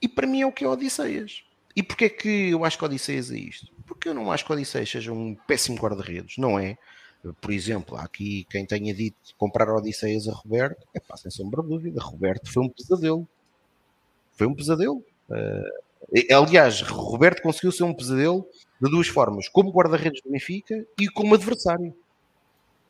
[0.00, 1.44] E para mim é o que é Odisseias.
[1.76, 3.68] E porquê é que eu acho que Odisseias é isto?
[3.86, 6.78] Porque eu não acho que Odisseias seja um péssimo guarda-redes, não é?
[7.40, 11.62] Por exemplo, há aqui quem tenha dito comprar Odisseias a Roberto, é pá, sem sombra
[11.62, 13.28] de dúvida, Roberto foi um pesadelo.
[14.32, 15.04] Foi um pesadelo.
[15.28, 18.48] Uh, aliás, Roberto conseguiu ser um pesadelo
[18.80, 21.94] de duas formas, como guarda-redes do Benfica e como adversário.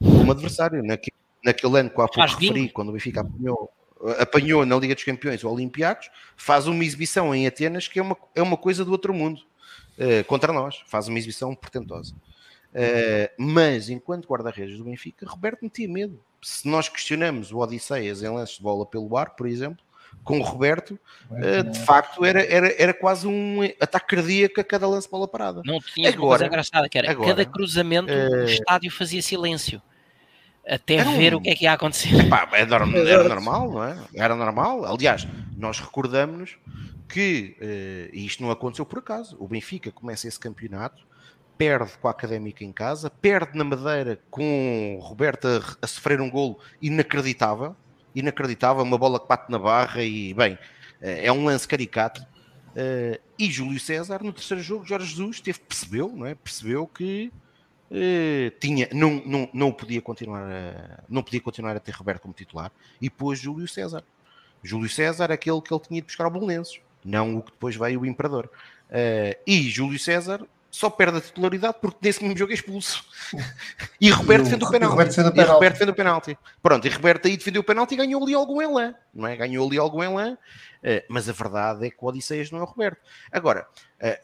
[0.02, 3.70] Como adversário, naquele, naquele ano que há pouco referi, quando o Benfica apanhou,
[4.18, 8.16] apanhou na Liga dos Campeões o Olympiacos, faz uma exibição em Atenas que é uma,
[8.34, 9.42] é uma coisa do outro mundo
[9.98, 12.14] uh, contra nós, faz uma exibição portentosa.
[12.72, 16.18] Uh, mas enquanto guarda-redes do Benfica, Roberto não tinha medo.
[16.40, 19.84] Se nós questionamos o Odisseias em lances de bola pelo ar, por exemplo,
[20.24, 20.98] com o Roberto,
[21.30, 25.28] uh, de facto era, era, era quase um ataque cardíaco a cada lance de bola
[25.28, 25.60] parada.
[25.64, 29.82] Não tinha agora, uma coisa engraçada, que era agora, cada cruzamento o estádio fazia silêncio
[30.66, 31.16] até um...
[31.16, 32.14] ver o que é que ia acontecer.
[32.14, 32.76] Epá, era,
[33.08, 33.96] era, normal, não é?
[34.14, 34.84] Era normal.
[34.84, 35.26] Aliás,
[35.56, 36.56] nós recordamos
[37.08, 41.10] que, uh, e isto não aconteceu por acaso, o Benfica começa esse campeonato
[41.60, 46.18] perde com a Académica em casa, perde na Madeira com o Roberto a, a sofrer
[46.18, 47.76] um golo inacreditável,
[48.14, 50.58] inacreditável, uma bola que bate na barra e, bem,
[51.02, 52.22] eh, é um lance caricato.
[52.70, 56.34] Uh, e Júlio César, no terceiro jogo, Jorge Jesus teve, percebeu, não é?
[56.34, 57.30] percebeu que
[58.60, 62.70] tinha, não, não, não, podia continuar a, não podia continuar a ter Roberto como titular
[63.00, 64.04] e pôs Júlio César.
[64.62, 68.00] Júlio César, aquele que ele tinha de buscar ao Belenenses, não o que depois veio
[68.00, 68.50] o Imperador.
[68.90, 73.04] Uh, e Júlio César só perde a titularidade porque nesse mesmo jogo é expulso.
[74.00, 74.92] E Roberto defende o penalti.
[75.36, 76.38] E Roberto defende o penalti.
[76.62, 79.36] Pronto, e Roberto aí defendeu o penalti e ganhou ali algum elan, não é?
[79.36, 82.66] Ganhou ali algum elan, uh, mas a verdade é que o Odisseias não é o
[82.66, 83.00] Roberto.
[83.30, 83.66] Agora,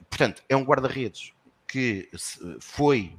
[0.09, 1.33] portanto, é um guarda-redes
[1.69, 2.09] que
[2.61, 3.15] foi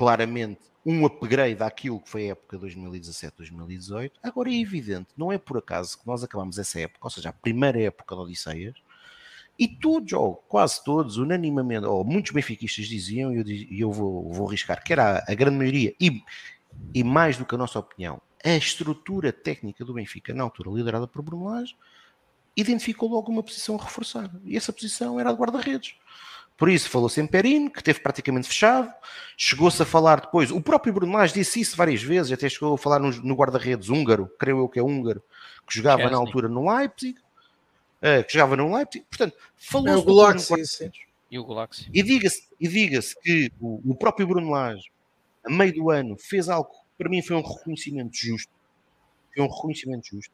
[0.00, 4.12] claramente um upgrade àquilo que foi a época 2017-2018.
[4.22, 7.34] Agora é evidente, não é por acaso que nós acabamos essa época, ou seja, a
[7.34, 8.76] primeira época do Odisseias,
[9.58, 14.48] e todos, ou quase todos, unanimamente, ou muitos benfiquistas diziam, e eu, eu vou, vou
[14.48, 16.22] arriscar, que era a, grande maioria, e,
[16.94, 21.06] e mais do que a nossa opinião, a estrutura técnica do Benfica, na altura liderada
[21.06, 21.76] por Bruno Lage,
[22.56, 24.30] identificou logo uma posição a reforçar.
[24.44, 25.94] E essa posição era a de guarda-redes.
[26.60, 28.92] Por isso falou-se em Perino, que teve praticamente fechado.
[29.34, 32.78] Chegou-se a falar depois, o próprio Bruno Lage disse isso várias vezes, até chegou a
[32.78, 35.22] falar no, no guarda-redes húngaro, creio eu que é húngaro,
[35.66, 37.16] que jogava na altura no Leipzig
[38.00, 39.06] uh, que jogava no Leipzig.
[39.08, 40.52] Portanto, falou é o Gulaxi,
[41.30, 41.88] E o Gulaxi.
[41.92, 44.90] E diga-se e diga que o, o, próprio Bruno Lage,
[45.42, 48.52] a meio do ano, fez algo que para mim foi um reconhecimento justo.
[49.34, 50.32] Foi um reconhecimento justo.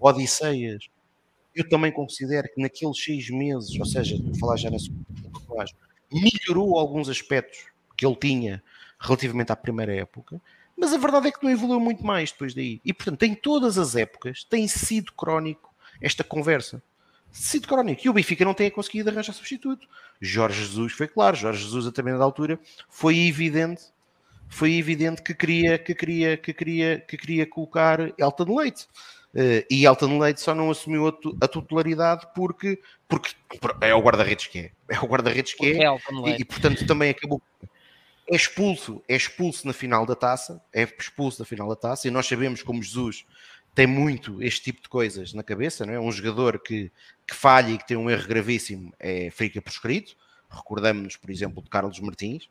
[0.00, 0.88] Odisseias,
[1.54, 5.01] eu também considero que naqueles seis meses, ou seja, vou falar já na segunda
[6.10, 7.66] melhorou alguns aspectos
[7.96, 8.62] que ele tinha
[8.98, 10.40] relativamente à primeira época,
[10.76, 12.80] mas a verdade é que não evoluiu muito mais depois daí.
[12.84, 16.82] E portanto, em todas as épocas, tem sido crónico esta conversa
[17.32, 18.02] sido crónico.
[18.04, 19.88] E o Benfica não tem conseguido arranjar substituto.
[20.20, 23.82] Jorge Jesus foi claro, Jorge Jesus a determinada altura foi evidente,
[24.48, 28.86] foi evidente que queria, que queria, que queria, que queria colocar Elton Leite.
[29.34, 32.78] Uh, e Elton Leite só não assumiu a, tu, a titularidade porque,
[33.08, 33.34] porque
[33.80, 34.72] é o guarda-redes que é.
[34.88, 35.84] É o guarda-redes que é.
[35.84, 35.96] é
[36.26, 37.40] e, e, portanto também acabou.
[38.28, 42.10] É expulso, é expulso na final da taça, é expulso na final da taça, e
[42.10, 43.24] nós sabemos como Jesus
[43.74, 46.00] tem muito este tipo de coisas na cabeça, não é?
[46.00, 46.92] Um jogador que,
[47.26, 50.14] que falha e que tem um erro gravíssimo é, fica prescrito.
[50.50, 52.48] Recordamos-nos, por exemplo, de Carlos Martins,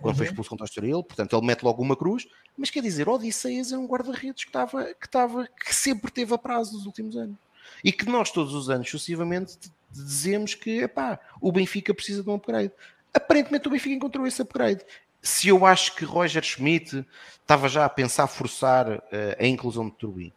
[0.00, 0.18] quando uhum.
[0.18, 2.26] foi expulso contra o Estoril, portanto ele mete logo uma cruz,
[2.56, 6.38] mas quer dizer, Odisseias é um guarda-redes que, estava, que, estava, que sempre teve a
[6.38, 7.36] prazo nos últimos anos.
[7.82, 9.58] E que nós todos os anos, sucessivamente,
[9.90, 12.72] dizemos que epá, o Benfica precisa de um upgrade.
[13.12, 14.84] Aparentemente o Benfica encontrou esse upgrade
[15.24, 17.04] se eu acho que Roger Schmidt
[17.40, 19.02] estava já a pensar forçar uh,
[19.40, 20.32] a inclusão de Turbin,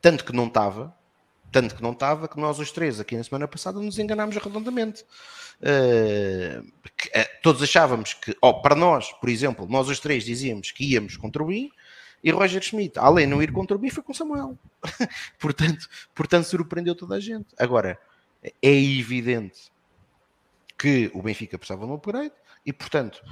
[0.00, 0.92] tanto que não estava,
[1.52, 5.04] tanto que não estava, que nós os três aqui na semana passada nos enganámos redondamente.
[5.60, 6.66] Uh,
[6.96, 10.84] que, uh, todos achávamos que, oh, para nós, por exemplo, nós os três dizíamos que
[10.84, 11.70] íamos com Turbin
[12.24, 14.58] e Roger Schmidt, além de não ir com Turbin, foi com Samuel.
[15.38, 17.46] portanto, portanto, surpreendeu toda a gente.
[17.58, 17.98] Agora,
[18.42, 19.70] é evidente
[20.76, 22.32] que o Benfica precisava de um upgrade
[22.66, 23.22] e, portanto,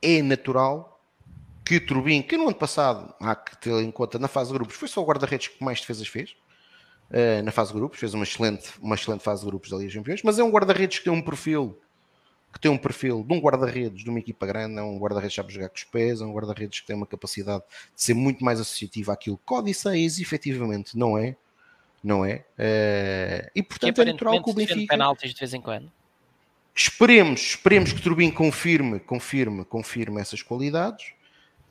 [0.00, 0.92] é natural
[1.64, 4.76] que Turbin, que no ano passado, há que ter em conta, na fase de grupos,
[4.76, 6.34] foi só o guarda-redes que mais defesas fez,
[7.12, 9.88] uh, na fase de grupos, fez uma excelente, uma excelente fase de grupos da Liga
[9.88, 11.78] dos Campeões, mas é um guarda-redes que tem um perfil
[12.52, 15.40] que tem um perfil de um guarda-redes de uma equipa grande, é um guarda-redes que
[15.40, 17.62] sabe jogar com os pés, é um guarda-redes que tem uma capacidade
[17.94, 21.34] de ser muito mais associativo àquilo que Odisseias efetivamente não é,
[22.04, 22.44] não é?
[22.58, 24.86] Uh, e portanto é natural que o Benfica...
[24.86, 25.90] penaltis de vez em quando.
[26.74, 31.14] esperemos, esperemos que Turbin confirme, confirme, confirme essas qualidades.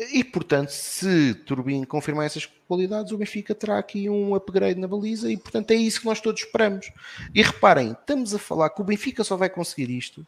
[0.09, 5.31] E, portanto, se Turbin confirmar essas qualidades, o Benfica terá aqui um upgrade na baliza
[5.31, 6.91] e, portanto, é isso que nós todos esperamos.
[7.35, 10.25] E reparem, estamos a falar que o Benfica só vai conseguir isto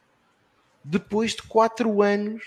[0.83, 2.43] depois de 4 anos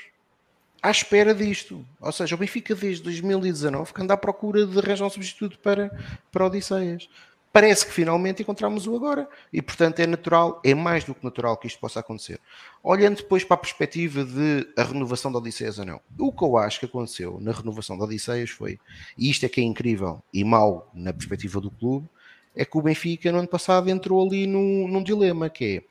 [0.81, 1.85] à espera disto.
[2.01, 5.91] Ou seja, o Benfica desde 2019 que anda à procura de arranjar um substituto para,
[6.31, 7.09] para Odisseias
[7.57, 11.67] parece que finalmente encontramos-o agora e, portanto, é natural, é mais do que natural que
[11.67, 12.39] isto possa acontecer.
[12.83, 16.59] Olhando depois para a perspectiva de a renovação da Odisseias ou não, o que eu
[16.59, 18.79] acho que aconteceu na renovação da Odisseias foi,
[19.17, 22.07] e isto é que é incrível e mau na perspectiva do clube,
[22.55, 25.83] é que o Benfica no ano passado entrou ali num, num dilema que é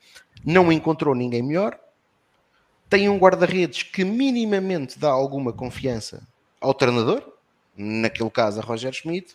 [0.44, 1.76] não encontrou ninguém melhor,
[2.88, 6.22] tem um guarda-redes que minimamente dá alguma confiança
[6.60, 7.26] ao treinador,
[7.76, 9.34] naquele caso a Roger Schmidt,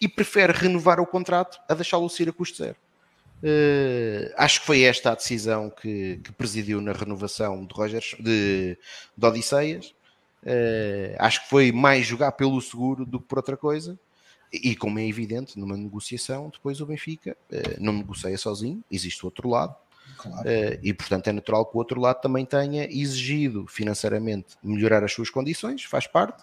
[0.00, 2.76] e prefere renovar o contrato a deixá-lo sair a custo zero.
[3.42, 8.78] Uh, acho que foi esta a decisão que, que presidiu na renovação de, Roger, de,
[9.16, 9.94] de Odisseias.
[10.42, 13.98] Uh, acho que foi mais jogar pelo seguro do que por outra coisa.
[14.52, 19.22] E, e como é evidente, numa negociação, depois o Benfica uh, não negocia sozinho, existe
[19.22, 19.74] o outro lado.
[20.18, 20.48] Claro.
[20.82, 25.28] e portanto é natural que o outro lado também tenha exigido financeiramente melhorar as suas
[25.28, 26.42] condições, faz parte,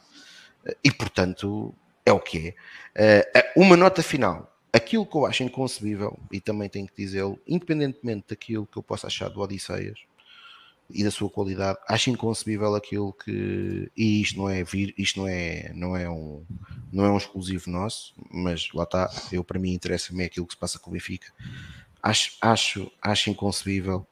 [0.84, 1.74] e portanto
[2.06, 2.56] é o que
[2.96, 3.54] é.
[3.56, 4.50] Uh, uma nota final.
[4.72, 9.08] Aquilo que eu acho inconcebível, e também tenho que dizê-lo, independentemente daquilo que eu possa
[9.08, 10.00] achar do Odisseias
[10.90, 13.92] e da sua qualidade, acho inconcebível aquilo que.
[13.96, 16.44] E isto não é vir, isto não é, não é, um,
[16.92, 20.60] não é um exclusivo nosso, mas lá está, eu para mim interessa-me aquilo que se
[20.60, 21.32] passa com o Benfica.
[22.02, 24.06] Acho, acho, acho inconcebível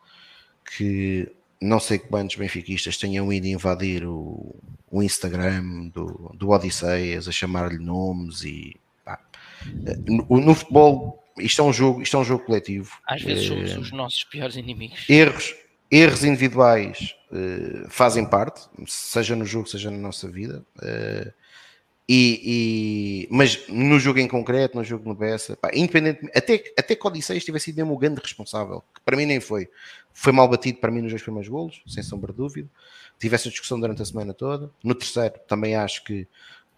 [0.77, 1.31] que
[1.61, 4.55] não sei quantos benfiquistas tenham ido invadir o,
[4.89, 8.75] o Instagram do, do Odisseias a chamar-lhe nomes e
[9.05, 9.19] pá,
[10.07, 12.91] no, no, futebol isto é um jogo, isto é um jogo coletivo.
[13.07, 15.07] Às vezes somos é, os nossos piores inimigos.
[15.07, 15.55] Erros,
[15.89, 20.65] erros individuais uh, fazem parte, seja no jogo, seja na nossa vida.
[20.77, 21.31] Uh,
[22.13, 26.93] e, e, mas no jogo em concreto, no jogo no Bessa, pá, independentemente, até, até
[26.93, 29.69] que o Odisseias tivesse sido mesmo o grande responsável, que para mim nem foi,
[30.11, 32.69] foi mal batido para mim nos dois primeiros golos, sem sombra de dúvida.
[33.17, 34.69] Tive essa discussão durante a semana toda.
[34.83, 36.27] No terceiro, também acho que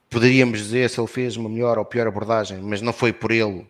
[0.07, 3.67] poderíamos dizer se ele fez uma melhor ou pior abordagem, mas não foi por ele.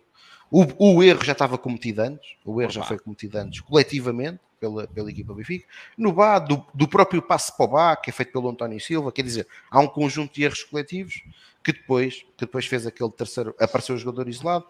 [0.50, 2.80] O, o erro já estava cometido antes, o erro Opa.
[2.80, 5.66] já foi cometido antes, coletivamente, pela, pela equipa Benfica.
[5.96, 9.12] No BA, do, do próprio passe para o BA, que é feito pelo António Silva,
[9.12, 11.22] quer dizer, há um conjunto de erros coletivos
[11.62, 14.64] que depois, que depois fez aquele terceiro, apareceu o jogador isolado.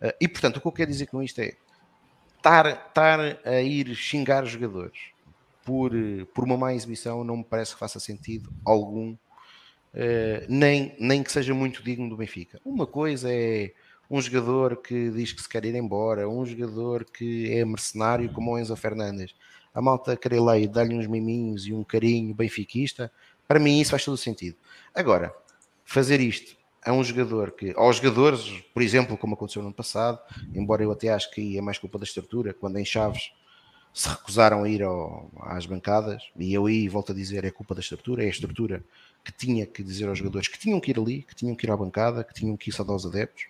[0.00, 1.54] Uh, e portanto, o que eu quero dizer com isto é
[2.36, 4.98] estar, estar a ir xingar jogadores
[5.64, 5.92] por,
[6.32, 11.32] por uma má exibição não me parece que faça sentido algum, uh, nem, nem que
[11.32, 12.60] seja muito digno do Benfica.
[12.64, 13.72] Uma coisa é
[14.10, 18.52] um jogador que diz que se quer ir embora, um jogador que é mercenário como
[18.52, 19.34] o Enzo Fernandes.
[19.72, 23.12] A malta querer e dar-lhe uns miminhos e um carinho benfiquista,
[23.46, 24.56] para mim isso faz todo sentido.
[24.92, 25.32] Agora,
[25.84, 30.18] fazer isto a um jogador que, aos jogadores, por exemplo, como aconteceu no ano passado,
[30.52, 33.30] embora eu até acho que é mais culpa da estrutura, quando em Chaves
[33.92, 37.74] se recusaram a ir ao, às bancadas, e eu aí volto a dizer, é culpa
[37.74, 38.84] da estrutura, é a estrutura
[39.24, 41.70] que tinha que dizer aos jogadores que tinham que ir ali, que tinham que ir
[41.70, 43.46] à bancada, que tinham que ir só aos adeptos,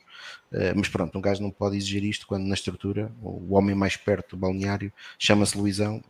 [0.74, 4.30] mas pronto, um gajo não pode exigir isto quando na estrutura o homem mais perto
[4.30, 6.02] do balneário chama-se Luizão,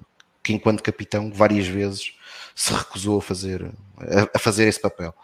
[0.42, 2.14] que enquanto capitão várias vezes
[2.54, 3.70] se recusou a fazer,
[4.34, 5.14] a, fazer esse papel.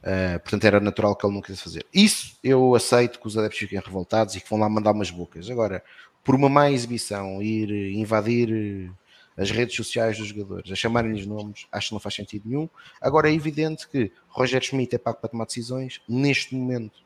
[0.00, 1.86] Uh, portanto, era natural que ele não quisesse fazer.
[1.92, 5.50] Isso eu aceito que os adeptos fiquem revoltados e que vão lá mandar umas bocas.
[5.50, 5.84] Agora,
[6.24, 8.90] por uma má exibição, ir invadir
[9.36, 12.68] as redes sociais dos jogadores, a chamarem-lhes nomes, acho que não faz sentido nenhum.
[13.00, 16.00] Agora, é evidente que Roger Schmidt é pago para tomar decisões.
[16.08, 17.00] Neste momento,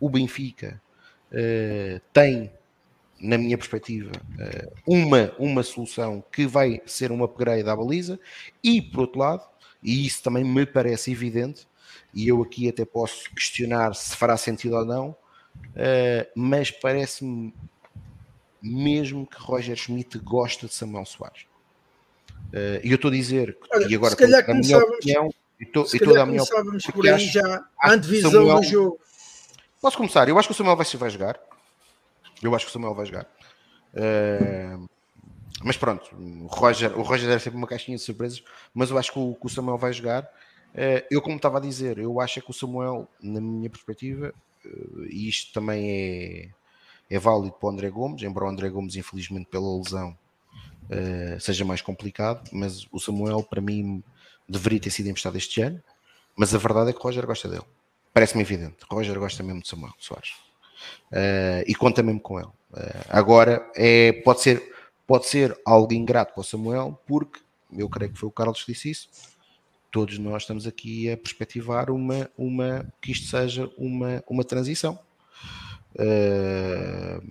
[0.00, 0.80] o Benfica
[1.32, 2.52] uh, tem,
[3.20, 8.18] na minha perspectiva, uh, uma, uma solução que vai ser um upgrade à baliza,
[8.62, 9.42] e por outro lado,
[9.82, 11.66] e isso também me parece evidente
[12.12, 17.54] e eu aqui até posso questionar se fará sentido ou não, uh, mas parece-me
[18.62, 21.46] mesmo que Roger Schmidt gosta de Samuel Soares.
[22.82, 26.22] E eu estou a dizer, Olha, e agora calhar a minha opinião, estou, se calhar
[26.22, 28.98] a minha opinião, por aí já a antevisão do jogo.
[29.80, 30.28] Posso começar?
[30.28, 31.38] Eu acho que o Samuel vai, vai jogar.
[32.42, 33.26] Eu acho que o Samuel vai jogar.
[33.94, 34.88] Uh,
[35.62, 38.42] mas pronto, o Roger, o Roger deve ser uma caixinha de surpresas,
[38.74, 40.28] mas eu acho que o, que o Samuel vai jogar.
[40.74, 44.34] Eh, eu, como estava a dizer, eu acho que o Samuel, na minha perspectiva,
[44.64, 44.68] eh,
[45.08, 49.46] e isto também é, é válido para o André Gomes, embora o André Gomes, infelizmente,
[49.46, 50.16] pela lesão,
[51.40, 54.04] seja mais complicado, mas o Samuel, para mim,
[54.48, 55.82] deveria ter sido emprestado este ano,
[56.36, 57.64] mas a verdade é que o Roger gosta dele.
[58.16, 58.76] Parece-me evidente.
[58.90, 60.32] Roger gosta mesmo de Samuel Soares.
[61.66, 62.48] e conta mesmo com ele.
[63.10, 64.72] agora, é, pode ser
[65.06, 67.40] pode ser algo ingrato para o Samuel, porque
[67.76, 69.10] eu creio que foi o Carlos que disse isso.
[69.90, 74.98] Todos nós estamos aqui a perspectivar uma, uma que isto seja uma, uma transição.
[75.94, 77.22] Uh,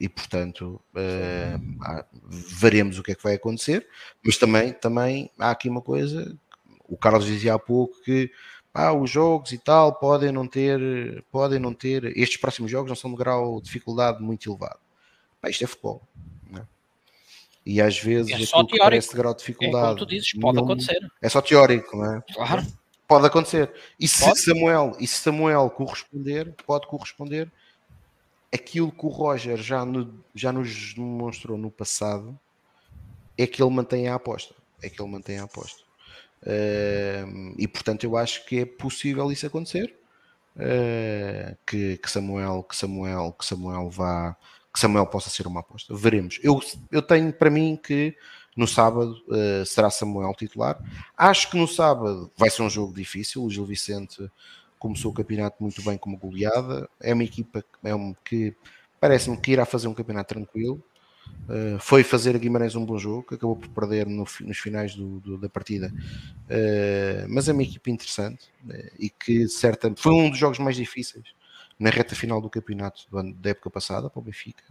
[0.00, 3.86] e portanto uh, veremos o que é que vai acontecer,
[4.24, 6.36] mas também, também há aqui uma coisa,
[6.88, 8.32] o Carlos dizia há pouco que
[8.74, 12.96] ah, os jogos e tal podem não ter, podem não ter, estes próximos jogos não
[12.96, 14.80] são de grau de dificuldade muito elevado.
[15.40, 16.02] Pá, isto é futebol.
[16.56, 16.62] É?
[17.64, 18.78] E às vezes é só teórico.
[18.78, 19.84] parece de grau de dificuldade.
[19.84, 21.12] É como tu dizes, pode não, acontecer.
[21.22, 22.22] É só teórico, não é?
[22.34, 22.66] Claro.
[23.06, 23.72] Pode acontecer.
[24.00, 24.40] E se pode?
[24.40, 27.50] Samuel, e se Samuel corresponder, pode corresponder
[28.52, 32.38] aquilo que o Roger já, no, já nos demonstrou no passado
[33.36, 34.54] é que ele mantém a aposta.
[34.80, 35.83] É que ele mantém a aposta.
[36.44, 39.96] Uh, e portanto eu acho que é possível isso acontecer.
[40.56, 44.36] Uh, que, que, Samuel, que Samuel, que Samuel vá,
[44.72, 45.94] que Samuel possa ser uma aposta.
[45.94, 46.38] Veremos.
[46.42, 46.60] Eu,
[46.92, 48.14] eu tenho para mim que
[48.56, 50.78] no sábado uh, será Samuel titular.
[51.16, 53.42] Acho que no sábado vai ser um jogo difícil.
[53.42, 54.30] O Gil Vicente
[54.78, 56.88] começou o campeonato muito bem como goleada.
[57.00, 58.54] É uma equipa é um, que
[59.00, 60.82] parece-me que irá fazer um campeonato tranquilo.
[61.44, 64.94] Uh, foi fazer a Guimarães um bom jogo, que acabou por perder no, nos finais
[64.94, 70.12] do, do, da partida, uh, mas é uma equipa interessante uh, e que certa, foi
[70.14, 71.34] um dos jogos mais difíceis
[71.78, 74.64] na reta final do campeonato do ano, da época passada para o Benfica.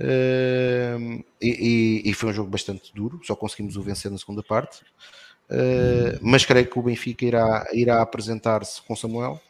[0.00, 4.84] E, e, e, foi um jogo bastante duro, só conseguimos o vencer na segunda parte.
[6.20, 9.40] Mas creio que o Benfica irá, irá apresentar-se com Samuel.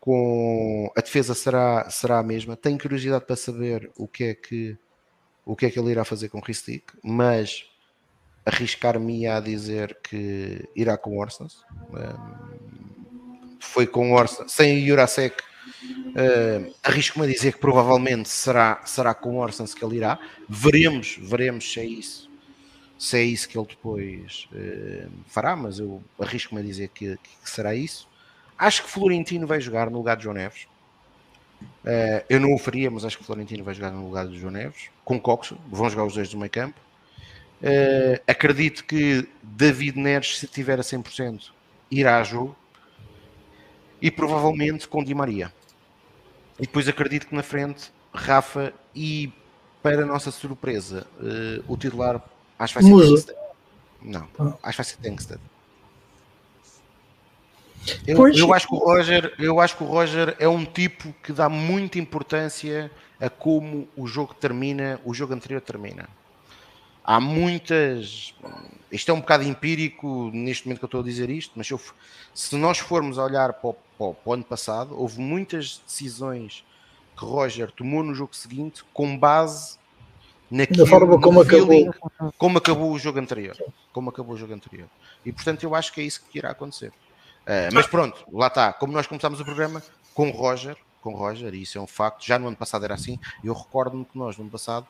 [0.00, 2.56] Com a defesa será, será a mesma.
[2.56, 4.76] Tenho curiosidade para saber o que é que
[5.48, 7.64] o que é que ele irá fazer com Ristic, mas
[8.44, 11.54] arriscar-me a dizer que irá com Orsens.
[11.88, 12.58] Uh,
[13.58, 15.42] foi com Orsens, sem Jurasek.
[16.82, 20.18] Arrisco-me a dizer que provavelmente será, será com Orsens que ele irá.
[20.46, 22.28] Veremos, veremos se é isso
[22.98, 27.48] se é isso que ele depois uh, fará, mas eu arrisco-me a dizer que, que,
[27.48, 28.08] será isso.
[28.58, 30.66] Acho que Florentino vai jogar no lugar de João Neves.
[31.60, 34.52] Uh, eu não o faria, mas acho que Florentino vai jogar no lugar de João
[34.52, 34.90] Neves.
[35.04, 36.78] Com Coxo, vão jogar os dois do meio campo.
[37.60, 41.50] Uh, acredito que David Neres, se tiver a 100%,
[41.90, 42.56] irá a jogo.
[44.00, 45.52] E provavelmente com Di Maria.
[46.58, 49.32] E depois acredito que na frente, Rafa e,
[49.82, 51.06] para nossa surpresa,
[51.66, 52.22] o titular
[52.58, 53.36] Acho que vai ser Musa.
[54.02, 54.54] Não, ah.
[54.62, 55.40] acho que vai ser Tankstead.
[58.06, 61.32] Eu, eu, acho que o Roger, eu acho que o Roger é um tipo que
[61.32, 62.90] dá muita importância
[63.20, 66.08] a como o jogo termina, o jogo anterior termina.
[67.02, 68.34] Há muitas.
[68.92, 71.80] Isto é um bocado empírico neste momento que eu estou a dizer isto, mas eu,
[72.34, 76.64] se nós formos a olhar para o, para o ano passado, houve muitas decisões
[77.16, 79.78] que Roger tomou no jogo seguinte com base
[80.50, 82.34] naquilo, da forma como feeling, acabou.
[82.36, 83.56] como acabou o jogo anterior.
[83.92, 84.88] Como acabou o jogo anterior.
[85.24, 86.92] E portanto eu acho que é isso que irá acontecer.
[87.48, 88.74] Uh, mas pronto, lá está.
[88.74, 91.86] Como nós começámos o programa com o Roger, com o Roger, e isso é um
[91.86, 93.18] facto, já no ano passado era assim.
[93.42, 94.86] Eu recordo-me que nós no ano passado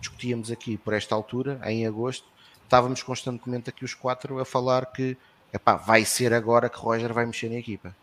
[0.00, 2.26] discutíamos aqui por esta altura, em agosto,
[2.64, 5.18] estávamos constantemente aqui os quatro a falar que
[5.52, 7.94] epá, vai ser agora que Roger vai mexer na equipa.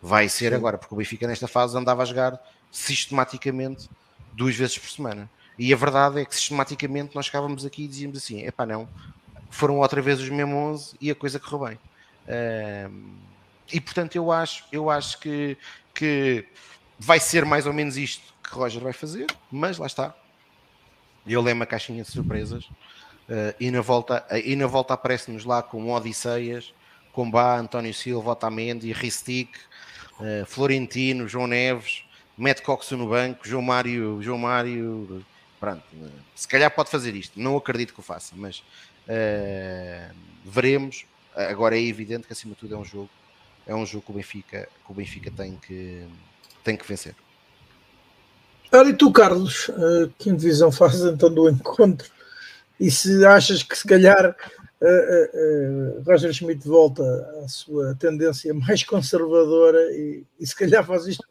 [0.00, 0.56] Vai ser Sim.
[0.56, 2.40] agora, porque o Benfica nesta fase andava a jogar
[2.70, 3.88] sistematicamente
[4.32, 5.30] duas vezes por semana.
[5.56, 8.88] E a verdade é que sistematicamente nós chegávamos aqui e dizíamos assim: é pá, não,
[9.50, 11.78] foram outra vez os mesmos 11 e a coisa correu bem.
[13.72, 15.56] E portanto, eu acho, eu acho que,
[15.94, 16.46] que
[16.98, 20.14] vai ser mais ou menos isto que Roger vai fazer, mas lá está.
[21.26, 25.62] Eu lembro uma caixinha de surpresas uh, e, na volta, e na volta aparece-nos lá
[25.62, 26.74] com Odisseias,
[27.12, 29.50] com Bá, António Silva, Otamendi, Ristic,
[30.18, 32.04] uh, Florentino, João Neves,
[32.36, 35.24] Matt Cox no banco, João Mário, João Mário,
[35.60, 35.82] pronto,
[36.34, 38.58] se calhar pode fazer isto, não acredito que o faça, mas
[39.06, 41.04] uh, veremos.
[41.34, 43.08] Agora é evidente que acima de tudo é um jogo,
[43.66, 46.06] é um jogo que o Benfica, que o Benfica tem que
[46.64, 47.14] tem que vencer.
[48.72, 52.10] Ora, e tu, Carlos, uh, que divisão fazes então do encontro?
[52.80, 54.30] E se achas que se calhar
[54.80, 57.02] uh, uh, Roger Schmidt volta
[57.44, 61.24] à sua tendência mais conservadora e, e se calhar faz isto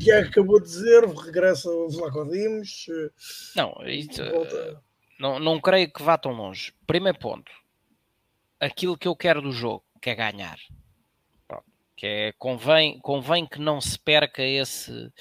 [0.00, 2.86] Tiago acabou de dizer, regressa aos Lacodimos.
[2.88, 3.10] Eh,
[3.54, 4.76] não, isso, eh,
[5.18, 6.72] não, não creio que vá tão longe.
[6.86, 7.52] Primeiro ponto,
[8.58, 10.58] aquilo que eu quero do jogo, que é ganhar.
[12.00, 15.12] Que é, convém, convém que não se perca esse,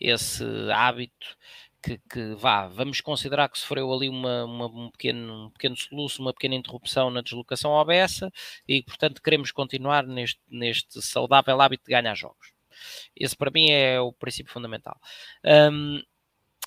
[0.00, 0.42] esse
[0.72, 1.36] hábito
[1.80, 6.20] que, que, vá, vamos considerar que sofreu ali uma, uma, um, pequeno, um pequeno soluço,
[6.20, 8.32] uma pequena interrupção na deslocação ao Bessa
[8.66, 12.52] e, portanto, queremos continuar neste, neste saudável hábito de ganhar jogos.
[13.14, 14.98] Esse para mim é o princípio fundamental.
[15.44, 16.02] Um,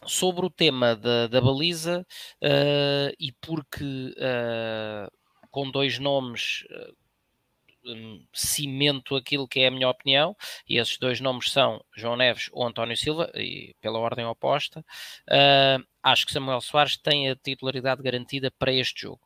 [0.05, 2.07] sobre o tema da, da baliza
[2.41, 5.11] uh, e porque uh,
[5.51, 7.06] com dois nomes um,
[8.33, 10.35] cimento aquilo que é a minha opinião,
[10.67, 15.83] e esses dois nomes são João Neves ou António Silva, e pela ordem oposta, uh,
[16.03, 19.21] acho que Samuel Soares tem a titularidade garantida para este jogo.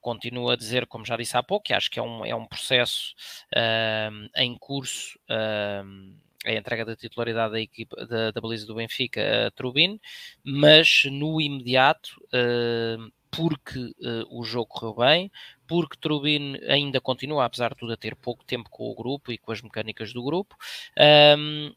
[0.00, 2.46] Continuo a dizer, como já disse há pouco, que acho que é um, é um
[2.46, 3.14] processo
[3.56, 5.18] uh, em curso.
[5.30, 6.14] Uh,
[6.44, 9.98] a entrega da titularidade da equipa da, da baliza do Benfica a Trubin,
[10.44, 15.32] mas no imediato, uh, porque uh, o jogo correu bem,
[15.66, 19.38] porque Trubin ainda continua, apesar de tudo, a ter pouco tempo com o grupo e
[19.38, 20.56] com as mecânicas do grupo.
[21.36, 21.72] Um,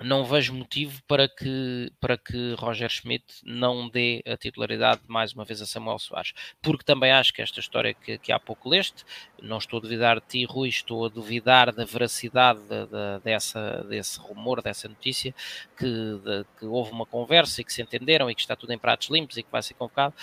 [0.00, 5.44] não vejo motivo para que, para que Roger Schmidt não dê a titularidade mais uma
[5.44, 9.04] vez a Samuel Soares, porque também acho que esta história que, que há pouco leste,
[9.40, 13.84] não estou a duvidar de ti, Rui, estou a duvidar da veracidade de, de, dessa,
[13.84, 15.34] desse rumor, dessa notícia,
[15.76, 18.78] que, de, que houve uma conversa e que se entenderam e que está tudo em
[18.78, 20.14] pratos limpos e que vai ser convocado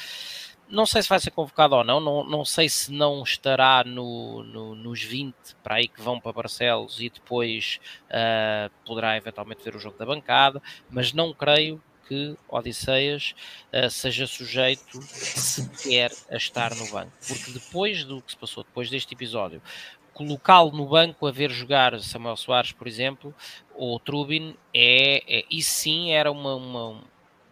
[0.69, 4.43] não sei se vai ser convocado ou não, não, não sei se não estará no,
[4.43, 9.75] no, nos 20 para aí que vão para Barcelos e depois uh, poderá eventualmente ver
[9.75, 13.33] o jogo da bancada, mas não creio que Odisseias
[13.73, 18.89] uh, seja sujeito sequer a estar no banco, porque depois do que se passou, depois
[18.89, 19.61] deste episódio,
[20.13, 23.33] colocá-lo no banco a ver jogar Samuel Soares, por exemplo,
[23.73, 27.03] ou Trubin, é, é isso sim era uma, uma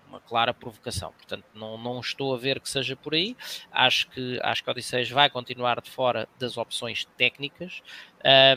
[0.07, 1.11] uma clara provocação.
[1.13, 3.35] Portanto, não, não estou a ver que seja por aí.
[3.71, 7.81] Acho que, acho que a Odisseias vai continuar de fora das opções técnicas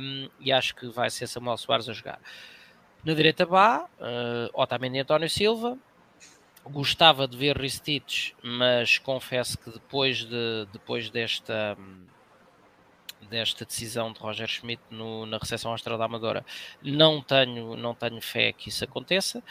[0.00, 2.20] um, e acho que vai ser Samuel Soares a jogar.
[3.04, 5.78] Na direita Bá, uh, Otamendi e António Silva.
[6.62, 11.76] Gostava de ver Ristich, mas confesso que depois, de, depois desta,
[13.28, 16.44] desta decisão de Roger Schmidt no, na recepção à Estrela da Amadora.
[16.82, 19.42] Não tenho, não tenho fé que isso aconteça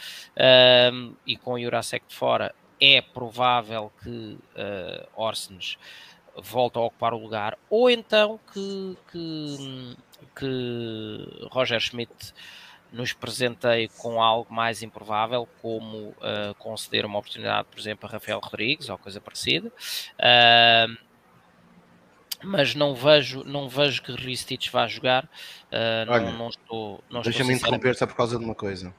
[0.92, 5.78] um, e com o Jurasek de fora é provável que uh, Orsens
[6.42, 9.96] volte a ocupar o lugar ou então que, que,
[10.34, 12.32] que Roger Schmidt
[12.92, 18.40] nos presenteie com algo mais improvável, como uh, conceder uma oportunidade, por exemplo, a Rafael
[18.40, 19.68] Rodrigues ou coisa parecida.
[20.18, 21.09] Uh,
[22.42, 25.24] mas não vejo, não vejo que Ristich vá jogar.
[25.24, 27.04] Uh, Olha, não, não, estou.
[27.10, 28.94] Não Deixa-me interromper só por causa de uma coisa.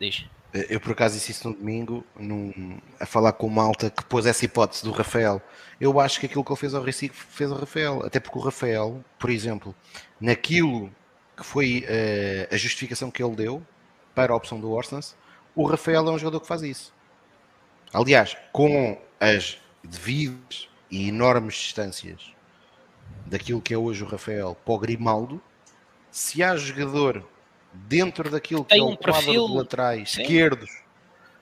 [0.00, 0.24] Diz.
[0.52, 4.26] Eu por acaso disse isso no domingo, num, a falar com o Malta que pôs
[4.26, 5.40] essa hipótese do Rafael.
[5.80, 8.42] Eu acho que aquilo que ele fez ao Recife fez ao Rafael, até porque o
[8.42, 9.74] Rafael, por exemplo,
[10.20, 10.90] naquilo
[11.36, 13.62] que foi uh, a justificação que ele deu
[14.12, 15.16] para a opção do Orsens,
[15.54, 16.92] o Rafael é um jogador que faz isso.
[17.92, 22.34] Aliás, com as devidas e enormes distâncias
[23.26, 25.40] daquilo que é hoje o Rafael para o Grimaldo,
[26.10, 27.24] se há jogador
[27.72, 30.22] dentro daquilo que tem é o um quadro perfil, de laterais sim.
[30.22, 30.70] esquerdos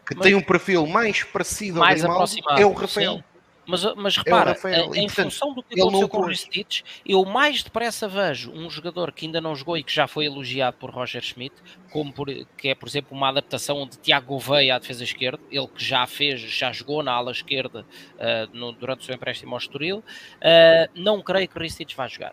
[0.07, 3.17] que mas, tem um perfil mais parecido mais ao Grimaldo, é o Rafael.
[3.17, 3.25] Sim.
[3.69, 7.63] Mas, mas repara, é em, em função do que aconteceu com o Ristich, eu mais
[7.63, 11.23] depressa vejo um jogador que ainda não jogou e que já foi elogiado por Roger
[11.23, 11.55] Schmidt,
[11.93, 15.69] como por, que é, por exemplo, uma adaptação de Tiago Gouveia à defesa esquerda, ele
[15.69, 17.85] que já fez, já jogou na ala esquerda
[18.15, 22.09] uh, no, durante o seu empréstimo ao Estoril, uh, não creio que o Ristich vá
[22.09, 22.33] jogar.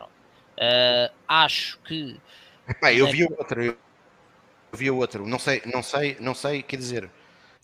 [0.00, 2.20] Uh, acho que...
[2.68, 3.76] Epá, eu vi outro, eu
[4.72, 7.08] vi outro, não sei, não sei, não sei, quer dizer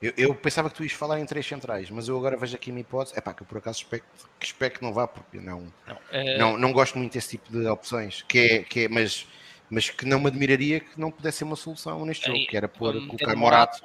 [0.00, 2.70] eu, eu, pensava que tu ias falar em três centrais, mas eu agora vejo aqui
[2.70, 3.18] uma hipótese.
[3.18, 4.02] É pá, que eu por acaso espero
[4.38, 6.38] que, espero que não vá, porque não, não, é...
[6.38, 8.22] não, não gosto muito desse tipo de opções.
[8.22, 9.26] Que é, que é, mas,
[9.68, 12.68] mas que não me admiraria que não pudesse ser uma solução neste jogo, que era
[12.68, 13.82] pôr, colocar Morato,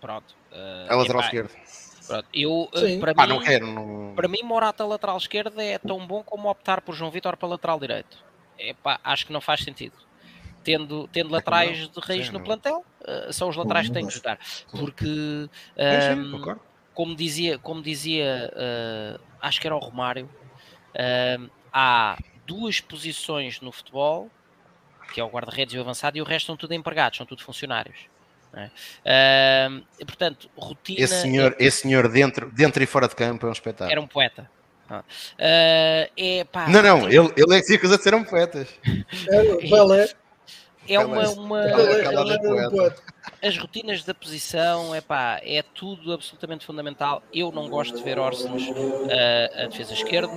[0.00, 1.50] Pronto, uh, a lateral esquerda.
[2.06, 4.12] Pronto, eu, eh, para, ah, mim, não quero, não...
[4.16, 7.78] para mim, Morata lateral esquerda é tão bom como optar por João Vitor para lateral
[7.78, 8.24] direito.
[8.58, 9.94] Epá, acho que não faz sentido
[10.62, 14.14] tendo, tendo laterais de raiz Sim, no plantel, uh, são os laterais que têm que
[14.14, 14.38] jogar.
[14.70, 16.56] Porque, um, ehm,
[16.94, 23.72] como dizia, como dizia uh, acho que era o Romário, uh, há duas posições no
[23.72, 24.30] futebol,
[25.12, 27.42] que é o guarda-redes e o avançado, e o resto são tudo empregados, são tudo
[27.42, 27.96] funcionários.
[28.52, 29.68] É?
[29.68, 31.04] Uh, portanto, rotina.
[31.04, 31.64] Esse senhor, é...
[31.64, 33.92] esse senhor dentro, dentro e fora de campo é um espetáculo.
[33.92, 34.50] Era um poeta.
[34.90, 37.16] Uh, é, pá, não, não, tem...
[37.16, 38.68] ele, ele é que se acusa de ser um poetas.
[39.30, 39.66] É,
[40.94, 41.28] é uma.
[41.30, 43.10] uma é
[43.42, 47.22] as rotinas da posição, epá, é tudo absolutamente fundamental.
[47.32, 50.32] Eu não gosto de ver Orsens uh, a defesa esquerda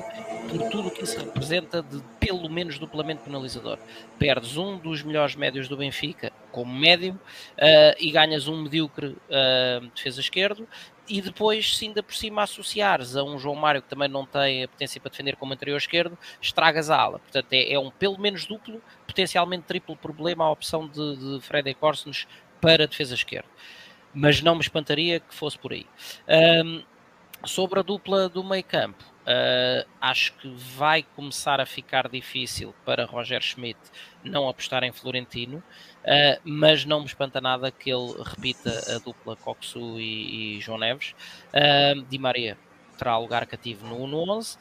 [0.50, 3.78] por tudo o que isso representa de pelo menos duplamente penalizador.
[4.18, 9.88] Perdes um dos melhores médios do Benfica como médio uh, e ganhas um medíocre uh,
[9.96, 10.68] defesa esquerdo
[11.08, 14.64] e depois, se ainda por cima associares a um João Mário que também não tem
[14.64, 17.20] a potência para defender como anterior esquerdo, estragas a ala.
[17.20, 21.74] Portanto, é, é um pelo menos duplo, potencialmente triplo problema a opção de, de Freddy
[21.74, 22.28] Corsens
[22.62, 23.50] para a defesa esquerda.
[24.14, 25.86] mas não me espantaria que fosse por aí.
[26.64, 26.84] Um,
[27.46, 33.06] sobre a dupla do meio campo, uh, acho que vai começar a ficar difícil para
[33.06, 33.80] Roger Schmidt
[34.24, 39.36] não apostar em Florentino, uh, mas não me espanta nada que ele repita a dupla
[39.36, 41.14] Coxu e, e João Neves.
[41.54, 42.58] Uh, Di Maria
[42.98, 44.58] terá lugar cativo no, no 11.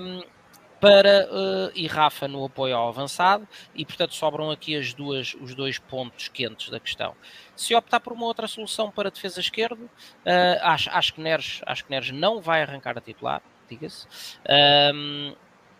[0.00, 0.36] Um,
[0.80, 5.54] para uh, e Rafa no apoio ao avançado e portanto sobram aqui as duas, os
[5.54, 7.14] dois pontos quentes da questão.
[7.54, 11.84] Se optar por uma outra solução para defesa esquerda, uh, acho, acho, que Neres, acho
[11.84, 14.06] que Neres não vai arrancar a titular, diga-se.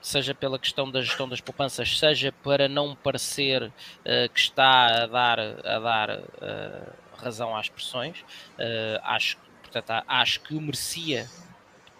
[0.07, 5.07] Seja pela questão da gestão das poupanças, seja para não parecer uh, que está a
[5.07, 8.20] dar, a dar uh, razão às pressões.
[8.20, 11.28] Uh, acho, portanto, acho que merecia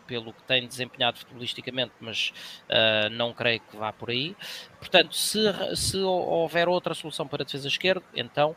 [0.07, 2.33] pelo que tem desempenhado futebolisticamente, mas
[2.70, 4.37] uh, não creio que vá por aí.
[4.78, 5.41] Portanto, se,
[5.74, 8.55] se houver outra solução para a defesa esquerda, então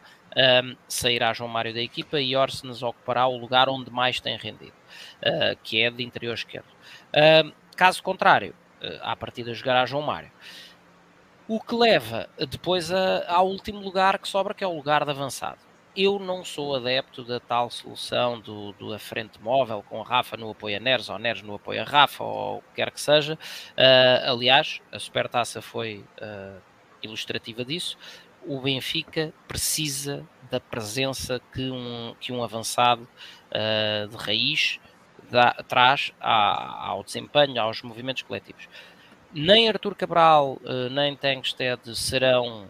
[0.64, 4.76] um, sairá João Mário da equipa e Orsnes ocupará o lugar onde mais tem rendido,
[5.24, 6.70] uh, que é de interior esquerdo.
[7.16, 8.54] Uh, caso contrário,
[9.02, 10.32] à partida jogará João Mário.
[11.48, 15.12] O que leva depois a, ao último lugar que sobra, que é o lugar de
[15.12, 20.06] avançado eu não sou adepto da tal solução do, do a frente móvel com a
[20.06, 22.92] Rafa no apoio a Neres ou Neres no apoio a Rafa ou o que quer
[22.92, 23.34] que seja.
[23.34, 26.62] Uh, aliás, a Supertaça foi uh,
[27.02, 27.98] ilustrativa disso.
[28.46, 33.08] O Benfica precisa da presença que um, que um avançado
[33.52, 34.80] uh, de raiz
[35.30, 38.68] dá, traz ao desempenho, aos movimentos coletivos.
[39.32, 40.60] Nem Artur Cabral,
[40.92, 42.68] nem Tengsted serão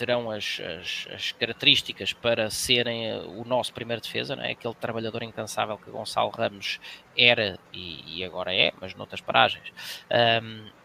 [0.00, 4.52] terão as, as, as, características para serem eh, o nosso primeiro defesa, não é?
[4.52, 6.80] aquele trabalhador incansável que Gonçalo Ramos
[7.14, 9.70] era e, e agora é, mas noutras paragens.
[10.42, 10.79] Um, e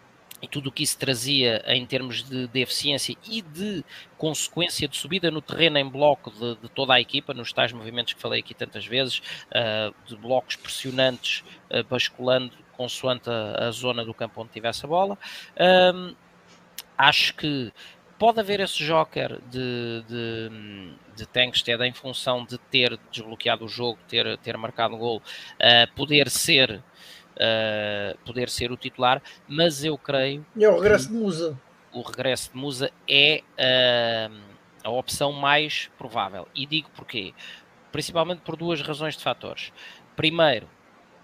[0.47, 3.83] tudo o que isso trazia em termos de, de, eficiência e de
[4.17, 8.13] consequência de subida no terreno em bloco de, de toda a equipa, nos tais movimentos
[8.13, 14.03] que falei aqui tantas vezes, uh, de blocos pressionantes, uh, basculando consoante a, a, zona
[14.03, 15.17] do campo onde tivesse a bola.
[15.93, 16.15] Um,
[16.97, 17.71] acho que
[18.17, 23.99] pode haver esse joker de, de, de Tankstead em função de ter desbloqueado o jogo,
[24.07, 26.81] ter, ter marcado o gol, uh, poder ser
[27.35, 30.45] uh, poder ser o titular, mas eu creio.
[30.55, 31.59] E é o regresso de Musa.
[31.93, 36.47] O regresso de Musa é uh, a opção mais provável.
[36.53, 37.33] E digo porquê.
[37.91, 39.71] Principalmente por duas razões de fatores.
[40.15, 40.67] Primeiro,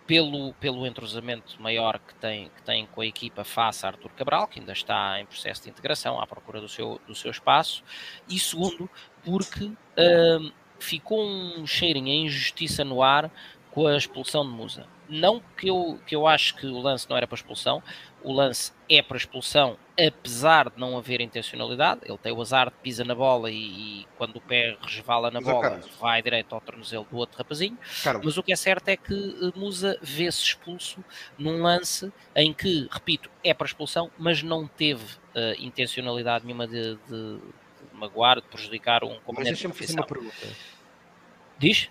[0.08, 4.48] pelo, pelo entrosamento maior que tem, que tem com a equipa face a Artur Cabral,
[4.48, 7.84] que ainda está em processo de integração à procura do seu, do seu espaço,
[8.28, 8.90] e segundo,
[9.24, 13.32] porque uh, ficou um cheirinho em injustiça no ar
[13.72, 14.86] com a expulsão de Musa.
[15.12, 17.84] Não que eu, que eu acho que o lance não era para expulsão,
[18.24, 22.00] o lance é para expulsão, apesar de não haver intencionalidade.
[22.06, 23.56] Ele tem o azar de pisa na bola e,
[24.02, 25.90] e quando o pé resvala na Mas, bola, Carlos.
[26.00, 27.78] vai direto ao tornozelo do outro rapazinho.
[28.02, 28.26] Carlos.
[28.26, 31.04] Mas o que é certo é que eh, Musa vê-se expulso
[31.38, 36.96] num lance em que, repito, é para expulsão, mas não teve uh, intencionalidade nenhuma de,
[36.96, 37.42] de, de,
[37.94, 39.36] magoar, de prejudicar um componente.
[39.40, 40.48] Mas deixa-me fazer uma pergunta.
[41.58, 41.90] Diz?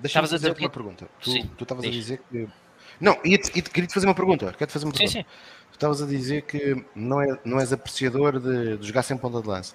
[0.00, 1.08] Deixa-me fazer uma pergunta.
[1.20, 2.48] Tu estavas a dizer que
[3.00, 4.52] não, e queria te fazer uma pergunta.
[4.52, 5.12] Quero-te fazer uma pergunta.
[5.12, 5.26] Sim, sim.
[5.70, 9.40] Tu estavas a dizer que não, é, não és apreciador de, de jogar sem ponta
[9.40, 9.74] de lança.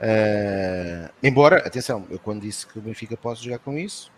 [0.00, 4.10] Uh, embora, atenção, eu quando disse que o Benfica pode jogar com isso,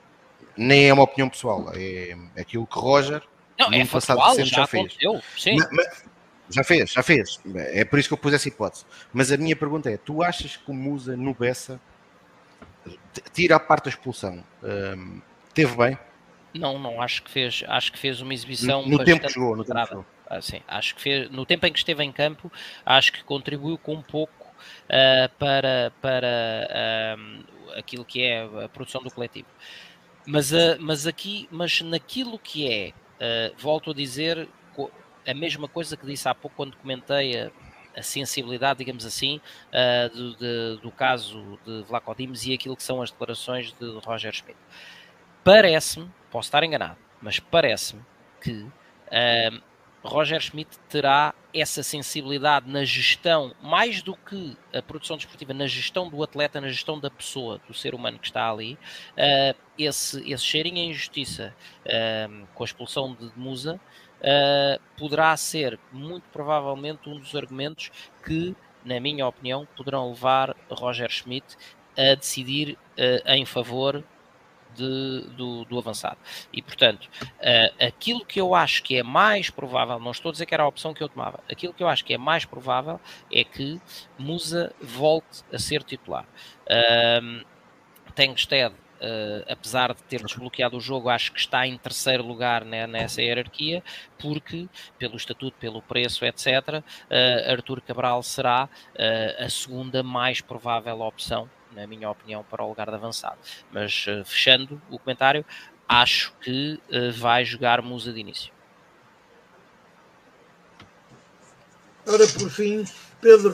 [0.56, 3.22] nem é uma opinião pessoal, é, é aquilo que Roger
[3.58, 4.96] não, no é passado factual, já, já fez.
[5.02, 6.04] Mas, mas,
[6.50, 7.40] já fez, já fez.
[7.54, 8.84] É por isso que eu pus essa hipótese.
[9.12, 11.80] Mas a minha pergunta é: tu achas que o Musa no Bessa
[13.32, 14.42] tira a parte da expulsão?
[14.62, 15.20] Um,
[15.54, 15.98] teve bem?
[16.54, 19.56] Não, não, acho que fez, acho que fez uma exibição no, no tempo que jogou,
[19.56, 20.06] no tempo que jogou.
[20.28, 22.50] Ah, sim, acho que fez, no tempo em que esteve em campo,
[22.84, 29.02] acho que contribuiu com um pouco uh, para, para uh, aquilo que é a produção
[29.02, 29.46] do coletivo.
[30.26, 32.92] Mas, uh, mas aqui, mas naquilo que é,
[33.58, 34.48] volto a dizer
[35.26, 37.50] a mesma coisa que disse há pouco quando comentei a,
[37.96, 39.40] a sensibilidade, digamos assim,
[40.12, 44.32] do, de, do caso de Vlaco Dimes e aquilo que são as declarações de Roger
[44.32, 44.58] Schmidt.
[45.42, 48.02] Parece-me posso estar enganado, mas parece-me
[48.42, 49.62] que uh,
[50.04, 56.08] Roger Schmidt terá essa sensibilidade na gestão, mais do que a produção desportiva, na gestão
[56.10, 60.44] do atleta, na gestão da pessoa, do ser humano que está ali, uh, esse, esse
[60.44, 61.54] cheirinho em injustiça
[61.86, 63.80] uh, com a expulsão de Musa
[64.20, 67.90] uh, poderá ser muito provavelmente um dos argumentos
[68.24, 71.56] que, na minha opinião, poderão levar Roger Schmidt
[71.96, 72.76] a decidir
[73.26, 74.04] em favor
[74.76, 76.18] de, do, do, avançado.
[76.52, 80.46] E, portanto, uh, aquilo que eu acho que é mais provável, não estou a dizer
[80.46, 83.00] que era a opção que eu tomava, aquilo que eu acho que é mais provável
[83.32, 83.80] é que
[84.18, 86.26] Musa volte a ser titular.
[86.66, 87.44] Uh,
[88.14, 92.86] Tengsted Uh, apesar de ter desbloqueado o jogo, acho que está em terceiro lugar né,
[92.86, 93.82] nessa hierarquia,
[94.18, 94.68] porque,
[94.98, 96.46] pelo estatuto, pelo preço, etc.,
[96.78, 102.68] uh, Arthur Cabral será uh, a segunda mais provável opção, na minha opinião, para o
[102.68, 103.38] lugar de avançado.
[103.70, 105.44] Mas, fechando o comentário,
[105.86, 106.80] acho que
[107.14, 108.52] vai jogar Musa de início.
[112.06, 112.84] Ora, por fim,
[113.20, 113.52] Pedro,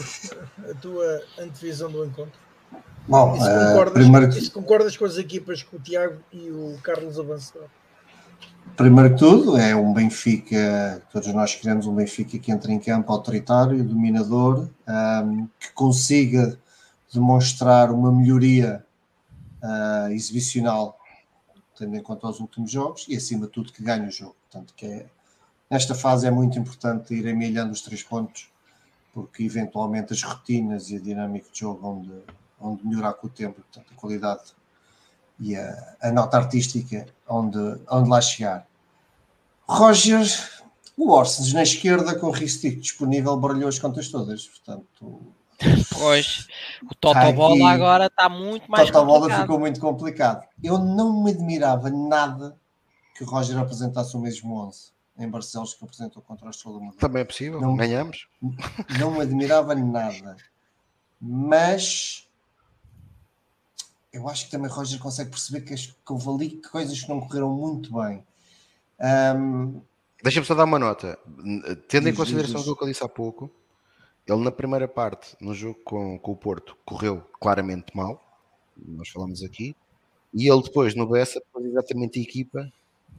[0.71, 2.42] a tua antevisão do encontro.
[3.09, 4.29] Bom, se eh, concordas, primeiro...
[4.29, 7.67] e se concordas com as equipas que o Tiago e o Carlos avançaram?
[8.77, 13.13] Primeiro que tudo, é um Benfica, todos nós queremos um Benfica que entre em campo
[13.13, 16.59] autoritário, dominador, um, que consiga
[17.13, 18.85] demonstrar uma melhoria
[19.63, 20.99] uh, exibicional,
[21.77, 24.37] tendo em conta os últimos jogos, e acima de tudo que ganhe o jogo.
[24.51, 25.07] Portanto, que é,
[25.71, 28.51] nesta fase é muito importante ir emilhando os três pontos,
[29.13, 32.11] porque eventualmente as rotinas e a dinâmica de jogo onde
[32.63, 34.43] onde melhorar com o tempo, portanto, a qualidade
[35.39, 37.59] e a, a nota artística onde,
[37.91, 38.67] onde lá chegar.
[39.67, 40.27] Roger,
[40.97, 45.35] o Orsens na esquerda com o Ristic disponível baralhou as contas todas, portanto.
[45.93, 46.47] Pois,
[46.91, 49.41] o Totobola tá agora está muito mais Totobola complicado.
[49.43, 50.49] ficou muito complicado.
[50.63, 52.57] Eu não me admirava nada
[53.15, 57.23] que o Roger apresentasse o mesmo 11 em Barcelos que apresentou contra o Estrela Também
[57.23, 58.29] é possível, não, ganhamos.
[58.99, 60.37] Não me admirava nada.
[61.21, 62.29] Mas
[64.13, 67.51] eu acho que também Roger consegue perceber que, que houve ali coisas que não correram
[67.51, 68.25] muito bem.
[69.37, 69.81] Um...
[70.23, 71.19] Deixa-me só dar uma nota.
[71.89, 73.51] Tendo em consideração o que eu disse há pouco,
[74.27, 78.23] ele na primeira parte, no jogo com, com o Porto, correu claramente mal.
[78.77, 79.75] Nós falamos aqui.
[80.33, 82.73] E ele depois, no Bessa, pôs exatamente a equipa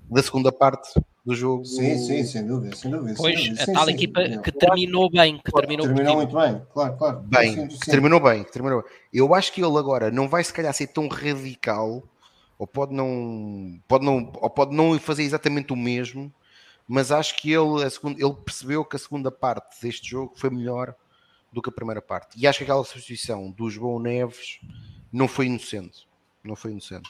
[0.10, 0.94] da segunda parte
[1.26, 1.66] do jogo.
[1.66, 3.16] Sim, sim, sem dúvida, sem dúvida.
[3.18, 3.72] Pois, sem dúvida.
[3.72, 7.20] a tal sim, equipa sim, que terminou bem, que terminou, terminou muito bem, claro, claro.
[7.22, 8.92] Bem, sim, terminou bem, terminou bem.
[9.14, 12.04] Eu acho que ele agora não vai se calhar ser tão radical,
[12.58, 16.34] ou pode não, pode não, ou pode não fazer exatamente o mesmo,
[16.88, 20.50] mas acho que ele, a segunda, ele percebeu que a segunda parte deste jogo foi
[20.50, 20.94] melhor
[21.52, 22.38] do que a primeira parte.
[22.38, 24.60] E acho que aquela substituição do João Neves
[25.12, 26.08] não foi inocente.
[26.44, 27.10] Não foi inocente.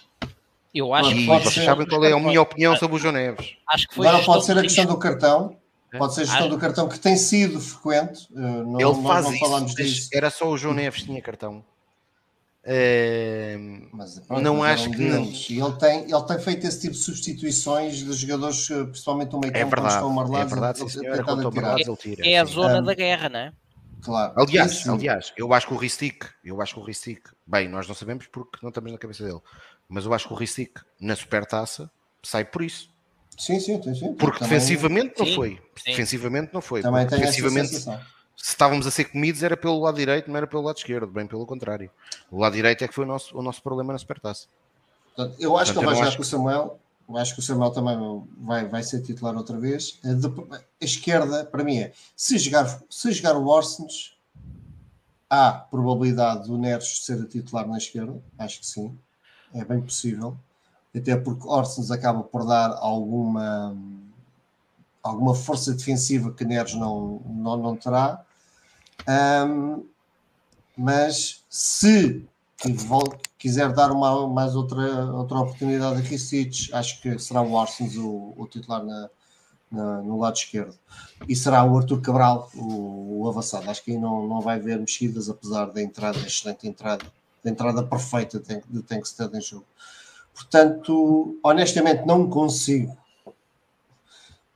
[0.74, 1.66] Eu acho que vocês ser...
[1.66, 3.56] sabem qual é a minha opinião sobre o João Neves.
[3.70, 5.56] Acho que foi Agora pode ser a questão do cartão.
[5.98, 8.28] Pode ser a gestão do cartão que tem sido frequente.
[8.36, 10.10] Eh, não, ele faz não falamos disso.
[10.12, 11.64] Era só o João Neves que tinha cartão.
[12.66, 13.58] É...
[13.92, 15.24] Mas, pronto, não mas acho que não.
[15.24, 19.54] Ele tem, ele tem feito esse tipo de substituições de jogadores, eh, principalmente o meio
[19.54, 20.52] campo, é verdade, estão amarelados.
[20.52, 21.26] É verdade, sim, senhora,
[22.20, 23.54] é, é, a zona um, da guerra, não é?
[24.02, 24.34] Claro.
[24.36, 24.92] Aliás, Isso.
[24.92, 28.28] aliás, eu acho que o Ristic, eu acho que o Ristic, bem, nós não sabemos
[28.28, 29.40] porque não estamos na cabeça dele,
[29.94, 31.90] mas eu acho que o Ristic na supertaça
[32.24, 32.90] sai por isso.
[33.38, 34.14] Sim, sim, sim.
[34.16, 34.58] Porque também...
[34.58, 35.50] defensivamente não sim, foi.
[35.76, 35.92] Sim.
[35.92, 36.82] Defensivamente não foi.
[36.82, 37.92] Também defensivamente, se
[38.36, 41.46] estávamos a ser comidos era pelo lado direito, não era pelo lado esquerdo, bem pelo
[41.46, 41.92] contrário.
[42.32, 44.48] O lado direito é que foi o nosso, o nosso problema na supertaça.
[45.38, 46.80] Eu acho Portanto, que ele vai jogar com o Samuel.
[47.08, 50.00] Eu acho que o Samuel também vai, vai ser titular outra vez.
[50.04, 54.18] A, esquerda, para mim, é se jogar, se jogar o Orsens,
[55.30, 58.20] há probabilidade do Neres ser a titular na esquerda.
[58.40, 58.98] Acho que sim
[59.54, 60.36] é bem possível,
[60.96, 63.76] até porque Orsens acaba por dar alguma,
[65.02, 68.24] alguma força defensiva que Neres não, não, não terá.
[69.08, 69.86] Um,
[70.78, 72.26] mas se
[73.38, 78.34] quiser dar uma, mais outra, outra oportunidade a Ricic, acho que será o Orsens o,
[78.38, 79.10] o titular na,
[79.72, 80.78] na, no lado esquerdo.
[81.28, 83.70] E será o Arthur Cabral o, o avançado.
[83.70, 87.06] Acho que aí não, não vai haver mexidas, apesar da entrada, excelente entrada
[87.44, 89.66] da entrada perfeita de Tankstead em jogo.
[90.34, 92.98] Portanto, honestamente, não consigo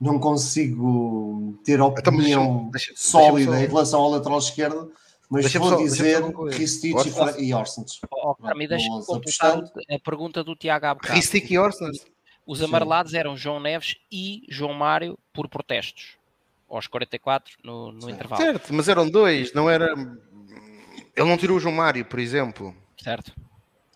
[0.00, 4.92] não consigo ter então, opinião então, sólida deixa em relação ao lateral esquerdo,
[5.28, 6.94] mas vou só, dizer Ristic
[7.38, 8.00] e Orsens.
[8.10, 11.14] Oh, para mim, deixa-me completar a pergunta do Tiago Abcado.
[11.14, 12.06] Ristic e Orsens.
[12.46, 16.16] Os amarelados eram João Neves e João Mário por protestos,
[16.70, 18.40] aos 44 no, no intervalo.
[18.40, 19.94] Certo, mas eram dois, não era
[21.18, 22.74] ele não tirou o João Mário, por exemplo.
[23.02, 23.32] Certo.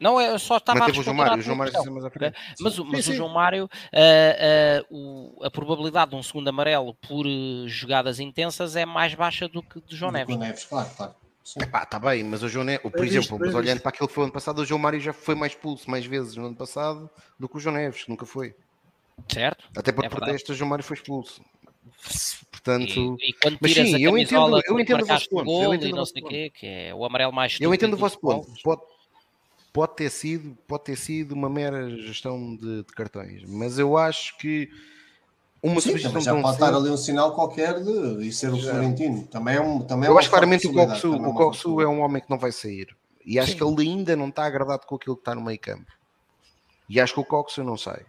[0.01, 2.37] Não, eu só estava Manteve a o João Mário, o João Mário mais à frente.
[2.59, 6.95] Mas, mas sim, o João Mário, uh, uh, o, a probabilidade de um segundo amarelo
[6.95, 10.37] por uh, jogadas intensas é mais baixa do que de João Neves.
[10.37, 11.15] Neves, claro, claro.
[11.45, 14.33] Está bem, mas o João Neves, por exemplo, mas olhando para aquilo que foi ano
[14.33, 17.09] passado, o João Mário já foi mais expulso mais vezes no ano passado
[17.39, 18.57] do que o João Neves, que nunca foi.
[19.29, 19.65] Certo.
[19.77, 21.41] Até por é protestos, o João Mário foi expulso.
[22.51, 25.51] Portanto, e, e quando mas sim, eu entendo, eu entendo o vosso ponto.
[25.51, 28.49] Eu entendo não sei quê, que é o amarelo mais Eu entendo o vosso ponto.
[28.63, 28.83] Pode,
[29.73, 34.37] pode ter sido, pode ter sido uma mera gestão de, de cartões, mas eu acho
[34.39, 34.71] que
[35.63, 38.73] uma Sim, substituição já pode estar ali um sinal qualquer de, de ser o Já.
[38.73, 39.25] Florentino.
[39.29, 41.87] Também é um, também é Eu uma acho claramente o Coxu, é o Coxu é
[41.87, 42.89] um homem que não vai sair.
[43.25, 43.59] E acho Sim.
[43.59, 45.87] que ele ainda não está agradado com aquilo que está no meio campo.
[46.89, 48.05] E acho que o Coxu não sai.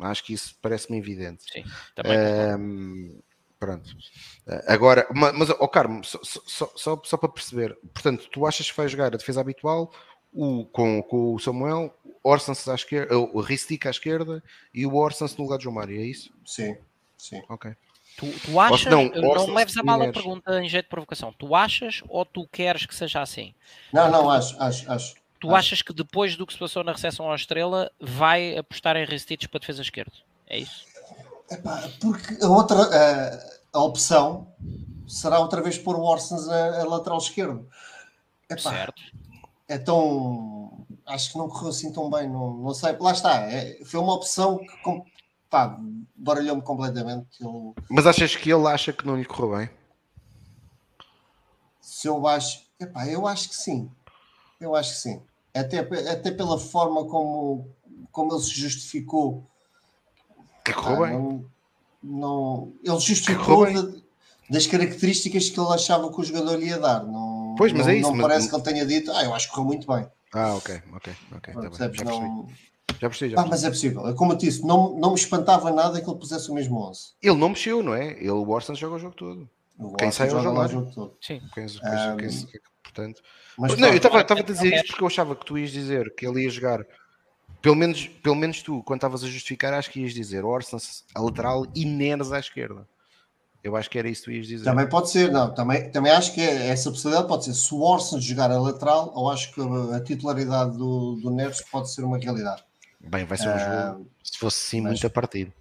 [0.00, 1.44] Acho que isso parece-me evidente.
[1.50, 1.64] Sim,
[1.94, 2.18] também.
[2.18, 3.18] Ahm,
[3.58, 3.88] pronto.
[4.46, 8.70] Ah, Agora, ma- mas, ó Carmo, só, só, só, só para perceber, portanto, tu achas
[8.70, 9.92] que vai jogar a defesa habitual
[10.32, 14.42] o, com, com o Samuel, Orsens à esquerda, o Ristic à esquerda
[14.74, 16.30] e o Orsens no lugar de João Mário, é isso?
[16.44, 16.76] Sim,
[17.16, 17.42] sim.
[17.48, 17.74] Ok.
[18.16, 21.54] Tu, tu achas, não, não, leves a mal a pergunta em jeito de provocação, tu
[21.54, 23.54] achas ou tu queres que seja assim?
[23.92, 25.14] Não, não, acho, acho, acho.
[25.46, 25.66] Tu Acho.
[25.68, 29.48] achas que depois do que se passou na recepção à Estrela vai apostar em Ristich
[29.48, 30.12] para defesa esquerda?
[30.48, 30.84] É isso?
[31.48, 34.52] Epá, porque a outra a, a opção
[35.06, 37.68] será outra vez pôr o Orsens a, a lateral esquerdo.
[38.50, 39.00] Epá, Certo.
[39.68, 40.84] é tão.
[41.06, 42.96] Acho que não correu assim tão bem, não, não sei.
[42.98, 45.04] Lá está, é- foi uma opção que com-
[45.48, 45.78] pá,
[46.16, 47.28] baralhou-me completamente.
[47.40, 49.70] Eu, Mas achas que ele acha que não lhe correu bem?
[51.80, 52.64] se eu acho.
[52.80, 53.88] Epá, eu acho que sim.
[54.60, 55.22] Eu acho que sim.
[55.56, 57.68] Até, até pela forma como,
[58.12, 59.44] como ele se justificou.
[60.64, 61.12] Que correu bem.
[61.12, 61.44] não,
[62.02, 63.92] não- ele justificou da-
[64.50, 67.04] das características que ele achava que o jogador lhe ia dar.
[67.04, 69.34] Não, Pois, mas não, é isso, Não mas- parece que ele tenha dito, ah, eu
[69.34, 70.06] acho que correu muito bem.
[70.34, 71.54] Ah, ok, ok, ok.
[71.54, 71.70] tá bem.
[71.70, 71.98] Percebes?
[71.98, 72.54] Já percebi.
[72.98, 73.50] Já percebi, já Ah, percebi.
[73.50, 74.06] mas é possível.
[74.08, 77.10] É Como eu disse, não, não me espantava nada que ele pusesse o mesmo 11.
[77.22, 78.12] Ele não mexeu, não é?
[78.12, 79.48] Ele, o Orsens joga o jogo todo.
[79.78, 81.16] O Quem sai é o joga o jogo todo.
[81.20, 81.40] Sim.
[81.54, 82.48] Quem, quem, Ah, quem-
[82.92, 83.22] portanto,
[83.58, 86.26] Mas não, eu estava a dizer isto porque eu achava que tu ias dizer que
[86.26, 86.84] ele ia jogar.
[87.62, 91.20] Pelo menos, pelo menos tu, quando estavas a justificar, acho que ias dizer Orsens a
[91.20, 92.86] lateral e Neres à esquerda.
[93.64, 94.64] Eu acho que era isso que tu ias dizer.
[94.64, 95.52] Também pode ser, não.
[95.52, 97.54] Também, também acho que é- essa possibilidade pode ser.
[97.54, 101.90] Se o Orson jogar a lateral, eu acho que a, titularidade do, do Neres pode
[101.90, 102.62] ser uma realidade.
[103.00, 103.58] Bem, vai ser um Ah,
[103.88, 105.52] jogo, se fosse sim, mas- muito a partido.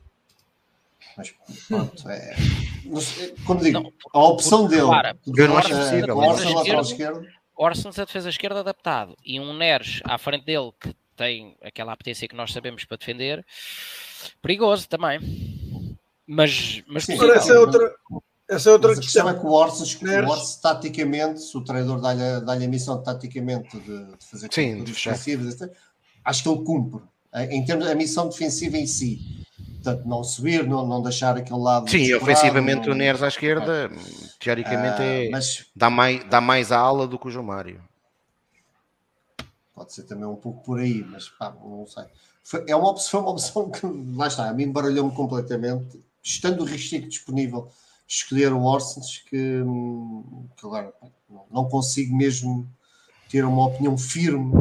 [1.17, 1.33] Mas
[1.67, 2.35] pronto, é.
[2.83, 4.81] não sei, Como digo, Não, a opção dele.
[4.81, 7.35] repara, de eu não acho eh, possível, o mas Orson a lateral esquerda- esquerdo.
[7.57, 12.27] Orsens a defesa esquerda adaptado e um Neres à frente dele que tem aquela apetência
[12.27, 13.45] que nós sabemos para defender,
[14.41, 15.19] perigoso também.
[16.27, 17.95] Mas, mas Sim, essa é outra,
[18.49, 19.29] essa é outra Mas a questão questão.
[19.29, 20.29] é que o Orson, o Neres.
[20.29, 24.83] Orson, taticamente, se o treinador dá-lhe a- dá-lhe a missão taticamente de, de fazer Sim,
[24.83, 25.71] defensivas, etc.,
[26.25, 27.01] acho que ele cumpre.
[27.33, 29.44] Em em termos da missão defensiva em si.
[29.85, 31.87] Portanto, não subir, não, não deixar aquele lado.
[31.87, 33.91] Sim, ofensivamente não- o Neres à esquerda,
[34.39, 37.79] teoricamente, Ah, é, Mas dá, mais, dá mais a ala do que o João Mário.
[39.75, 42.05] pode ser também um pouco por aí, mas pá, não sei.
[42.43, 43.85] Foi, é uma opção, uma opção que
[44.15, 46.01] lá está, a mim baralhou-me completamente.
[46.23, 47.69] Estando o Ristic disponível,
[48.07, 49.61] escolher o Orsens, que,
[50.57, 50.91] que agora
[51.29, 52.67] não- não consigo mesmo
[53.29, 54.51] ter uma opinião firme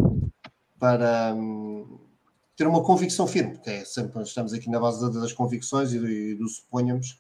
[0.79, 1.99] para hum,
[2.57, 5.99] ter uma convicção firme, porque é sempre estamos aqui na base da- das convicções e
[5.99, 7.19] do, e do suponhamos.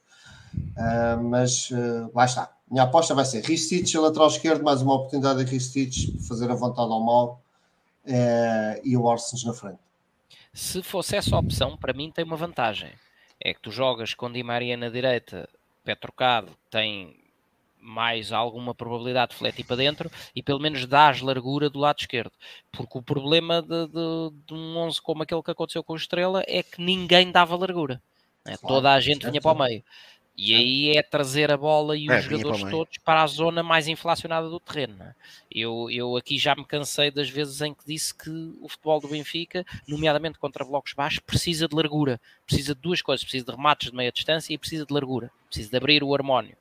[0.77, 2.53] Ah, mas ah, lá está.
[2.71, 6.91] Minha aposta vai ser Ristich, lateral esquerdo, mais uma oportunidade de Ristich fazer a vontade
[6.91, 7.43] ao mal
[8.07, 9.79] eh, e o Orsens na frente.
[10.53, 12.91] se fosse essa opção, para mim tem uma vantagem.
[13.41, 15.49] É que tu jogas com Di Maria na direita,
[15.85, 17.17] pé trocado, tem
[17.85, 22.33] mais alguma probabilidade de fletir para dentro e pelo menos dás largura do lado esquerdo.
[22.73, 26.43] Porque o problema de, de- de um 11 como aquele que aconteceu com o Estrela
[26.47, 28.01] é que ninguém dava largura.
[28.45, 28.57] né?
[28.57, 29.31] Claro, Toda a gente certo.
[29.33, 29.85] vinha para o meio.
[30.37, 33.27] E aí é trazer a bola e É, os vinha jogadores para todos para a
[33.29, 34.97] zona mais inflacionada do terreno.
[34.97, 35.15] né?
[35.49, 38.31] Eu, eu aqui já me cansei das vezes em que disse que
[38.61, 42.21] o futebol do Benfica, nomeadamente contra blocos baixos, precisa de largura.
[42.47, 45.31] Precisa de duas coisas: precisa de remates de meia distância e precisa de largura.
[45.47, 46.57] Precisa de abrir o harmónio.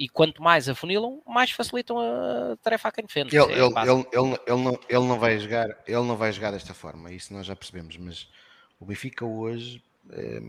[0.00, 3.36] E quanto mais afunilam, mais facilitam a tarefa a quem defende.
[3.36, 6.52] Ele, é ele, ele, ele, ele não, ele não vai jogar, ele não vai jogar
[6.52, 8.28] desta forma, isso nós já percebemos, mas
[8.78, 10.40] o Benfica hoje, eh,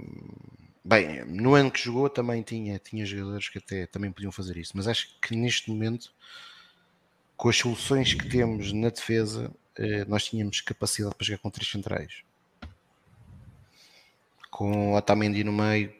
[0.86, 4.74] bem, no ano que jogou também tinha, tinha jogadores que até também podiam fazer isso,
[4.76, 6.14] mas acho que neste momento,
[7.36, 11.72] com as soluções que temos na defesa, eh, nós tínhamos capacidade para jogar com três
[11.72, 12.22] centrais.
[14.52, 15.92] Com Otamendi no meio,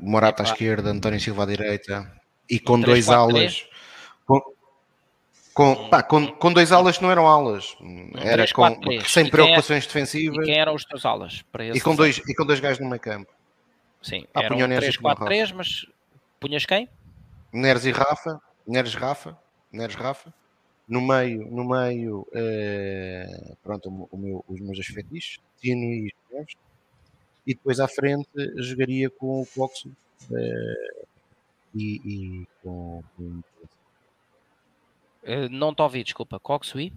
[0.00, 2.19] Morata à esquerda, António Silva à direita
[2.50, 3.12] e com dois 3-4-3?
[3.14, 3.66] alas.
[4.26, 4.40] Com,
[5.54, 7.76] com, pá, com, com dois alas que não eram alas,
[8.18, 9.06] era com, 3-4-3.
[9.08, 11.42] sem E é- preocupações E defensivas quem eram os teus alas?
[11.52, 13.30] Para e, com dois, e com dois gajos no meio campo.
[14.02, 15.86] Sim, Ah, eram punha o Neres 3, e punha o 4, 3, mas
[16.38, 16.88] punhas quem?
[17.52, 19.36] Neres e Rafa, Neres Rafa,
[19.72, 20.32] Neres Rafa.
[20.88, 26.54] No meio, no meio, eh, pronto, o, meu, os meus fetiches, Tino e Neves.
[27.46, 29.90] E depois à frente jogaria com o Coxo
[30.32, 31.04] eh,
[31.74, 33.42] e, e com, com
[35.22, 36.38] Eh, não te ouvi, desculpa.
[36.40, 36.92] Coxui?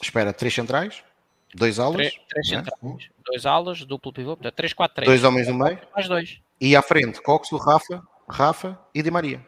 [0.00, 1.02] espera, três centrais,
[1.54, 2.56] dois alas, Três, três né?
[2.64, 5.08] centrais, dois alas, duplo pivô, portanto 3, 4, 3.
[5.08, 6.40] dois homens no meio, Mais dois.
[6.60, 9.44] e à frente, Coxo, Rafa, Rafa e Di Maria.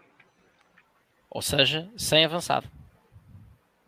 [1.30, 2.68] Ou seja, sem avançado.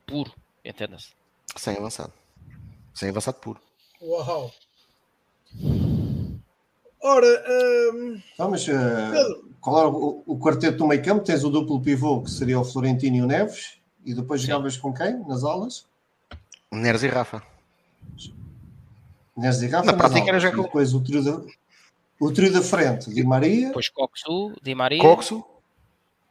[0.07, 0.33] Puro,
[0.65, 1.11] entenda-se.
[1.57, 2.13] Sem avançado.
[2.95, 3.61] Sem avançado puro.
[4.01, 4.53] Uau!
[7.03, 7.27] Ora,
[7.95, 9.49] hum, Então, mas eh, Pedro.
[9.61, 11.25] qual era o, o quarteto do meio campo?
[11.25, 14.49] Tens o duplo pivô, que seria o Florentino e o Neves, e depois Sim.
[14.49, 15.87] jogavas com quem nas alas?
[16.71, 17.43] Neres e Rafa.
[19.37, 21.41] Neres e Rafa Na prática era já E com- depois o trio da,
[22.21, 25.01] o trio da frente, Di Maria, Depois Coxu, Di Maria.
[25.03, 25.45] Coxo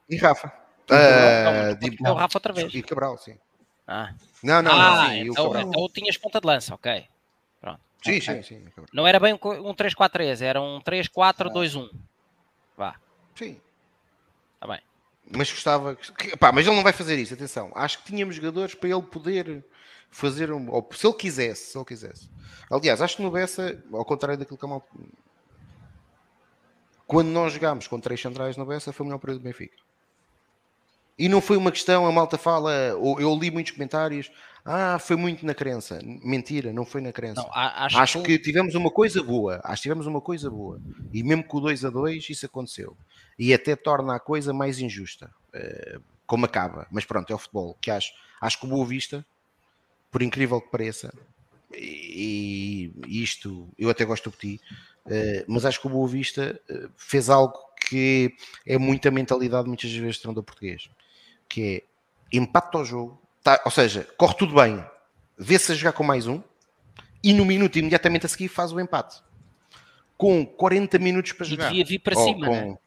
[0.10, 0.48] e Rafa.
[0.88, 1.00] Cabral.
[1.00, 2.74] Ah, Não, Di- é o Rafa outra vez.
[2.74, 3.36] E Cabral, sim.
[3.88, 5.10] Ah, Não, não, ah não.
[5.10, 7.06] Sim, e o então, então tinhas ponta de lança, ok.
[8.04, 8.58] Sim, sim, sim.
[8.60, 8.88] o Cabral.
[8.94, 11.90] Não era bem um co- um 3-4-3, era um 3-4-2-1.
[12.76, 12.96] Vá,
[13.36, 13.60] Sim.
[14.56, 14.82] está bem.
[15.30, 15.96] Mas gostava.
[15.96, 17.72] que- pá, mas ele não vai fazer isso, atenção.
[17.76, 19.64] Acho que tínhamos jogadores para ele poder
[20.10, 20.70] fazer um.
[20.72, 22.28] Ou, se ele quisesse, se ele quisesse.
[22.70, 24.86] Aliás, acho que no Bessa, ao contrário daquilo que a mal.
[27.06, 29.76] Quando nós jogámos com três centrais no Bessa, foi o melhor período do Benfica.
[31.20, 32.72] E não foi uma questão, a malta fala,
[33.20, 34.32] eu li muitos comentários,
[34.64, 36.00] ah, foi muito na crença.
[36.04, 37.42] Mentira, não foi na crença.
[37.42, 39.60] Não, acho, Acho que, que tivemos uma coisa boa.
[39.64, 40.80] Acho que tivemos uma coisa boa.
[41.12, 42.96] E mesmo com o 2 a 2 isso aconteceu.
[43.38, 45.32] E até torna a coisa mais injusta.
[45.54, 46.88] eh, como acaba.
[46.92, 47.76] Mas pronto, é o futebol.
[47.82, 49.26] Que acho, acho que o Boa Vista,
[50.10, 51.14] por incrível que pareça,
[51.74, 54.62] e, e isto eu até gosto do Petit,
[55.08, 57.58] eh, mas acho que o Boa Vista eh, fez algo
[57.88, 58.34] que
[58.66, 60.90] é muita mentalidade muitas vezes do treinador português.
[61.50, 61.86] Que
[62.32, 64.84] é empate ao jogo, tá, ou seja, corre tudo bem,
[65.38, 66.42] vê-se a jogar com mais um,
[67.24, 69.22] e no minuto imediatamente a seguir faz o empate.
[70.18, 71.70] Com 40 minutos para e jogar.
[71.70, 72.78] devia vir para Ou cima, com- né?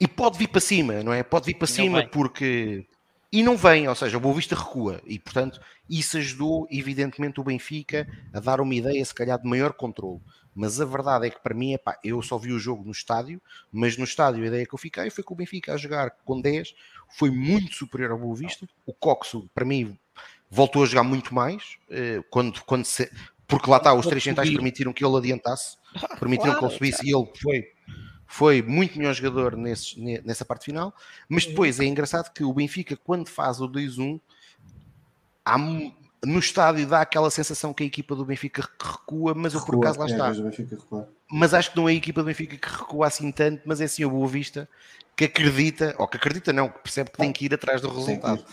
[0.00, 1.22] E pode vir para cima, não é?
[1.22, 2.86] Pode vir para E cima porque.
[3.32, 5.00] E não vem, ou seja, o Boa Vista recua.
[5.06, 5.60] E, portanto,
[5.90, 10.20] isso ajudou, evidentemente, o Benfica a dar uma ideia, se calhar, de maior controle.
[10.54, 13.40] Mas a verdade é que, para mim, epá, eu só vi o jogo no estádio,
[13.72, 16.40] mas no estádio a ideia que eu fiquei foi que o Benfica a jogar com
[16.40, 16.74] 10
[17.16, 18.68] foi muito superior ao Boa Vista.
[18.84, 19.96] O Coxo, para mim,
[20.50, 23.10] voltou a jogar muito mais, eh, quando, quando se-
[23.46, 24.56] porque lá está, os três centrais subir.
[24.56, 25.76] permitiram que ele adiantasse,
[26.18, 27.64] permitiram claro, que ele subisse e ele foi,
[28.26, 30.92] foi muito melhor jogador nesses- ne- nessa parte final.
[31.28, 34.20] Mas depois é engraçado que o Benfica, quando faz o 2-1,
[35.44, 39.74] há no estádio dá aquela sensação que a equipa do Benfica recua, mas eu por
[39.84, 40.26] acaso lá é, está
[41.30, 43.86] mas acho que não é a equipa do Benfica que recua assim tanto, mas é
[43.86, 44.68] sim o Boa Vista
[45.16, 48.44] que acredita, ou que acredita não, que percebe que tem que ir atrás do resultado.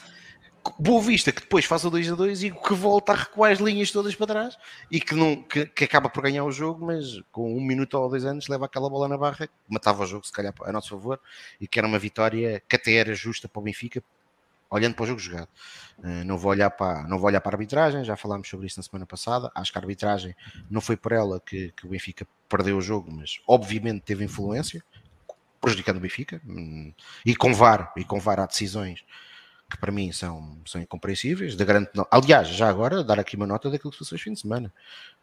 [0.77, 3.59] Boa Vista que depois faz o 2 a 2 e que volta a recuar as
[3.59, 4.57] linhas todas para trás
[4.91, 8.07] e que, não, que, que acaba por ganhar o jogo, mas com um minuto ou
[8.07, 10.89] dois anos leva aquela bola na barra, que matava o jogo se calhar a nosso
[10.89, 11.19] favor
[11.59, 14.03] e que era uma vitória que até era justa para o Benfica,
[14.69, 15.49] olhando para o jogo jogado.
[15.97, 18.79] Uh, não, vou olhar para, não vou olhar para a arbitragem, já falámos sobre isso
[18.79, 19.51] na semana passada.
[19.55, 20.35] Acho que a arbitragem
[20.69, 24.83] não foi por ela que, que o Benfica perdeu o jogo, mas obviamente teve influência,
[25.61, 26.41] prejudicando o Benfica.
[26.45, 26.91] hum,
[27.25, 29.03] E com VAR, e com VAR há decisões
[29.69, 31.55] que para mim são, são incompreensíveis.
[31.55, 34.41] Da grande, aliás, já agora, dar aqui uma nota daquilo que passou este fim de
[34.41, 34.73] semana.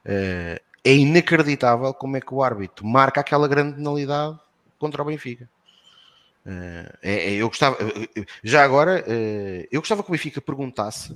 [0.06, 4.38] Uh, é inacreditável como é que o árbitro marca aquela grande penalidade
[4.78, 5.50] contra o Benfica.
[6.46, 7.76] Uh, é- é- eu gostava,
[8.42, 9.04] já agora,
[9.70, 11.14] eu gostava que o Benfica perguntasse,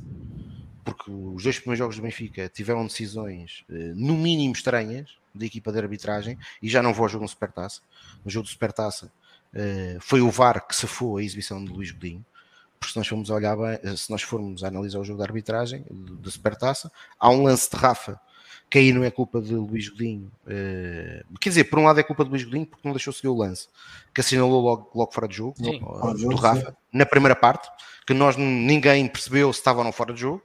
[0.85, 5.79] porque os dois primeiros jogos do Benfica tiveram decisões no mínimo estranhas da equipa de
[5.79, 7.81] arbitragem, e já não vou ao jogo no Supertaça.
[8.25, 9.13] No jogo do Supertaça
[9.55, 12.25] uh, foi o VAR que safou a exibição de Luís Godinho,
[12.79, 15.25] porque se nós formos a olhar bem, se nós formos a analisar o jogo da
[15.25, 18.21] arbitragem da Supertaça, há um lance de Rafa
[18.73, 20.33] que aí não é culpa de Luís Godinho.
[20.47, 23.29] Uh, quer dizer, por um lado é culpa de Luís Godinho porque não deixou seguir
[23.29, 23.69] o lance,
[24.15, 25.79] que assinalou logo, logo fora de jogo, Sim.
[25.79, 26.77] do Rafa, sim.
[26.91, 27.69] na primeira parte,
[28.07, 30.43] que nós ninguém percebeu se estava ou não fora de jogo.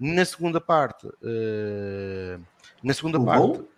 [0.00, 2.40] Na segunda parte, uh,
[2.82, 3.68] na segunda O parte, gol?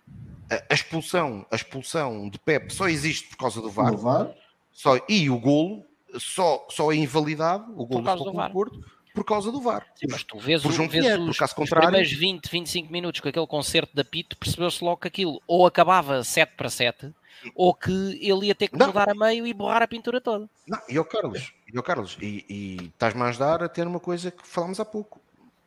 [0.69, 3.95] A, expulsão, a expulsão de Pepe só existe por causa do VAR.
[3.95, 4.33] VAR?
[4.71, 5.85] Só, e o golo
[6.17, 9.85] só, só é invalidado, o golo do causa do Porto, por causa do VAR.
[9.95, 11.87] Sim, mas tu vês, por o, João vês Pinheiro, os, por caso os contrário.
[11.89, 16.23] primeiros 20, 25 minutos com aquele concerto da Pito, percebeu-se logo que aquilo ou acabava
[16.23, 17.13] 7 para 7,
[17.55, 17.91] ou que
[18.21, 18.87] ele ia ter que Não.
[18.87, 20.49] mudar a meio e borrar a pintura toda.
[20.67, 23.99] Não, e ao Carlos, e ao Carlos, e, e estás-me a ajudar a ter uma
[23.99, 25.19] coisa que falámos há pouco.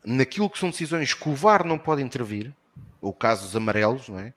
[0.04, 2.52] Naquilo que são decisões que o VAR não pode intervir,
[3.00, 4.32] ou casos amarelos, não é?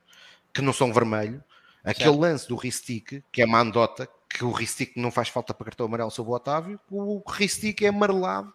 [0.57, 1.43] Que não são vermelho,
[1.84, 2.19] aquele Certo.
[2.19, 5.85] lance do Ristic, que é uma andota, que o Ristic não faz falta para cartão
[5.85, 8.51] amarelo sobre o Otávio, o Ristic é amarelado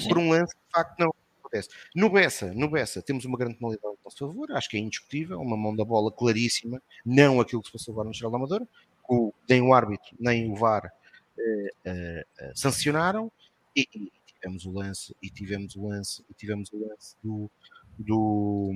[0.00, 0.08] sim.
[0.08, 1.68] por um lance que de facto não acontece.
[1.96, 5.40] No Bessa, no Bessa temos uma grande penalidade a nosso favor, acho que é indiscutível,
[5.40, 8.68] uma mão da bola claríssima, não aquilo que se passou agora no Geral da Amadora,
[9.08, 10.92] o, nem o árbitro, nem o VAR
[11.36, 13.32] eh, eh, sancionaram,
[13.76, 17.50] e, e tivemos o lance, e tivemos o lance, e tivemos o lance do,
[17.98, 18.72] do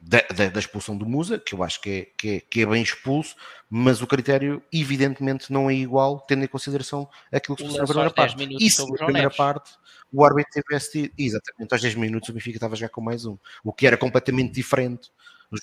[0.00, 2.66] da, da, da, expulsão do Musa, que eu acho que é, que, é, que é
[2.66, 3.34] bem expulso,
[3.68, 8.10] mas o critério evidentemente não é igual, tendo em consideração aquilo que se passou na
[8.10, 8.56] primeira parte.
[8.60, 9.72] E se na primeira parte
[10.12, 13.36] o árbitro tivesse tido, exatamente, aos 10 minutos o Benfica estava já com mais um,
[13.62, 15.10] o que era completamente diferente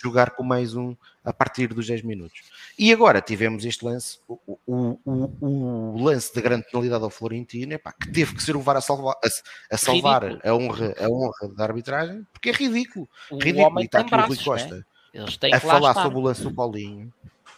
[0.02, 2.42] jogar com mais um a partir dos 10 minutos.
[2.78, 7.74] E agora tivemos este lance, o, o, o, o lance da grande penalidade ao Florentino,
[7.74, 11.10] epá, que teve que ser o VAR a salvar, a, a salvar a, honra, a
[11.10, 13.08] honra da arbitragem, porque é ridículo.
[13.30, 13.82] O ridículo.
[13.82, 14.84] E está aqui braços, o Rui Costa né?
[15.54, 17.14] a falar sobre o lance do Paulinho.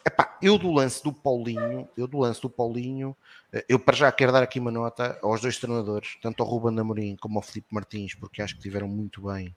[0.05, 3.13] Epá, eu do lance do Paulinho, eu do lance do Paulinho,
[3.51, 6.79] eh, eu para já quero dar aqui uma nota aos dois treinadores, tanto ao Ruben
[6.79, 9.53] Amorim como ao Felipe Martins, porque acho que tiveram muito bem.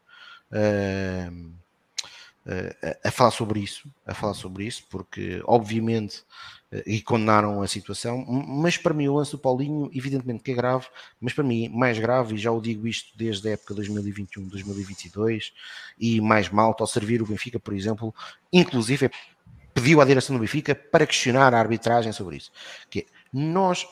[0.50, 1.52] Uh,
[2.46, 6.24] a, a falar sobre isso, a falar sobre isso, porque obviamente
[6.72, 10.54] eh, e condenaram a situação, mas para mim o lance do Paulinho, evidentemente que é
[10.54, 10.86] grave,
[11.20, 15.52] mas para mim mais grave, e já o digo isto desde a época 2021, 2022,
[15.98, 18.14] e mais malta ao servir o Benfica, por exemplo,
[18.52, 19.10] inclusive
[19.74, 22.50] pediu à direção do Benfica para questionar a arbitragem sobre isso.
[22.88, 23.86] Que é, nós,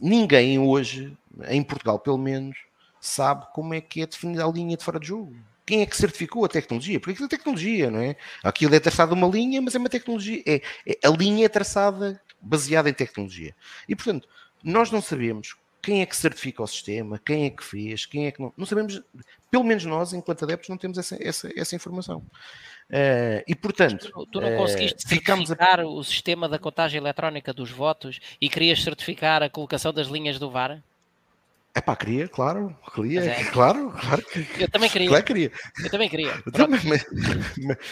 [0.00, 1.16] ninguém hoje,
[1.48, 2.56] em Portugal pelo menos,
[3.00, 5.34] sabe como é que é definida a linha de fora de jogo
[5.68, 6.98] quem é que certificou a tecnologia?
[6.98, 8.16] Porque aquilo é tecnologia, não é?
[8.42, 10.42] Aquilo é traçado uma linha, mas é uma tecnologia.
[10.46, 13.54] É, é, a linha é traçada baseada em tecnologia.
[13.86, 14.26] E, portanto,
[14.64, 18.32] nós não sabemos quem é que certifica o sistema, quem é que fez, quem é
[18.32, 18.50] que não.
[18.56, 19.02] Não sabemos,
[19.50, 22.20] pelo menos nós, enquanto adeptos, não temos essa, essa, essa informação.
[22.88, 25.86] Uh, e portanto, tu, tu não conseguiste uh, certificar a...
[25.86, 30.50] o sistema da contagem eletrónica dos votos e querias certificar a colocação das linhas do
[30.50, 30.82] VAR?
[31.78, 33.44] É pá, queria, claro, queria, é.
[33.44, 35.08] claro, claro que Eu também queria.
[35.08, 35.52] Claro queria.
[35.84, 36.42] Eu também queria.
[36.68, 37.06] Mas, mas,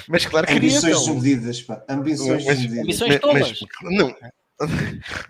[0.09, 0.71] mas, claro que queria.
[0.71, 1.15] Ambições então.
[1.15, 1.85] medidas, pá.
[1.89, 2.81] Ambições mas, medidas.
[2.81, 3.61] Ambições tolas.
[3.83, 4.17] não.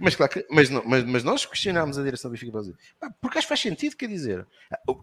[0.00, 2.74] Mas claro que, mas, não, mas, mas nós questionámos a direção do Benfica Brasil.
[3.20, 4.46] Porque acho que faz sentido, quer dizer.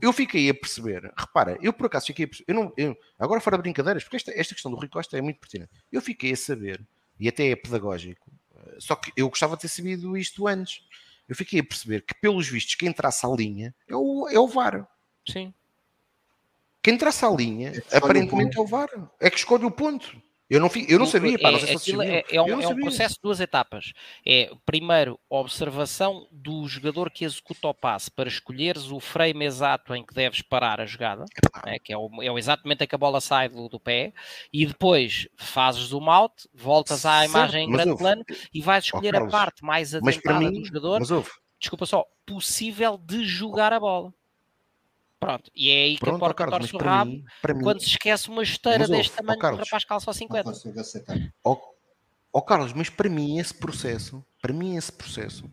[0.01, 3.39] Eu fiquei a perceber, repara, eu por acaso fiquei a perceber, eu não, eu, agora
[3.39, 5.71] fora de brincadeiras, porque esta, esta questão do Rui Costa é muito pertinente.
[5.91, 6.81] Eu fiquei a saber,
[7.19, 8.31] e até é pedagógico,
[8.79, 10.81] só que eu gostava de ter sabido isto antes
[11.27, 14.47] eu fiquei a perceber que, pelos vistos, quem traça a linha é o, é o
[14.47, 14.87] VAR.
[15.27, 15.53] Sim.
[16.81, 18.89] Quem traça a linha, é aparentemente, é o VAR.
[19.19, 20.21] É que escolhe o ponto.
[20.53, 23.15] Eu não, eu não sabia, pá, não sei se é, é, um, é um processo
[23.15, 23.91] de duas etapas.
[24.23, 30.05] É, primeiro, observação do jogador que executa o passe para escolheres o frame exato em
[30.05, 31.25] que deves parar a jogada,
[31.65, 34.13] é, que é, o, é exatamente em que a bola sai do, do pé,
[34.53, 38.23] e depois fazes o out, voltas à certo, imagem em grande plano
[38.53, 41.01] e vais escolher oh, Carlos, a parte mais adentrada mim, do jogador,
[41.59, 44.13] desculpa só, possível de jogar a bola.
[45.25, 47.25] Pronto, e é aí Pronto, que a porta Carlos, torce o rabo mim,
[47.61, 47.79] quando mim...
[47.79, 50.51] se esquece uma esteira deste tamanho oh, o rapaz calça só 50.
[51.43, 51.61] Ó oh,
[52.31, 55.49] oh, Carlos, mas para mim esse processo, para mim esse processo,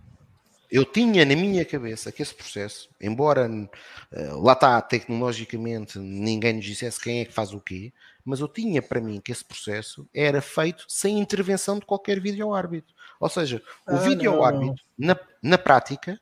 [0.70, 6.64] eu tinha na minha cabeça que esse processo, embora uh, lá está tecnologicamente ninguém nos
[6.64, 7.92] dissesse quem é que faz o quê,
[8.24, 12.54] mas eu tinha para mim que esse processo era feito sem intervenção de qualquer vídeo
[12.54, 12.94] árbitro.
[13.18, 16.20] Ou seja, o ah, vídeo árbitro, na, na prática,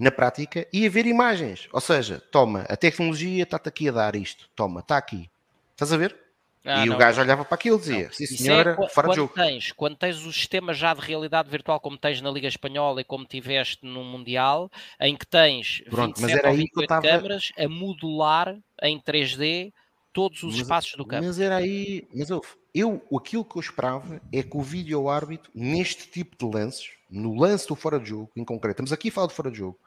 [0.00, 1.68] na prática e a ver imagens.
[1.70, 4.48] Ou seja, toma, a tecnologia está-te aqui a dar isto.
[4.56, 5.30] Toma, está aqui.
[5.72, 6.16] Estás a ver?
[6.64, 8.12] Ah, e não, o gajo olhava para aquilo e dizia: não.
[8.12, 9.32] Sim, senhora, é, fora de jogo.
[9.34, 13.04] Tens, quando tens o sistema já de realidade virtual, como tens na Liga Espanhola e
[13.04, 17.02] como tiveste no Mundial, em que tens Pronto, 27 mas era ou 28 tava...
[17.02, 19.72] câmaras a modular em 3D
[20.12, 21.26] todos os mas, espaços do campo.
[21.26, 22.42] Mas era aí, mas eu,
[22.74, 27.34] eu, aquilo que eu esperava é que o vídeo árbitro, neste tipo de lances, no
[27.38, 29.78] lance do fora de jogo, em concreto, estamos aqui a falar do fora de jogo,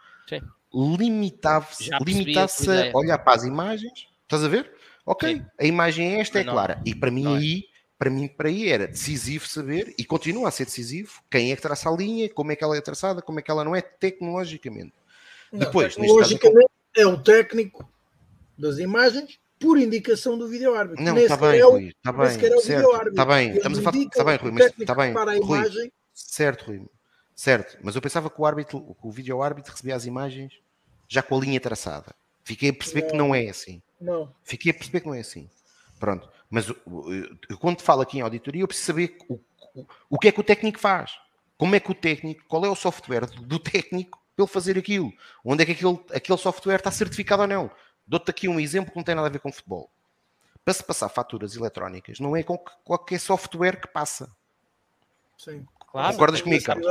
[0.74, 2.52] limitava-se limitava
[2.94, 4.72] a olhar para as imagens, estás a ver?
[5.06, 5.46] Ok, Sim.
[5.60, 6.82] a imagem é esta, é clara.
[6.86, 7.38] E para mim é.
[7.38, 7.64] aí,
[7.98, 11.62] para mim para aí era decisivo saber, e continua a ser decisivo, quem é que
[11.62, 13.82] traça a linha, como é que ela é traçada, como é que ela não é
[13.82, 14.94] tecnologicamente.
[15.52, 17.88] Não, Depois, tecnologicamente caso, é o técnico
[18.58, 21.04] das imagens por indicação do vídeo árbitro.
[21.04, 24.38] Não, está bem, é Rui, está bem, certo, está bem, estamos a falar, está bem,
[24.38, 26.86] Rui, mas está bem, Rui, imagem, certo, Rui,
[27.36, 30.60] Certo, mas eu pensava que o árbitro, que o vídeo árbitro recebia as imagens
[31.08, 32.14] já com a linha traçada.
[32.44, 33.82] Fiquei a perceber não, que não é assim.
[34.00, 34.34] Não.
[34.44, 35.50] Fiquei a perceber que não é assim.
[36.00, 36.30] Pronto.
[36.50, 39.40] Mas eu, quando falo aqui em auditoria, eu preciso saber o,
[39.74, 41.18] o, o que é que o técnico faz.
[41.58, 45.12] Como é que o técnico, qual é o software do técnico para ele fazer aquilo?
[45.44, 47.72] Onde é que aquele, aquele software está certificado ou não?
[48.06, 49.90] Dou-te aqui um exemplo que não tem nada a ver com futebol.
[50.66, 54.30] Para se passar faturas eletrónicas, não é com qualquer software que passa.
[55.38, 55.66] Sim.
[55.94, 56.88] Claro, Concordas comigo, Carlos?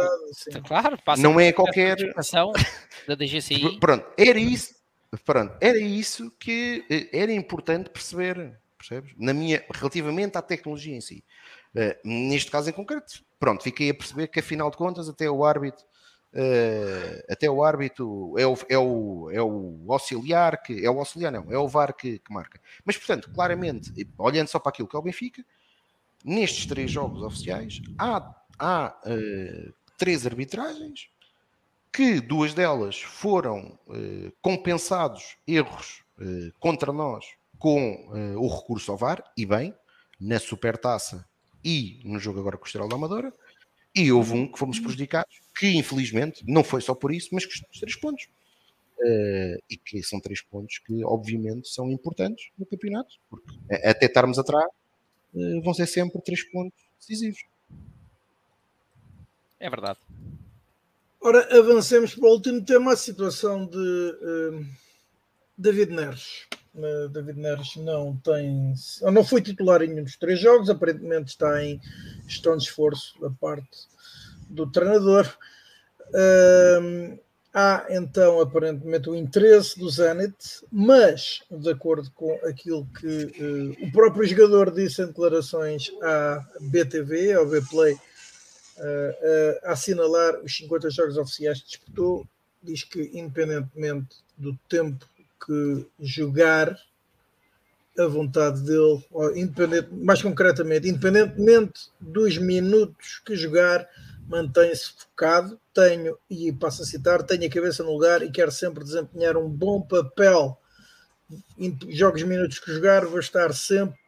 [0.65, 1.97] Claro, não é qualquer
[3.09, 3.81] da DGCI.
[3.81, 4.77] Pronto, era isso.
[5.25, 9.13] Pronto, era isso que eh, era importante perceber, percebes?
[9.19, 11.25] Na minha, relativamente à tecnologia em si.
[11.75, 15.45] Uh, neste caso em concreto, pronto, fiquei a perceber que afinal de contas até o
[15.45, 15.85] árbitro
[16.35, 21.31] Uh, até o árbitro é o, é, o, é o auxiliar que é o auxiliar,
[21.31, 22.59] não, é o VAR que, que, marca.
[22.87, 25.45] Mas, portanto, claramente, olhando só para aquilo que é o Benfica,
[26.25, 31.09] nestes três jogos oficiais há, há uh, três arbitragens
[31.93, 36.03] que duas delas foram uh, compensados erros
[36.61, 37.25] contra nós
[37.59, 38.07] com
[38.37, 39.75] o recurso ao VAR, e bem,
[40.21, 41.27] na supertaça
[41.65, 43.33] e no jogo agora com o Estrela da Amadora,
[43.95, 47.69] e houve um que fomos prejudicados, que infelizmente não foi só por isso, mas custou
[47.81, 48.29] três pontos.
[48.99, 53.53] Uh, e que são três pontos que obviamente são importantes no campeonato, porque
[53.85, 54.67] até estarmos atrás
[55.35, 57.41] uh, vão ser sempre três pontos decisivos.
[59.63, 60.01] É verdade.
[61.21, 64.67] Ora, avancemos para o último tema, a situação de uh,
[65.57, 66.49] David Neres.
[67.13, 71.81] David Neres não tem, não foi titular em nenhum dos três jogos, aparentemente está em
[72.27, 73.87] gestão de esforço da parte
[74.49, 75.33] do treinador.
[77.55, 80.35] há então aparentemente o interesse do Zenit,
[80.73, 87.35] mas de acordo com aquilo que uh, o próprio jogador disse em declarações à BTV,
[87.35, 88.12] ao Bplay, uh, uh,
[89.65, 92.27] a assinalar os 50 jogos oficiais que disputou,
[92.63, 95.07] diz que independentemente do tempo
[95.45, 96.79] que jogar
[97.99, 99.05] a vontade dele,
[99.35, 103.87] independente, mais concretamente, independentemente dos minutos que jogar,
[104.27, 108.85] mantém-se focado, tenho, e passo a citar, tenho a cabeça no lugar e quero sempre
[108.85, 110.59] desempenhar um bom papel.
[111.59, 113.99] Em jogos minutos que jogar, vou estar sempre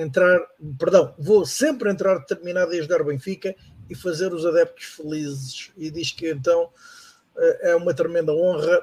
[0.00, 0.40] entrar,
[0.78, 3.54] perdão, vou sempre entrar determinado a ajudar o Benfica
[3.88, 5.70] e fazer os adeptos felizes.
[5.76, 6.70] E diz que então
[7.36, 8.80] eh, é uma tremenda honra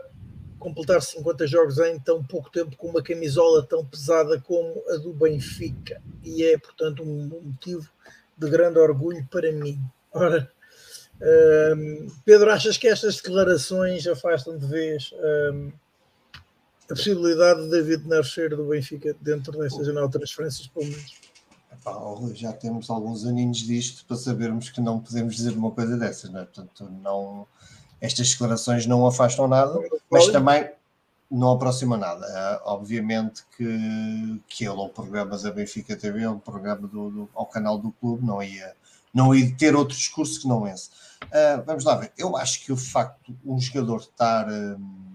[0.60, 5.14] completar 50 jogos em tão pouco tempo com uma camisola tão pesada como a do
[5.14, 6.02] Benfica.
[6.24, 7.90] E é, portanto, um motivo
[8.38, 9.80] de grande orgulho para mim.
[10.12, 10.50] Ora,
[11.76, 15.12] um, Pedro, achas que estas declarações afastam de vez
[15.54, 15.72] um,
[16.90, 21.28] a possibilidade de David nascer do Benfica dentro desta janela de transferências, pelo menos?
[22.34, 26.42] já temos alguns aninhos disto para sabermos que não podemos dizer uma coisa dessas, não
[26.42, 26.46] é?
[26.46, 27.48] Portanto, não
[28.00, 30.70] estas declarações não afastam nada, mas também
[31.30, 32.26] não aproxima nada.
[32.26, 37.46] É, obviamente que, que ele, o programa da Benfica TV, o programa do, do, ao
[37.46, 38.76] canal do clube, não ia,
[39.14, 40.90] não ia ter outro discurso que não esse.
[41.24, 42.12] Uh, vamos lá ver.
[42.18, 45.07] Eu acho que o facto de um jogador estar, um,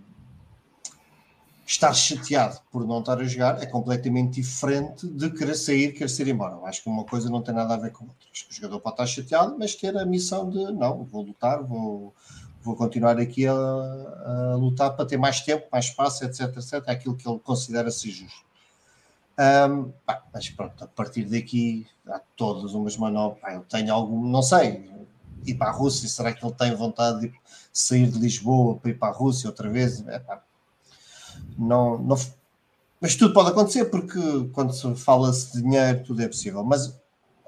[1.66, 6.28] estar chateado por não estar a jogar é completamente diferente de querer sair, querer ser
[6.28, 6.54] embora.
[6.54, 8.28] Eu acho que uma coisa não tem nada a ver com outra.
[8.32, 11.62] Acho que o jogador pode estar chateado, mas ter a missão de não, vou lutar,
[11.62, 12.14] vou
[12.62, 16.92] vou continuar aqui a, a, lutar para ter mais tempo, mais espaço, etc, etc, é
[16.92, 18.44] aquilo que ele considera ser justo.
[19.38, 23.40] Um, pá, mas pronto, a partir daqui há todas umas manobras.
[23.40, 24.88] Pá, eu tenho algum, não sei,
[25.44, 27.34] ir para a Rússia, será que ele tem vontade de
[27.72, 30.06] sair de Lisboa para ir para a Rússia outra vez?
[30.06, 30.42] É, pá,
[31.58, 32.16] não, não,
[33.00, 34.20] mas tudo pode acontecer porque
[34.52, 36.62] quando se fala-se de dinheiro, tudo é possível.
[36.62, 36.96] Mas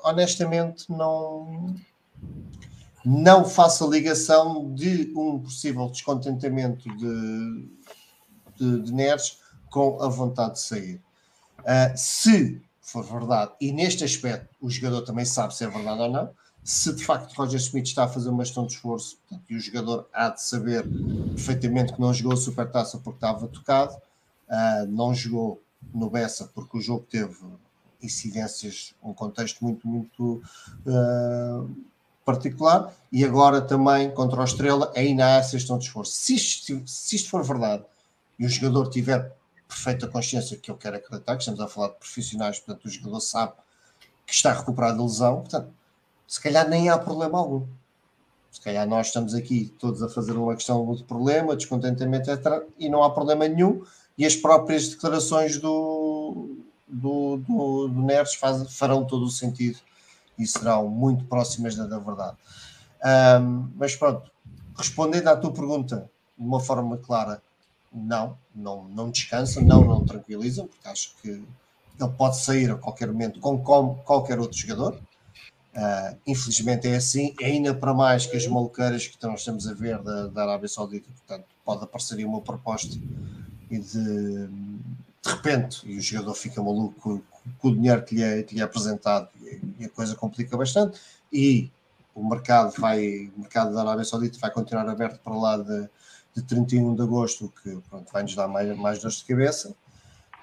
[0.02, 1.74] honestamente, não
[3.04, 7.68] não faça ligação de um possível descontentamento de,
[8.56, 9.38] de, de Neres
[9.70, 11.02] com a vontade de sair.
[11.60, 16.10] Uh, se for verdade, e neste aspecto o jogador também sabe se é verdade ou
[16.10, 16.30] não,
[16.64, 19.18] se de facto Roger Smith está a fazer uma gestão de esforço
[19.50, 20.82] e o jogador há de saber
[21.34, 25.62] perfeitamente que não jogou a Supertaça porque estava tocado, uh, não jogou
[25.92, 27.36] no Bessa porque o jogo teve
[28.02, 30.42] incidências, um contexto muito, muito
[30.86, 31.76] uh,
[32.24, 36.12] particular e agora também contra o Estrela ainda há essa questão de esforço.
[36.12, 37.84] Se isto, se isto for verdade
[38.38, 39.36] e o jogador tiver
[39.68, 43.20] perfeita consciência que eu quero acreditar, que estamos a falar de profissionais, portanto o jogador
[43.20, 43.52] sabe
[44.26, 45.70] que está recuperado de lesão, portanto,
[46.26, 47.66] se calhar nem há problema algum.
[48.50, 52.88] Se calhar nós estamos aqui todos a fazer uma questão de problema, descontentamento, etc., e
[52.88, 53.82] não há problema nenhum,
[54.16, 56.56] e as próprias declarações do,
[56.86, 59.78] do, do, do Neres faz, farão todo o sentido
[60.38, 62.36] e serão muito próximas da, da verdade.
[63.40, 64.30] Um, mas pronto,
[64.76, 67.42] respondendo à tua pergunta de uma forma clara,
[67.92, 73.08] não, não, não descansa, não, não tranquiliza, porque acho que ele pode sair a qualquer
[73.08, 75.00] momento com, com qualquer outro jogador.
[75.74, 80.00] Uh, infelizmente é assim, ainda para mais que as maluqueiras que nós estamos a ver
[80.00, 82.96] da, da Arábia Saudita, portanto, pode aparecer uma proposta
[83.68, 84.50] e de, de
[85.26, 87.20] repente e o jogador fica maluco com,
[87.58, 89.28] com o dinheiro que lhe é, que lhe é apresentado
[89.80, 91.00] e a coisa complica bastante
[91.32, 91.72] e
[92.14, 95.88] o mercado vai, o mercado da Arábia Saudita vai continuar aberto para lá de,
[96.36, 99.74] de 31 de agosto, que pronto, vai nos dar mais, mais dores de cabeça.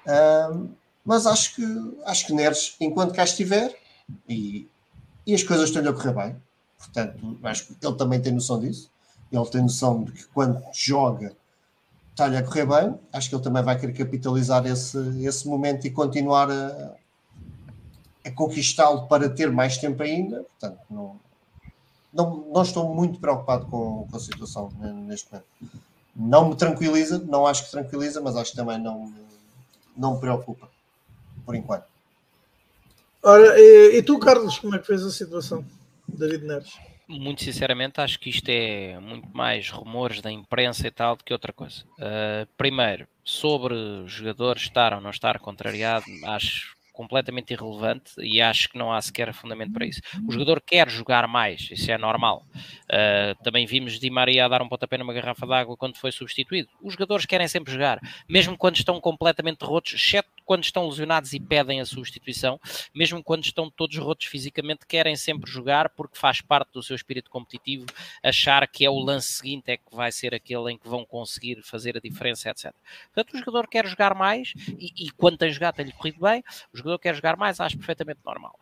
[0.06, 0.68] Um,
[1.02, 1.64] mas acho que
[2.04, 3.74] acho que Neres, enquanto cá estiver,
[4.28, 4.68] e,
[5.26, 6.36] e as coisas estão-lhe a correr bem,
[6.78, 8.90] portanto, acho que ele também tem noção disso.
[9.30, 11.34] ele tem noção de que quando joga
[12.10, 15.90] está-lhe a correr bem, acho que ele também vai querer capitalizar esse, esse momento e
[15.90, 16.94] continuar a,
[18.24, 20.42] a conquistá-lo para ter mais tempo ainda.
[20.42, 21.16] Portanto, não,
[22.12, 24.70] não, não estou muito preocupado com, com a situação
[25.06, 25.46] neste momento.
[26.14, 29.10] Não me tranquiliza, não acho que tranquiliza, mas acho que também não,
[29.96, 30.68] não me preocupa,
[31.46, 31.86] por enquanto.
[33.22, 35.64] Ora, e, e tu, Carlos, como é que fez a situação?
[36.08, 36.72] David Neres?
[37.18, 41.32] muito sinceramente, acho que isto é muito mais rumores da imprensa e tal do que
[41.32, 41.84] outra coisa.
[41.98, 48.68] Uh, primeiro, sobre o jogador estar ou não estar contrariado, acho completamente irrelevante e acho
[48.68, 50.00] que não há sequer fundamento para isso.
[50.28, 52.44] O jogador quer jogar mais, isso é normal.
[52.84, 56.68] Uh, também vimos Di Maria dar um pontapé numa garrafa d'água quando foi substituído.
[56.82, 61.40] Os jogadores querem sempre jogar, mesmo quando estão completamente rotos, exceto quando estão lesionados e
[61.40, 62.60] pedem a substituição,
[62.94, 67.30] mesmo quando estão todos rotos fisicamente, querem sempre jogar porque faz parte do seu espírito
[67.30, 67.86] competitivo
[68.22, 71.62] achar que é o lance seguinte é que vai ser aquele em que vão conseguir
[71.62, 72.72] fazer a diferença, etc.
[73.12, 76.42] Portanto, o jogador quer jogar mais e, e quando tem jogado tem-lhe corrido bem,
[76.72, 78.58] o jogador quer jogar mais, acho perfeitamente normal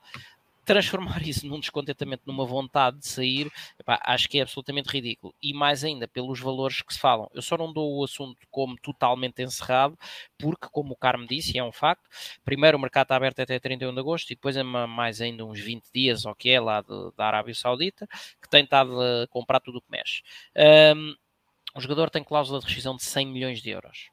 [0.71, 5.35] transformar isso num descontentamento, numa vontade de sair, epá, acho que é absolutamente ridículo.
[5.43, 7.29] E mais ainda, pelos valores que se falam.
[7.35, 9.99] Eu só não dou o assunto como totalmente encerrado,
[10.39, 12.09] porque, como o Carmo disse, é um facto,
[12.45, 15.59] primeiro o mercado está aberto até 31 de agosto e depois é mais ainda uns
[15.59, 18.07] 20 dias, ou que é lá de, da Arábia Saudita,
[18.41, 20.23] que tem estado a comprar tudo o que mexe.
[20.97, 21.15] Um,
[21.75, 24.11] o jogador tem cláusula de rescisão de 100 milhões de euros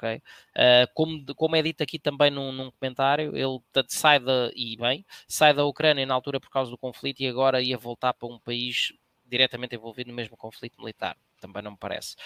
[0.00, 0.16] ok?
[0.16, 5.04] Uh, como, como é dito aqui também num, num comentário, ele sai da, e bem,
[5.28, 8.38] sai da Ucrânia na altura por causa do conflito e agora ia voltar para um
[8.38, 8.92] país
[9.26, 12.16] diretamente envolvido no mesmo conflito militar, também não me parece.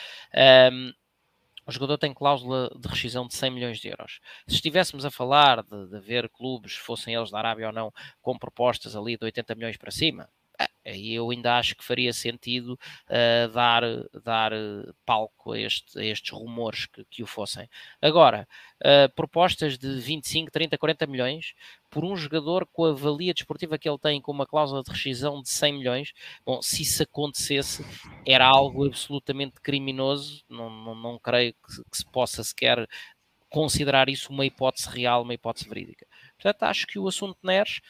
[0.73, 0.93] Um,
[1.67, 4.21] o jogador tem cláusula de rescisão de 100 milhões de euros.
[4.47, 8.39] Se estivéssemos a falar de, de ver clubes, fossem eles da Arábia ou não, com
[8.39, 10.29] propostas ali de 80 milhões para cima,
[10.85, 12.79] eu ainda acho que faria sentido
[13.09, 13.83] uh, dar,
[14.23, 17.69] dar eh, palco a, este, a, estes rumores que, que o fossem.
[18.03, 18.47] Agora,
[18.83, 21.55] uh, propostas de 25, 30, 40 milhões
[21.91, 25.41] por um jogador com a valia desportiva que ele tem, com uma cláusula de rescisão
[25.41, 26.13] de 100 milhões,
[26.45, 27.85] bom, se isso acontecesse,
[28.27, 32.87] era algo absolutamente criminoso, não, não, não creio que, que se possa sequer
[33.49, 36.05] considerar isso uma hipótese real, uma hipótese verídica.
[36.37, 37.81] Portanto, acho que o assunto Neres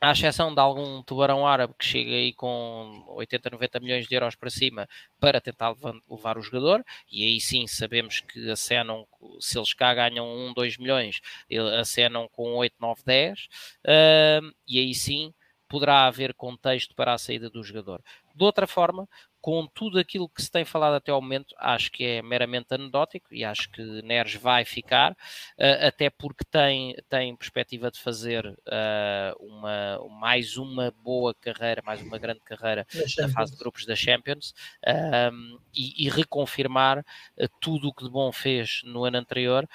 [0.00, 4.34] à exceção de algum tubarão árabe que chega aí com 80, 90 milhões de euros
[4.34, 4.88] para cima
[5.20, 5.74] para tentar
[6.08, 9.06] levar o jogador, e aí sim sabemos que acenam,
[9.40, 11.20] se eles cá ganham 1, 2 milhões,
[11.78, 15.34] acenam com 8, 9, 10, uh, e aí sim
[15.68, 18.02] poderá haver contexto para a saída do jogador.
[18.34, 19.08] De outra forma,
[19.40, 23.32] com tudo aquilo que se tem falado até ao momento, acho que é meramente anedótico
[23.32, 29.36] e acho que Neres vai ficar, uh, até porque tem, tem perspectiva de fazer uh,
[29.40, 32.86] uma, mais uma boa carreira, mais uma grande carreira
[33.18, 34.54] na fase de grupos da Champions
[34.86, 37.04] uh, e, e, reconfirmar
[37.60, 39.68] tudo o que de bom fez no ano anterior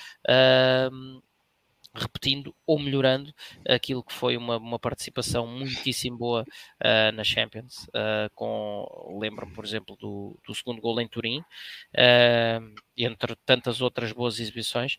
[1.99, 3.33] repetindo ou melhorando
[3.67, 9.65] aquilo que foi uma, uma participação muitíssimo boa uh, na Champions, uh, com, lembro por
[9.65, 14.97] exemplo do, do segundo gol em Turim, uh, entre tantas outras boas exibições,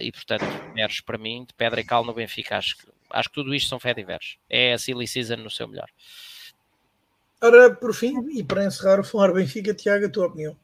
[0.00, 3.34] e portanto, Neres para mim, de pedra e cal no Benfica, acho que, acho que
[3.34, 5.88] tudo isto são fé diversos, é a silly season no seu melhor.
[7.42, 10.56] Ora, por fim, e para encerrar o falar Benfica, Tiago, a tua opinião?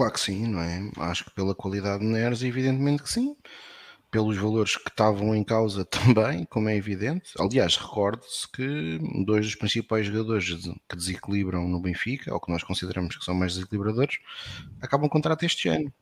[0.00, 0.90] Claro que sim, não é?
[0.96, 3.36] Acho que pela qualidade de Neres, evidentemente que sim
[4.10, 5.84] pelos valores que estavam em causa
[6.16, 7.32] também, como é evidente.
[7.38, 10.56] Aliás, recorde-se que dois dos principais jogadores
[10.88, 14.16] que desequilibram no Benfica, ou que nós consideramos que são mais desequilibradores,
[14.80, 15.92] acabam o contrato este ano.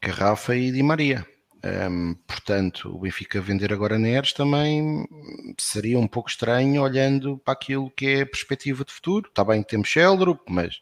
[0.00, 1.26] Garrafa e Di Maria.
[1.62, 5.06] Um, portanto, o Benfica vender agora Neres também
[5.60, 9.28] seria um pouco estranho olhando para aquilo que é a perspectiva de futuro.
[9.28, 10.80] Está bem que temos Sheldrup, mas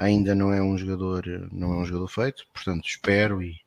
[0.00, 2.46] ainda não é um jogador, não é um jogador feito.
[2.52, 3.60] Portanto, espero e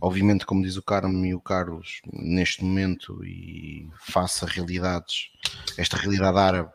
[0.00, 5.30] Obviamente, como diz o Carmo e o Carlos, neste momento e face a realidades,
[5.76, 6.70] esta realidade árabe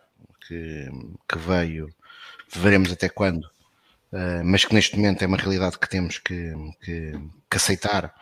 [0.46, 0.90] que,
[1.28, 1.94] que veio,
[2.54, 3.46] veremos até quando,
[4.12, 7.14] uh, mas que neste momento é uma realidade que temos que, que,
[7.50, 8.14] que aceitar.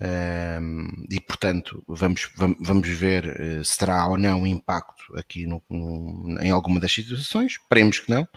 [0.00, 6.40] Uh, e portanto vamos, vamos ver uh, se terá ou não impacto aqui no, no,
[6.40, 8.28] em alguma das situações, esperemos que não,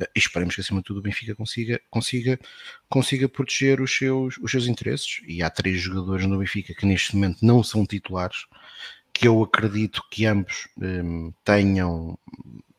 [0.00, 2.38] e esperemos que acima de tudo o Benfica consiga, consiga,
[2.88, 5.20] consiga proteger os seus, os seus interesses.
[5.26, 8.46] E há três jogadores no Benfica que neste momento não são titulares,
[9.12, 12.16] que eu acredito que ambos um, tenham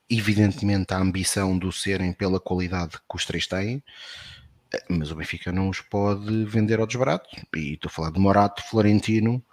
[0.10, 3.84] evidentemente a ambição de o serem pela qualidade que os três têm,
[4.90, 7.30] mas o Benfica não os pode vender ao desbarato.
[7.56, 9.44] E estou a falar de Morato, Florentino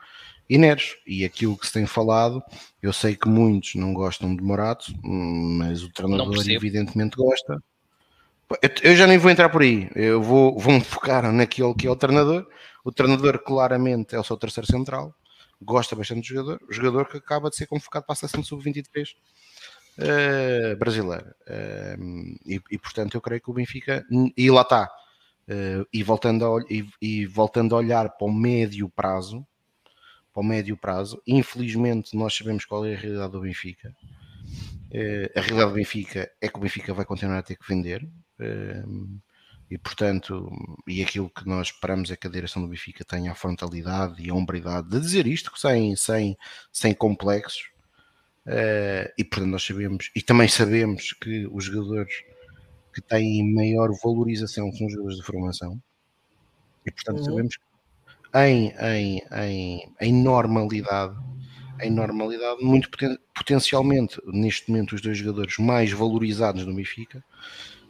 [0.49, 0.97] e Neres.
[1.07, 2.43] E aquilo que se tem falado,
[2.83, 7.63] eu sei que muitos não gostam de Morato, mas o treinador evidentemente gosta.
[8.83, 9.91] Eu já nem vou entrar por aí.
[9.95, 12.47] Eu vou, vou me focar naquele que é o treinador.
[12.85, 15.15] O treinador claramente é o seu terceiro central.
[15.61, 16.61] Gosta bastante do jogador.
[16.69, 19.15] O jogador que acaba de ser convocado para a seleção sub-23 uh,
[19.99, 21.35] eh, brasileira.
[21.49, 24.07] Uh, e, e, portanto eu creio que o Benfica.
[24.37, 24.89] E lá está.
[25.49, 29.47] Uh, e, voltando a, e, e voltando a olhar para o médio prazo,
[30.33, 33.95] para o médio prazo, infelizmente nós sabemos qual é a realidade do Benfica.
[35.35, 38.07] a realidade do Benfica é que o Benfica vai continuar a ter que vender
[39.71, 40.49] e portanto,
[40.87, 44.31] e aquilo que nós esperamos é que a direção do Benfica tenha a frontalidade e
[44.31, 46.37] a hombridade de dizer isto sem, sem,
[46.73, 47.69] sem complexos.
[48.47, 52.23] Uh, e portanto, nós sabemos, e também sabemos que os jogadores
[52.97, 55.79] que têm maior valorização são os jogadores de formação,
[56.87, 57.25] e portanto, uhum.
[57.25, 57.63] sabemos que
[58.35, 61.15] em, em, em, em normalidade,
[61.83, 67.23] em normalidade, muito poten potencialmente, neste momento, os dois jogadores mais valorizados no Benfica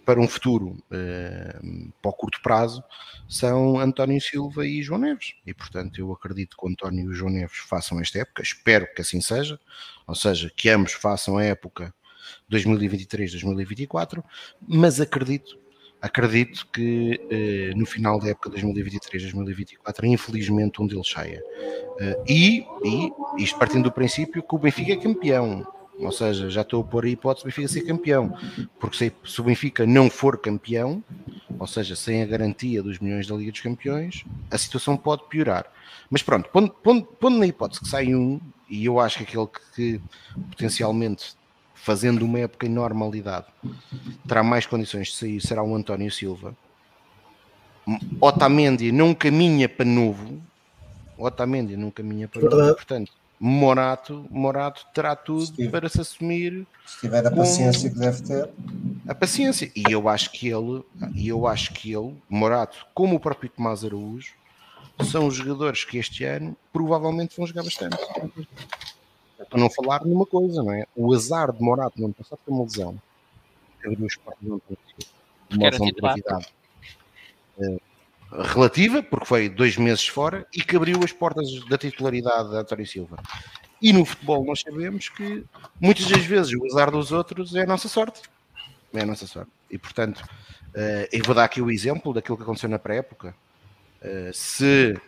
[0.05, 2.83] para um futuro, uh, para o curto prazo,
[3.29, 5.35] são António Silva e João Neves.
[5.47, 8.93] E, portanto, eu acredito que o António e o João Neves façam esta época, espero
[8.93, 9.59] que assim seja,
[10.05, 11.95] ou seja, que ambos façam a época
[12.51, 14.23] 2023-2024,
[14.67, 15.59] mas acredito,
[16.01, 21.43] acredito que uh, no final da época 2023-2024, infelizmente, um deles saia.
[22.01, 25.67] Uh, e, e, isto partindo do princípio que o Benfica é campeão,
[25.99, 28.37] ou seja, já estou a pôr a hipótese do Benfica ser campeão.
[28.79, 31.03] Porque se, se, o Benfica não for campeão,
[31.59, 35.67] ou seja, sem a garantia dos milhões da Liga dos Campeões, a situação pode piorar.
[36.11, 39.47] Mas pronto, pondo, pondo, pondo na hipótese que sai um, e eu acho que aquele
[39.47, 40.01] que, que
[40.51, 41.36] potencialmente
[41.87, 43.47] fazendo uma época em normalidade
[44.27, 46.53] terá mais condições de sair será o António Silva.
[48.21, 50.43] Otamendi não caminha para novo.
[51.17, 56.67] Otamendi não caminha para novo, portanto Morato, Morato terá tudo se para se assumir.
[56.85, 58.51] Se tiver a paciência que deve ter.
[59.07, 59.71] A paciência.
[59.77, 60.83] E eu acho que ele,
[61.15, 64.33] e eu acho que ele, Morato, como o próprio Tomás Araújo,
[65.05, 67.97] são os jogadores que este ano provavelmente vão jogar bastante.
[69.49, 70.87] Para não falar numa coisa, não é?
[70.95, 73.01] O azar de Morato não passar por uma lesão,
[73.85, 74.61] abriu os portas não
[75.51, 76.49] uma lesão de gravidade
[78.55, 82.87] relativa, porque foi dois meses fora, e que abriu as portas da titularidade de António
[82.87, 83.17] Silva.
[83.81, 85.45] E no futebol nós sabemos que
[85.81, 88.23] muitas das vezes o azar dos outros é a nossa sorte.
[88.93, 89.51] É a nossa sorte.
[89.71, 93.35] E portanto, uh, eu vou dar aqui o exemplo daquilo que aconteceu na pré-época.
[94.03, 94.99] Uh, se,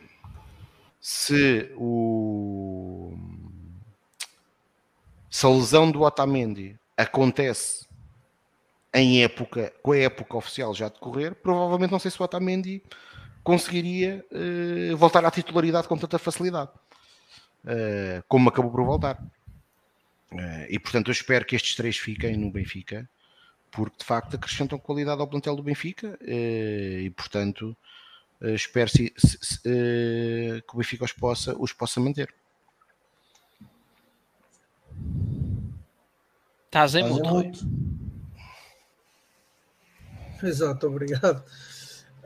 [1.01, 3.17] se o
[5.39, 7.87] se a lesão do Otamendi acontece
[8.93, 12.83] em época, com a época oficial já decorrer, provavelmente não sei se o Otamendi
[13.45, 16.73] conseguiria uh, voltar à titularidade com tanta facilidade,
[17.65, 19.23] uh, como acabou por voltar.
[20.33, 23.09] Uh, e portanto, eu espero que estes três fiquem no Benfica,
[23.71, 27.77] porque de facto acrescentam qualidade ao plantel do Benfica e portanto
[28.41, 32.35] espero se, se, se, que o Benfica os possa, os possa manter.
[36.67, 37.61] Estás em muito.
[40.43, 41.43] Exato, obrigado.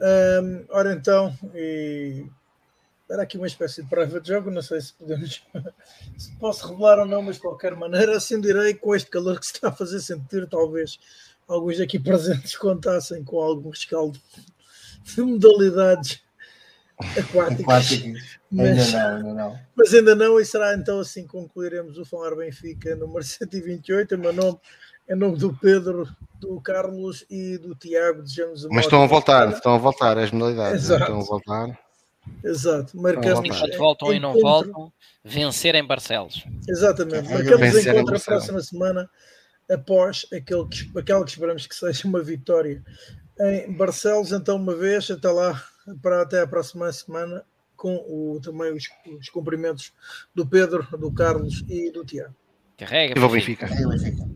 [0.00, 2.26] Um, ora então, e...
[3.08, 5.42] era aqui uma espécie de private jogo, não sei se podemos
[6.18, 9.46] se posso revelar ou não, mas de qualquer maneira assim direi com este calor que
[9.46, 10.98] se está a fazer sentir, talvez
[11.46, 14.20] alguns aqui presentes contassem com algum rescaldo
[15.04, 16.20] de modalidades
[16.98, 18.38] aquáticas.
[18.50, 19.58] Mas, ainda não, ainda não.
[19.74, 24.14] Mas ainda não, e será então assim concluiremos o Falar Benfica número 128.
[24.14, 24.58] O meu nome
[25.08, 26.08] em nome do Pedro,
[26.40, 30.88] do Carlos e do Tiago, desejamos Mas estão a voltar, estão a voltar as modalidades,
[30.88, 30.96] né?
[30.96, 31.78] estão a voltar.
[32.44, 34.92] Exato, marcamos enquanto voltam e não voltam,
[35.24, 36.44] vencer em Barcelos.
[36.68, 39.10] Exatamente, marcamos encontro a próxima semana
[39.68, 42.82] após aquele que, aquela que esperamos que seja uma vitória
[43.40, 44.30] em Barcelos.
[44.30, 45.60] Então, uma vez, até lá,
[46.00, 47.44] para até a próxima semana,
[47.76, 48.88] com o, também os,
[49.18, 49.92] os cumprimentos
[50.34, 52.34] do Pedro, do Carlos e do Tiago.
[52.76, 53.66] Carrega, Benfica.
[53.66, 54.31] Benfica.